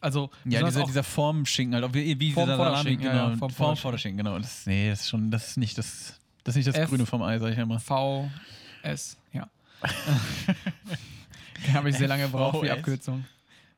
[0.00, 3.28] Also, Ja, dieser, dieser Formschinken halt, wie, wie Form dieser Salami, ja, genau.
[3.30, 4.16] ja, Form Form Vorderschinken.
[4.24, 4.38] Genau.
[4.38, 7.04] Das, nee, das ist schon, das ist nicht das, das, ist nicht das F- Grüne
[7.04, 7.78] vom Ei, sag ich immer.
[7.78, 9.46] VS, ja.
[11.74, 12.70] Habe ich sehr lange gebraucht für die.
[12.70, 13.24] Abkürzung.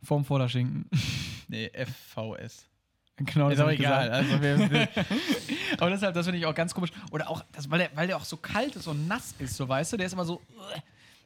[0.04, 0.86] Vorm Vorderschinken.
[1.48, 2.64] Nee, FVS.
[3.26, 4.10] Genau, Ist auch ich egal.
[4.10, 4.88] Also, wir, wir,
[5.78, 6.90] Aber deshalb, das finde ich auch ganz komisch.
[7.10, 9.68] Oder auch, das, weil, der, weil der auch so kalt ist und nass ist, so
[9.68, 10.34] weißt du, der ist immer so.
[10.36, 10.40] uh,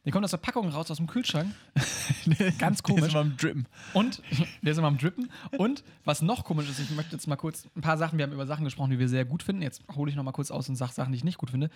[0.04, 1.52] Der kommt aus der Packung raus, aus dem Kühlschrank.
[2.58, 3.04] ganz Der komisch.
[3.06, 3.66] ist immer am Drippen.
[3.92, 4.22] Und
[4.62, 5.30] der ist immer am Drippen.
[5.58, 8.32] Und was noch komisch ist, ich möchte jetzt mal kurz ein paar Sachen, wir haben
[8.32, 9.62] über Sachen gesprochen, die wir sehr gut finden.
[9.62, 11.70] Jetzt hole ich noch mal kurz aus und sage Sachen, die ich nicht gut finde.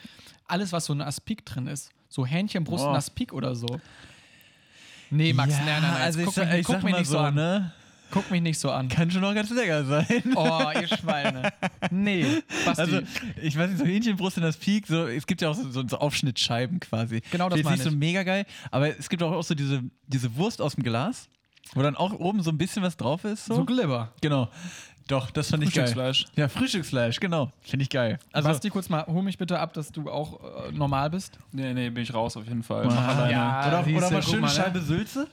[0.46, 2.90] Alles, was so in Aspik drin ist, so Hähnchenbrust Oh.
[2.90, 3.80] in Aspik oder so.
[5.10, 6.02] Nee, Max, ja, nein, nein, nein.
[6.02, 7.34] Also ich, guck sag- mich, ich guck mal nicht so so, an.
[7.34, 7.72] ne?
[8.10, 8.88] Guck mich nicht so an.
[8.88, 10.06] Kann schon auch ganz lecker sein.
[10.34, 11.52] Oh, ihr Schweine.
[11.90, 12.80] Nee, Basti.
[12.80, 13.00] Also,
[13.42, 15.86] ich weiß nicht, so Hähnchenbrust in das Peak, so, es gibt ja auch so, so,
[15.86, 17.20] so Aufschnittscheiben quasi.
[17.30, 17.96] Genau das meine nicht so ich.
[17.96, 21.28] mega geil, aber es gibt auch, auch so diese, diese Wurst aus dem Glas,
[21.74, 23.46] wo dann auch oben so ein bisschen was drauf ist.
[23.46, 24.12] So, so Glibber.
[24.20, 24.48] genau.
[25.10, 25.86] Doch, das fand ich geil.
[25.86, 26.26] Frühstücksfleisch.
[26.36, 27.50] Ja, Frühstücksfleisch, genau.
[27.62, 28.20] Finde ich geil.
[28.30, 31.36] Also, Basti, kurz mal, hol mich bitte ab, dass du auch äh, normal bist.
[31.50, 32.86] Nee, nee, bin ich raus auf jeden Fall.
[32.88, 33.82] Ah, ja.
[33.82, 34.54] oder, oder mal schöne mal, ne?
[34.54, 35.26] Scheibe Sülze?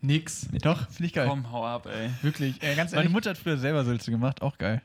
[0.00, 0.46] Nix.
[0.62, 1.26] Doch, finde ich geil.
[1.28, 2.10] Komm, hau ab, ey.
[2.22, 2.62] Wirklich.
[2.62, 3.08] Äh, ganz Meine.
[3.10, 4.82] Mutter hat früher selber Sülze gemacht, auch geil.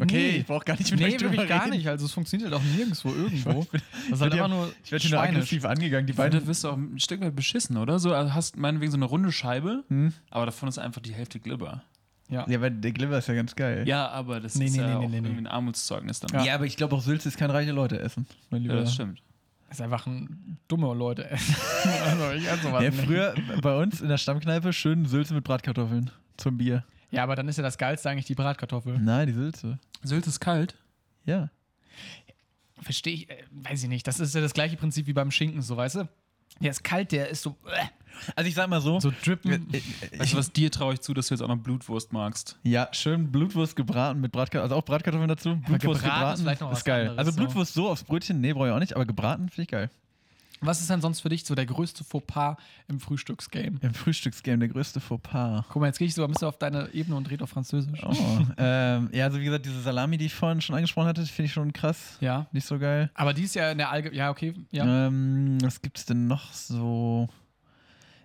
[0.00, 0.36] Okay, Nee.
[0.38, 1.76] ich brauche gar nicht mit Nee, euch drüber wirklich gar reden.
[1.76, 1.86] nicht.
[1.86, 3.66] Also es funktioniert halt auch nirgendwo irgendwo.
[3.70, 3.82] Das
[4.18, 5.36] ist halt einfach nur Ich werde schweinisch.
[5.36, 6.06] aggressiv angegangen.
[6.06, 7.98] Die beiden du wirst auch ein Stück weit beschissen, oder?
[7.98, 10.12] So, also hast meinetwegen so eine runde Scheibe, Hm?
[10.30, 11.82] aber davon ist einfach die Hälfte Glibber.
[12.30, 12.46] Ja.
[12.48, 13.86] Ja, weil der Glibber ist ja ganz geil.
[13.86, 16.42] Ja, aber das Nee, ist nee, ja nee, auch nee, irgendwie ein Armutszeugnis dann.
[16.42, 18.26] Ja, aber ich glaube auch Sülze ist kein reiche Leute essen.
[18.48, 18.74] Mein lieber.
[18.76, 19.20] Ja, das stimmt.
[19.72, 21.30] Das ist einfach ein dummer Leute.
[22.04, 23.04] also, ich kann sowas Ja, nicht.
[23.06, 26.84] früher bei uns in der Stammkneipe schön Sülze mit Bratkartoffeln zum Bier.
[27.10, 28.98] Ja, aber dann ist ja das Geilste eigentlich die Bratkartoffel.
[28.98, 29.78] Nein, die Sülze.
[30.02, 30.76] Sylt ist kalt.
[31.24, 31.48] Ja.
[32.82, 34.06] Verstehe ich, äh, weiß ich nicht.
[34.06, 36.08] Das ist ja das gleiche Prinzip wie beim Schinken, so weißt du?
[36.60, 37.86] Der ist kalt, der ist so, äh,
[38.36, 39.00] Also ich sag mal so.
[39.00, 39.68] so drippen.
[40.16, 42.58] Weißt du was, dir traue ich zu, dass du jetzt auch noch Blutwurst magst.
[42.62, 45.56] Ja, schön Blutwurst gebraten mit Bratkartoffeln, also auch Bratkartoffeln dazu.
[45.56, 47.00] Blutwurst gebraten ist gebraten, vielleicht noch was ist geil.
[47.08, 47.36] anderes, also so.
[47.36, 49.90] Blutwurst so aufs Brötchen, nee, brauche ich auch nicht, aber gebraten finde ich geil.
[50.64, 52.56] Was ist denn sonst für dich so der größte Fauxpas
[52.86, 53.78] im Frühstücksgame?
[53.80, 55.64] Im Frühstücksgame der größte Fauxpas.
[55.68, 58.00] Guck mal, jetzt gehe ich so ein bisschen auf deine Ebene und rede auf Französisch.
[58.04, 58.14] Oh,
[58.58, 61.52] ähm, ja, also wie gesagt, diese Salami, die ich vorhin schon angesprochen hatte, finde ich
[61.52, 62.16] schon krass.
[62.20, 62.46] Ja.
[62.52, 63.10] Nicht so geil.
[63.14, 64.16] Aber die ist ja in der Allgemeinen.
[64.16, 64.54] Ja, okay.
[64.70, 65.08] Ja.
[65.08, 67.28] Ähm, was gibt's denn noch so?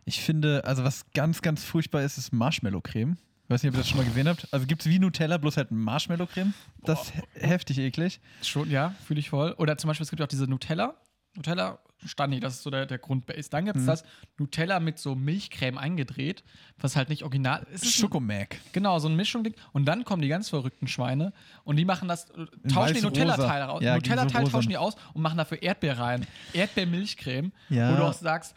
[0.07, 3.17] Ich finde, also was ganz, ganz furchtbar ist, ist Marshmallow-Creme.
[3.43, 4.47] Ich weiß nicht, ob ihr das schon mal gesehen habt.
[4.53, 6.53] Also gibt es wie Nutella, bloß halt Marshmallow-Creme.
[6.83, 8.21] Das ist he- heftig eklig.
[8.41, 9.51] Schon, ja, fühle ich voll.
[9.57, 10.93] Oder zum Beispiel, es gibt auch diese Nutella.
[11.35, 13.49] Nutella Stani, das ist so der, der Grundbase.
[13.49, 13.67] Dann Mhm.
[13.67, 14.03] gibt es das
[14.37, 16.43] Nutella mit so Milchcreme eingedreht,
[16.79, 17.85] was halt nicht original ist.
[17.91, 18.57] Schokomac.
[18.71, 19.45] Genau, so ein Mischung.
[19.73, 21.33] Und dann kommen die ganz verrückten Schweine
[21.63, 23.05] und die machen das, äh, tauschen die weiß-rosa.
[23.07, 23.81] Nutella-Teile raus.
[23.83, 26.25] Ja, Nutella-Teil so tauschen die aus und machen dafür Erdbeer rein.
[26.53, 27.91] Erdbeermilchcreme, Ja.
[27.93, 28.55] wo du auch sagst,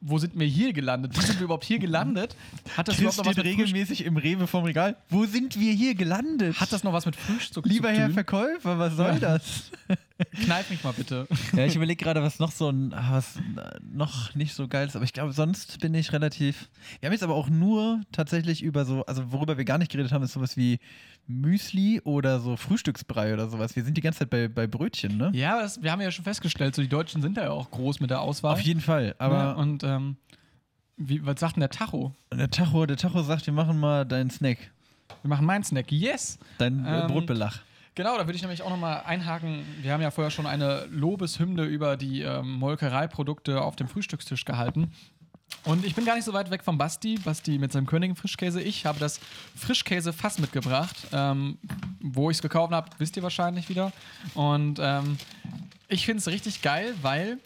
[0.00, 1.16] wo sind wir hier gelandet?
[1.16, 2.36] Wie sind wir überhaupt hier gelandet?
[2.76, 4.96] Hat das Chris überhaupt noch was mit regelmäßig im Rewe vom Regal.
[5.08, 6.60] Wo sind wir hier gelandet?
[6.60, 8.14] Hat das noch was mit Frühstück Lieber zu Herr tun?
[8.14, 9.70] Verkäufer, was soll das?
[10.44, 11.26] Kneif mich mal bitte.
[11.54, 13.38] Ja, ich überlege gerade, was noch so ein, was
[13.82, 16.68] noch nicht so geil ist, aber ich glaube, sonst bin ich relativ.
[17.00, 20.12] Wir haben jetzt aber auch nur tatsächlich über so, also worüber wir gar nicht geredet
[20.12, 20.78] haben, ist sowas wie
[21.28, 23.76] Müsli oder so Frühstücksbrei oder sowas.
[23.76, 25.30] Wir sind die ganze Zeit bei, bei Brötchen, ne?
[25.34, 28.00] Ja, das, wir haben ja schon festgestellt, so die Deutschen sind da ja auch groß
[28.00, 28.54] mit der Auswahl.
[28.54, 29.14] Auf jeden Fall.
[29.18, 30.16] Aber ja, und ähm,
[30.96, 32.14] wie, was sagt denn der Tacho?
[32.32, 34.58] der Tacho, der Tacho sagt, wir machen mal deinen Snack,
[35.22, 35.92] Wir machen meinen Snack.
[35.92, 36.38] Yes!
[36.58, 37.60] dein äh, Ähm, Brotbelach.
[37.94, 39.64] Genau, da würde ich nämlich auch nochmal einhaken.
[39.82, 44.92] Wir haben ja vorher schon eine Lobeshymne über die ähm, Molkereiprodukte auf dem Frühstückstisch gehalten.
[45.64, 47.16] Und ich bin gar nicht so weit weg vom Basti.
[47.16, 48.62] Basti mit seinem Königen Frischkäse.
[48.62, 49.20] Ich habe das
[49.56, 50.96] Frischkäse-Fass mitgebracht.
[51.12, 51.58] Ähm,
[52.00, 53.92] wo ich es gekauft habe, wisst ihr wahrscheinlich wieder.
[54.34, 55.18] Und ähm,
[55.88, 57.38] ich finde es richtig geil, weil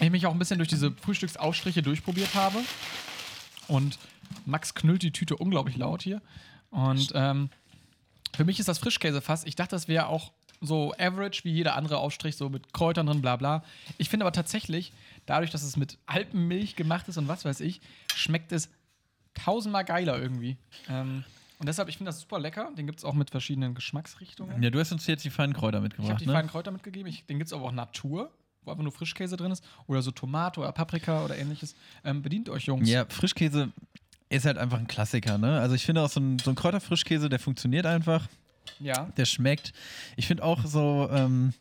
[0.00, 2.58] ich mich auch ein bisschen durch diese Frühstücksausstriche durchprobiert habe.
[3.68, 3.98] Und
[4.46, 6.20] Max knüllt die Tüte unglaublich laut hier.
[6.70, 7.50] Und ähm,
[8.34, 9.44] für mich ist das Frischkäsefass.
[9.44, 13.20] Ich dachte, das wäre auch so average wie jeder andere Aufstrich, so mit Kräutern drin,
[13.20, 13.64] bla bla.
[13.98, 14.92] Ich finde aber tatsächlich,
[15.26, 17.80] dadurch, dass es mit Alpenmilch gemacht ist und was weiß ich,
[18.14, 18.68] schmeckt es
[19.34, 20.56] tausendmal geiler irgendwie.
[20.88, 21.24] Ähm,
[21.58, 22.70] und deshalb, ich finde das super lecker.
[22.76, 24.62] Den gibt es auch mit verschiedenen Geschmacksrichtungen.
[24.62, 26.32] Ja, du hast uns jetzt die feinen Kräuter Ich habe mitgebracht, die ne?
[26.32, 27.06] feinen Kräuter mitgegeben.
[27.08, 28.32] Ich, den gibt es aber auch Natur,
[28.64, 29.64] wo einfach nur Frischkäse drin ist.
[29.86, 31.76] Oder so Tomate oder Paprika oder ähnliches.
[32.04, 32.88] Ähm, bedient euch, Jungs.
[32.88, 33.70] Ja, Frischkäse
[34.28, 35.60] ist halt einfach ein Klassiker, ne?
[35.60, 38.26] Also ich finde auch so ein, so ein Kräuterfrischkäse, der funktioniert einfach.
[38.80, 39.10] ja.
[39.16, 39.72] Der schmeckt.
[40.16, 41.52] Ich finde auch so, ähm,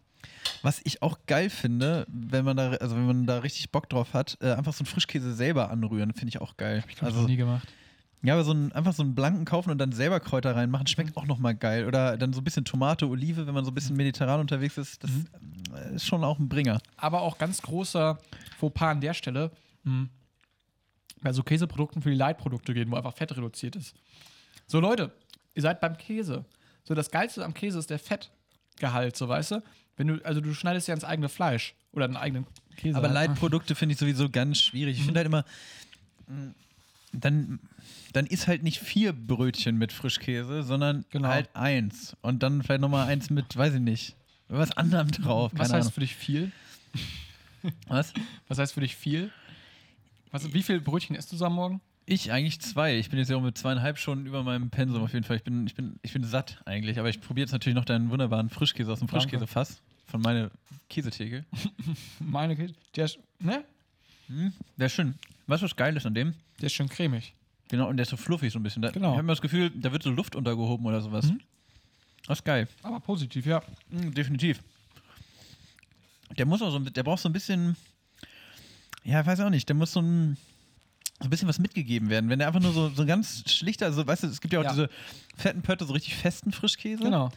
[0.62, 4.14] was ich auch geil finde, wenn man da, also wenn man da richtig Bock drauf
[4.14, 6.84] hat, äh, einfach so einen Frischkäse selber anrühren, finde ich auch geil.
[6.90, 7.68] Ich also, nie gemacht.
[8.24, 11.16] ja, aber so ein, einfach so einen blanken kaufen und dann selber Kräuter reinmachen, schmeckt
[11.18, 11.86] auch nochmal geil.
[11.88, 15.04] Oder dann so ein bisschen Tomate, Olive, wenn man so ein bisschen mediterran unterwegs ist,
[15.04, 15.12] das
[15.76, 16.80] äh, ist schon auch ein Bringer.
[16.98, 18.18] aber auch ganz großer
[18.58, 19.52] Fauxpas an der Stelle,
[19.84, 20.08] mh,
[21.22, 23.96] bei so Käseprodukten für die Leitprodukte gehen, wo einfach Fett reduziert ist.
[24.66, 25.12] So Leute,
[25.54, 26.46] ihr seid beim Käse.
[26.84, 29.64] So das Geilste am Käse ist der Fettgehalt, so weißt du.
[30.02, 32.98] Wenn du, also du schneidest ja ins eigene Fleisch oder einen eigenen Käse.
[32.98, 33.14] Aber ne?
[33.14, 34.98] Leitprodukte finde ich sowieso ganz schwierig.
[34.98, 35.46] Ich finde halt immer,
[36.28, 36.54] mh,
[37.14, 37.60] dann,
[38.14, 41.28] dann ist halt nicht vier Brötchen mit Frischkäse, sondern Genau.
[41.28, 42.18] halt eins.
[42.22, 44.16] Und dann vielleicht nochmal eins mit, weiß ich nicht,
[44.48, 45.52] was anderem drauf.
[45.54, 45.94] Was Keine heißt Ahnung.
[45.94, 46.52] für dich viel?
[47.88, 48.12] Was?
[48.48, 49.30] Was heißt für dich viel?
[50.32, 51.80] Was, wie viel Brötchen isst du so am Morgen?
[52.08, 52.98] Ich eigentlich zwei.
[52.98, 55.38] Ich bin jetzt ja auch mit zweieinhalb schon über meinem Pensum auf jeden Fall.
[55.38, 56.98] Ich bin, ich bin, ich bin satt eigentlich.
[57.00, 59.08] Aber ich probiere jetzt natürlich noch deinen wunderbaren Frischkäse aus dem.
[59.08, 59.82] Frischkäsefass
[60.12, 60.52] von meiner
[60.90, 61.46] Käsetheke.
[62.20, 62.74] Meine Käse.
[62.96, 63.64] Der ist, ne?
[64.78, 65.16] Wäre schön.
[65.48, 66.34] Weißt du, was geil ist an dem?
[66.60, 67.34] Der ist schön cremig.
[67.70, 68.82] Genau, und der ist so fluffig so ein bisschen.
[68.82, 69.08] Da, Genau.
[69.08, 71.32] Ich habe immer das Gefühl, da wird so Luft untergehoben oder sowas.
[72.28, 72.68] Das ist geil.
[72.84, 73.62] Aber positiv, ja.
[73.90, 74.60] Mm, definitiv.
[76.38, 77.76] Der muss auch so, ein bi- der braucht so ein bisschen,
[79.04, 80.38] ja, ich weiß auch nicht, der muss so ein,
[81.20, 82.30] so ein bisschen was mitgegeben werden.
[82.30, 84.64] Wenn der einfach nur so, so ganz schlichter, also weißt du, es gibt ja auch
[84.64, 84.70] Ja.
[84.72, 84.90] diese
[85.36, 87.04] fetten Pötte, so richtig festen Frischkäse.
[87.04, 87.32] Genau.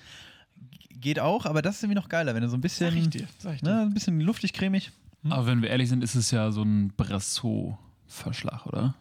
[1.00, 3.10] Geht auch, aber das ist irgendwie noch geiler, wenn er so ein bisschen, Sag ich
[3.10, 3.68] dir, sag ich dir.
[3.68, 4.90] ne, ein bisschen luftig cremig.
[5.28, 8.94] Aber wenn wir ehrlich sind, ist es ja so ein Brasseau-Verschlag, oder?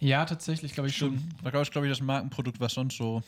[0.00, 1.22] Ja, tatsächlich, glaube ich schon.
[1.42, 3.22] Da glaube ich, glaube ich, das Markenprodukt, was sonst so.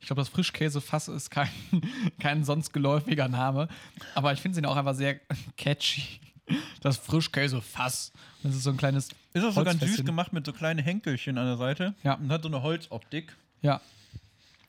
[0.00, 1.48] Ich glaube, das Frischkäsefass ist kein,
[2.20, 3.68] kein sonst geläufiger Name.
[4.14, 5.20] Aber ich finde ihn auch einfach sehr
[5.56, 6.02] catchy.
[6.80, 8.12] Das Frischkäsefass.
[8.42, 9.10] Das ist so ein kleines.
[9.34, 11.94] Ist auch so ganz süß gemacht mit so kleinen Henkelchen an der Seite.
[12.02, 12.14] Ja.
[12.14, 13.36] Und hat so eine Holzoptik.
[13.62, 13.80] Ja.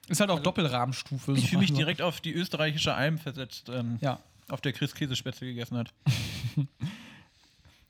[0.07, 1.33] Ist halt auch Doppelrahmenstufe.
[1.33, 4.19] Ich fühle mich Also- direkt auf die österreichische Alm versetzt, ähm, Ja.
[4.49, 5.93] auf der Chris Käsespätzle gegessen hat.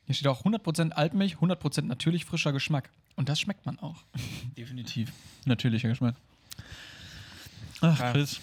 [0.06, 2.90] Hier steht auch 100% Altmilch, 100% natürlich frischer Geschmack.
[3.16, 4.02] Und das schmeckt man auch.
[4.56, 5.12] Definitiv.
[5.44, 6.14] Natürlicher Geschmack.
[7.80, 8.12] Ach, Ja.
[8.12, 8.40] Chris.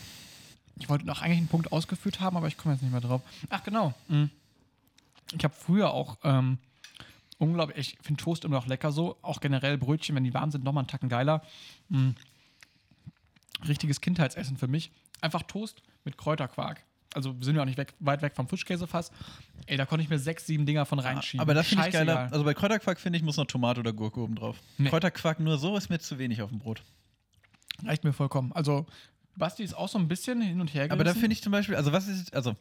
[0.77, 3.21] Ich wollte noch eigentlich einen Punkt ausgeführt haben, aber ich komme jetzt nicht mehr drauf.
[3.49, 3.93] Ach, genau.
[4.07, 4.29] Mhm.
[5.35, 6.57] Ich habe früher auch ähm,
[7.37, 9.17] unglaublich, ich finde Toast immer noch lecker so.
[9.21, 11.43] Auch generell Brötchen, wenn die warm sind, nochmal einen Tacken geiler.
[11.89, 12.15] Mhm.
[13.67, 14.91] Richtiges Kindheitsessen für mich.
[15.21, 16.83] Einfach Toast mit Kräuterquark.
[17.13, 19.11] Also sind wir auch nicht weg, weit weg vom Frischkäsefass.
[19.65, 21.41] Ey, da konnte ich mir sechs, sieben Dinger von reinschieben.
[21.41, 22.31] Aber das finde ich geiler.
[22.31, 24.57] Also bei Kräuterquark finde ich, muss noch Tomate oder Gurke oben drauf.
[24.77, 24.89] Nee.
[24.89, 26.83] Kräuterquark nur so ist mir zu wenig auf dem Brot.
[27.83, 28.51] Reicht mir vollkommen.
[28.53, 28.85] Also,
[29.35, 31.21] Basti ist auch so ein bisschen hin und her Aber da gerissen.
[31.21, 32.55] finde ich zum Beispiel, also was ist, also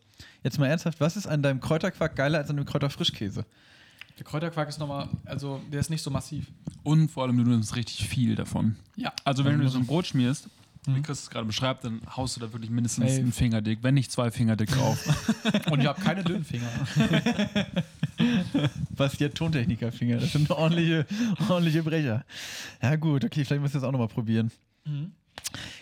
[0.45, 3.45] jetzt mal ernsthaft, was ist an deinem Kräuterquark geiler als an dem Kräuterfrischkäse?
[4.17, 6.47] Der Kräuterquark ist nochmal, also der ist nicht so massiv.
[6.85, 8.77] Und vor allem, du nimmst richtig viel davon.
[8.97, 9.13] Ja.
[9.25, 10.49] Also, wenn du so ein Brot schmierst,
[10.95, 13.19] wie Chris es gerade beschreibt, dann haust du da wirklich mindestens Ey.
[13.19, 14.99] einen Finger dick, wenn nicht zwei Finger dick drauf.
[15.71, 16.69] Und ich habe keine dünnen Finger.
[18.91, 21.07] Was hier Tontechnikerfinger, das sind ordentliche,
[21.49, 22.25] ordentliche Brecher.
[22.83, 24.51] Ja gut, okay, vielleicht muss ich das auch nochmal probieren.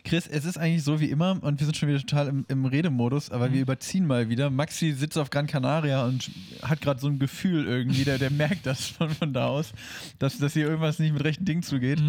[0.05, 2.65] Chris, es ist eigentlich so wie immer und wir sind schon wieder total im, im
[2.65, 4.51] Redemodus, aber wir überziehen mal wieder.
[4.51, 6.31] Maxi sitzt auf Gran Canaria und
[6.63, 9.73] hat gerade so ein Gefühl irgendwie, der, der merkt das von, von da aus,
[10.19, 12.01] dass, dass hier irgendwas nicht mit rechten Dingen zugeht.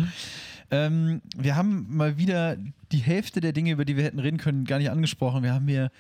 [0.70, 2.58] Ähm, wir haben mal wieder
[2.92, 5.44] die Hälfte der Dinge, über die wir hätten reden können, gar nicht angesprochen.
[5.44, 5.92] Wir haben hier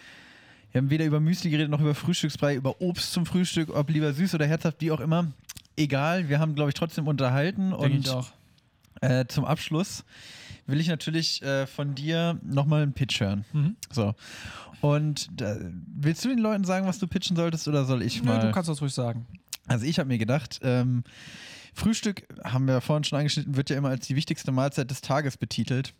[0.72, 4.14] wir haben weder über Müsli geredet noch über Frühstücksbrei, über Obst zum Frühstück, ob lieber
[4.14, 5.32] süß oder herzhaft, wie auch immer.
[5.76, 7.70] Egal, wir haben, glaube ich, trotzdem unterhalten.
[7.72, 8.30] Denke und ich auch.
[9.02, 10.04] Äh, zum Abschluss
[10.66, 13.46] will ich natürlich äh, von dir nochmal einen Pitch hören.
[13.54, 13.76] Mhm.
[13.92, 14.14] So.
[14.82, 15.58] Und da,
[15.96, 18.40] willst du den Leuten sagen, was du pitchen solltest oder soll ich Nö, mal?
[18.40, 19.26] du kannst das ruhig sagen.
[19.66, 21.04] Also ich habe mir gedacht, ähm,
[21.78, 25.02] Frühstück, haben wir ja vorhin schon angeschnitten, wird ja immer als die wichtigste Mahlzeit des
[25.02, 25.94] Tages betitelt.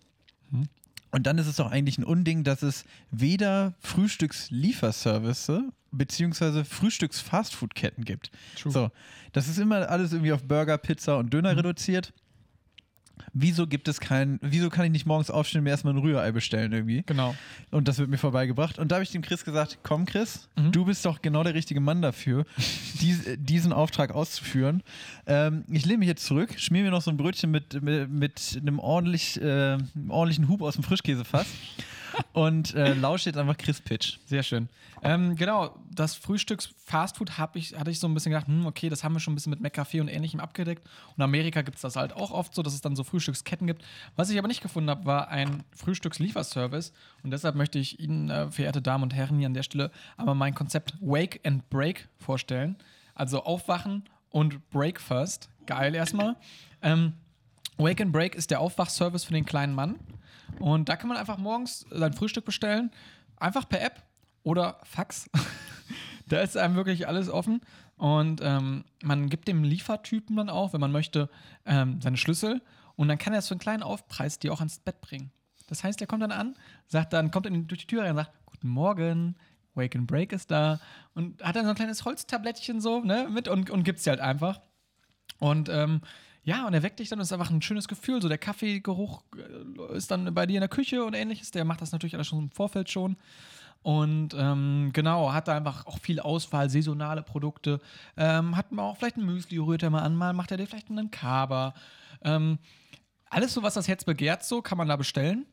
[0.50, 0.68] Mhm.
[1.12, 5.62] Und dann ist es doch eigentlich ein Unding, dass es weder Frühstückslieferservice
[5.92, 8.32] beziehungsweise Frühstücks-Fastfood-Ketten gibt.
[8.60, 8.72] True.
[8.72, 8.90] So,
[9.34, 12.12] das ist immer alles irgendwie auf Burger, Pizza und Döner reduziert.
[13.34, 16.32] Wieso gibt es kein, wieso kann ich nicht morgens aufstehen und mir erstmal ein Rührei
[16.32, 17.04] bestellen irgendwie?
[17.06, 17.36] Genau.
[17.72, 18.80] Und das wird mir vorbeigebracht.
[18.80, 20.72] Und da habe ich dem Chris gesagt, komm Chris, Mhm.
[20.72, 22.46] du bist doch genau der richtige Mann dafür,
[23.02, 24.82] dies, diesen Auftrag auszuführen.
[25.28, 28.58] Ähm, ich lehne mich jetzt zurück, schmier mir noch so ein Brötchen mit, mit, mit
[28.62, 31.48] einem ordentlich, äh, einem ordentlichen Hub aus dem Frischkäsefass
[32.38, 34.20] und äh, lausche jetzt einfach Chris Pitch.
[34.28, 34.70] Sehr schön.
[35.02, 39.14] Ähm, genau, das Frühstücks-Fastfood ich, hatte ich so ein bisschen gedacht, hm, okay, das haben
[39.14, 40.88] wir schon ein bisschen mit McCafé und ähnlichem abgedeckt.
[41.08, 43.66] Und in Amerika gibt es das halt auch oft so, dass es dann so Frühstücksketten
[43.66, 43.84] gibt.
[44.16, 46.94] Was ich aber nicht gefunden habe, war ein Frühstückslieferservice.
[47.24, 50.36] Und deshalb möchte ich Ihnen, äh, verehrte Damen und Herren, hier an der Stelle einmal
[50.36, 52.76] mein Konzept Wake and Break vorstellen.
[53.16, 55.50] Also aufwachen und Breakfast.
[55.66, 56.36] Geil erstmal.
[56.84, 57.14] Ähm,
[57.78, 59.96] Wake and Break ist der Aufwachservice für den kleinen Mann.
[60.60, 62.92] Und da kann man einfach morgens sein Frühstück bestellen.
[63.38, 64.04] Einfach per App
[64.44, 65.30] oder Fax.
[66.28, 67.62] da ist einem wirklich alles offen.
[67.98, 71.30] Und ähm, man gibt dem Liefertypen dann auch, wenn man möchte,
[71.66, 72.62] ähm, seine Schlüssel.
[72.96, 75.32] Und dann kann er es für einen kleinen Aufpreis die auch ans Bett bringen.
[75.68, 76.56] Das heißt, er kommt dann an,
[76.88, 79.36] sagt dann, kommt in, durch die Tür rein und sagt, Guten Morgen,
[79.76, 80.80] Wake and Break ist da.
[81.14, 84.20] Und hat dann so ein kleines Holztablettchen so ne, mit und, und gibt es halt
[84.20, 84.62] einfach.
[85.40, 86.02] Und ähm,
[86.48, 88.22] ja, und er weckt dich dann, das ist einfach ein schönes Gefühl.
[88.22, 91.52] So der Kaffeegeruch äh, ist dann bei dir in der Küche und ähnliches.
[91.52, 93.18] Der macht das natürlich alles schon im Vorfeld schon.
[93.82, 97.82] Und ähm, genau, hat da einfach auch viel Auswahl, saisonale Produkte.
[98.16, 100.68] Ähm, hat man auch vielleicht ein Müsli, rührt er mal an, mal macht er dir
[100.68, 101.74] vielleicht einen Kaba.
[102.22, 102.60] Ähm,
[103.30, 105.46] alles so, was das Herz begehrt, so kann man da bestellen.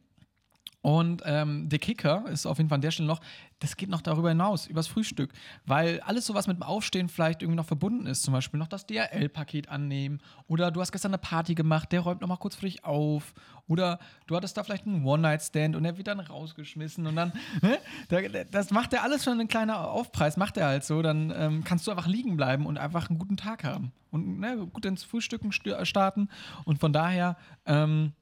[0.84, 3.20] Und ähm, der Kicker ist auf jeden Fall an der Stelle noch,
[3.58, 5.32] das geht noch darüber hinaus, übers Frühstück.
[5.64, 8.66] Weil alles so, was mit dem Aufstehen vielleicht irgendwie noch verbunden ist, zum Beispiel noch
[8.68, 10.20] das DRL-Paket annehmen.
[10.46, 13.32] Oder du hast gestern eine Party gemacht, der räumt noch mal kurz für dich auf.
[13.66, 17.32] Oder du hattest da vielleicht einen One-Night-Stand und der wird dann rausgeschmissen und dann,
[17.62, 17.78] ne?
[18.10, 21.64] Da- das macht er alles schon ein kleiner Aufpreis, macht er halt so, dann ähm,
[21.64, 23.92] kannst du einfach liegen bleiben und einfach einen guten Tag haben.
[24.10, 26.28] Und ne, gut ins Frühstücken starten.
[26.66, 28.12] Und von daher, ähm,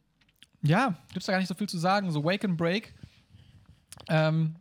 [0.62, 2.10] ja, gibt's da gar nicht so viel zu sagen.
[2.10, 2.94] So Wake and Break.
[4.08, 4.56] Ähm,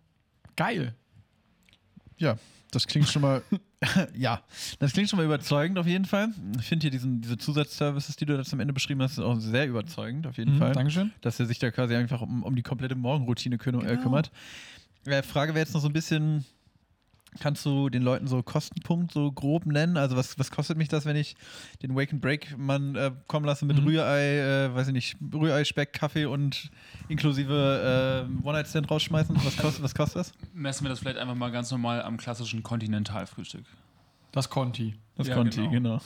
[0.55, 0.95] geil.
[2.17, 2.37] Ja,
[2.71, 3.41] das klingt schon mal.
[4.15, 4.43] ja,
[4.79, 6.29] das klingt schon mal überzeugend auf jeden Fall.
[6.59, 9.67] Ich finde hier diesen, diese Zusatzservices, die du jetzt am Ende beschrieben hast, auch sehr
[9.67, 10.73] überzeugend auf jeden Mhm, Fall.
[10.73, 11.11] Dankeschön.
[11.21, 14.01] Dass er sich da quasi einfach um, um die komplette Morgenroutine kü äh, Genau.
[14.03, 14.31] kümmert.
[15.05, 16.45] Äh, Frage wäre jetzt noch so ein bisschen.
[17.39, 19.95] Kannst du den Leuten so Kostenpunkt so grob nennen?
[19.95, 21.35] Also was, was kostet mich das, wenn ich
[21.81, 23.85] den Wake and Break Mann äh, kommen lasse mit Mhm.
[23.87, 26.69] Rührei, äh, weiß ich nicht, Rührei, Speck, Kaffee und
[27.07, 29.35] inklusive äh, One-Night-Stand rausschmeißen?
[29.45, 30.33] Was kostet, was kostet das?
[30.53, 33.65] Messen wir das vielleicht einfach mal ganz normal am klassischen Kontinentalfrühstück.
[34.33, 34.95] Das Conti.
[35.15, 35.99] Das Ja, Conti, genau.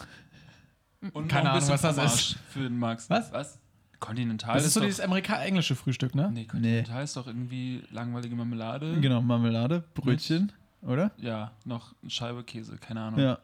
[1.01, 1.09] genau.
[1.13, 2.37] Und Keine Ahnung, was das ist.
[2.49, 3.09] Für den Max.
[3.09, 3.31] Was?
[3.31, 3.59] Was?
[3.99, 6.29] Kontinental Das ist so dieses amerika-englische Frühstück, ne?
[6.31, 8.99] Nee, Kontinental ist doch irgendwie langweilige Marmelade.
[8.99, 11.11] Genau, Marmelade, Brötchen, oder?
[11.17, 13.19] Ja, noch eine Scheibe Käse, keine Ahnung.
[13.19, 13.39] Ja.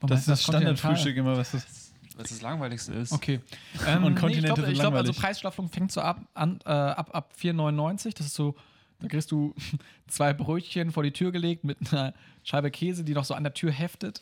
[0.00, 0.42] Warum Das ist das?
[0.42, 1.92] Standardfrühstück immer, was das.
[2.16, 3.12] Was das Langweiligste ist.
[3.12, 3.40] Okay.
[3.88, 5.16] Ähm, Und nee, Kontinente ich glaube, sind ich glaub, also langweilig.
[5.20, 8.16] Preisstaffelung fängt so ab, an, äh, ab, ab 4,99.
[8.16, 8.54] Das ist so,
[9.00, 9.52] da kriegst du
[10.06, 12.14] zwei Brötchen vor die Tür gelegt mit einer
[12.44, 14.20] Scheibe Käse, die noch so an der Tür heftet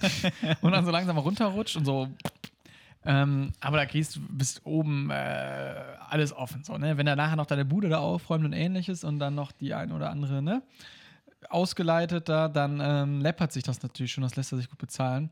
[0.60, 2.08] und dann so langsam runterrutscht und so.
[3.04, 5.74] Ähm, aber da gehst du bis oben äh,
[6.08, 6.62] alles offen.
[6.64, 6.96] So, ne?
[6.98, 9.90] Wenn er nachher noch deine Bude da aufräumt und ähnliches und dann noch die ein
[9.90, 10.62] oder andere ne?
[11.50, 14.22] Ausgeleitet da, dann ähm, läppert sich das natürlich schon.
[14.22, 15.30] Das lässt er sich gut bezahlen.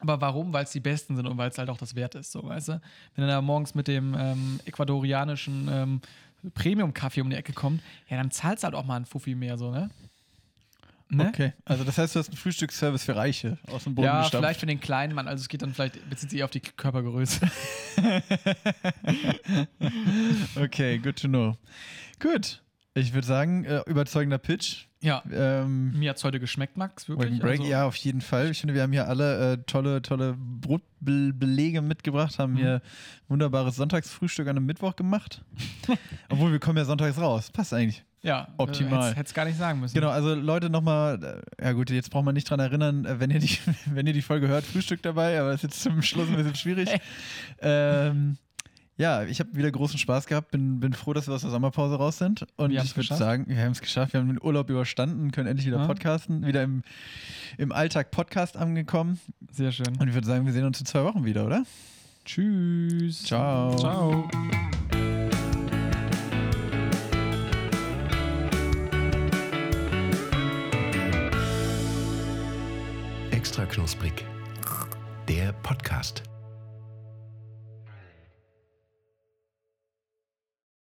[0.00, 0.52] Aber warum?
[0.52, 2.68] Weil es die besten sind und weil es halt auch das wert ist, so, weißt
[2.68, 2.80] du?
[3.14, 6.00] Wenn er da morgens mit dem ähm, ecuadorianischen ähm,
[6.54, 9.56] Premium-Kaffee um die Ecke kommt, ja, dann zahlst du halt auch mal einen Fuffi mehr,
[9.56, 9.88] so, ne?
[11.08, 11.28] ne?
[11.28, 11.52] Okay.
[11.64, 14.44] Also das heißt, du hast einen Frühstücksservice für Reiche aus dem Boden Ja, gestampft.
[14.44, 16.60] vielleicht für den kleinen Mann, also es geht dann vielleicht, bezieht sich eher auf die
[16.60, 17.50] Körpergröße.
[20.56, 21.56] Okay, good to know.
[22.20, 22.62] Gut.
[22.94, 24.86] Ich würde sagen, äh, überzeugender Pitch.
[25.06, 27.38] Ja, Ähm, mir hat es heute geschmeckt, Max, wirklich.
[27.38, 28.50] Break, also, ja, auf jeden Fall.
[28.50, 32.56] Ich finde, wir haben hier alle äh, tolle, tolle Brotbelege mitgebracht, haben Mhm.
[32.58, 32.82] hier
[33.28, 35.42] wunderbares Sonntagsfrühstück an einem Mittwoch gemacht.
[36.28, 37.50] Obwohl wir kommen ja sonntags raus.
[37.50, 38.04] Passt eigentlich.
[38.22, 39.10] ja optimal.
[39.14, 39.94] Hätte es gar nicht sagen müssen.
[39.94, 43.30] Genau, also Leute nochmal, äh, ja gut, jetzt braucht man nicht dran erinnern, äh, wenn
[43.30, 43.56] ihr die,
[43.86, 46.54] wenn ihr die Folge hört, Frühstück dabei, aber das ist jetzt zum Schluss ein bisschen
[46.56, 46.88] schwierig.
[47.60, 48.36] ähm,
[48.98, 51.96] ja, ich habe wieder großen Spaß gehabt, bin, bin froh, dass wir aus der Sommerpause
[51.96, 52.46] raus sind.
[52.56, 55.48] Und Wir ich würde sagen, wir haben es geschafft, wir haben den Urlaub überstanden, können
[55.48, 55.86] endlich wieder Ja.
[55.86, 56.82] podcasten, wieder im,
[57.58, 59.20] im Alltag Podcast angekommen.
[59.52, 59.96] Sehr schön.
[59.98, 61.64] Und ich würde sagen, wir sehen uns in zwei Wochen wieder, oder?
[62.24, 63.22] Tschüss.
[63.24, 63.76] Ciao.
[63.76, 64.28] Ciao.
[73.30, 74.24] Extra knusprig.
[75.28, 76.22] Der Podcast.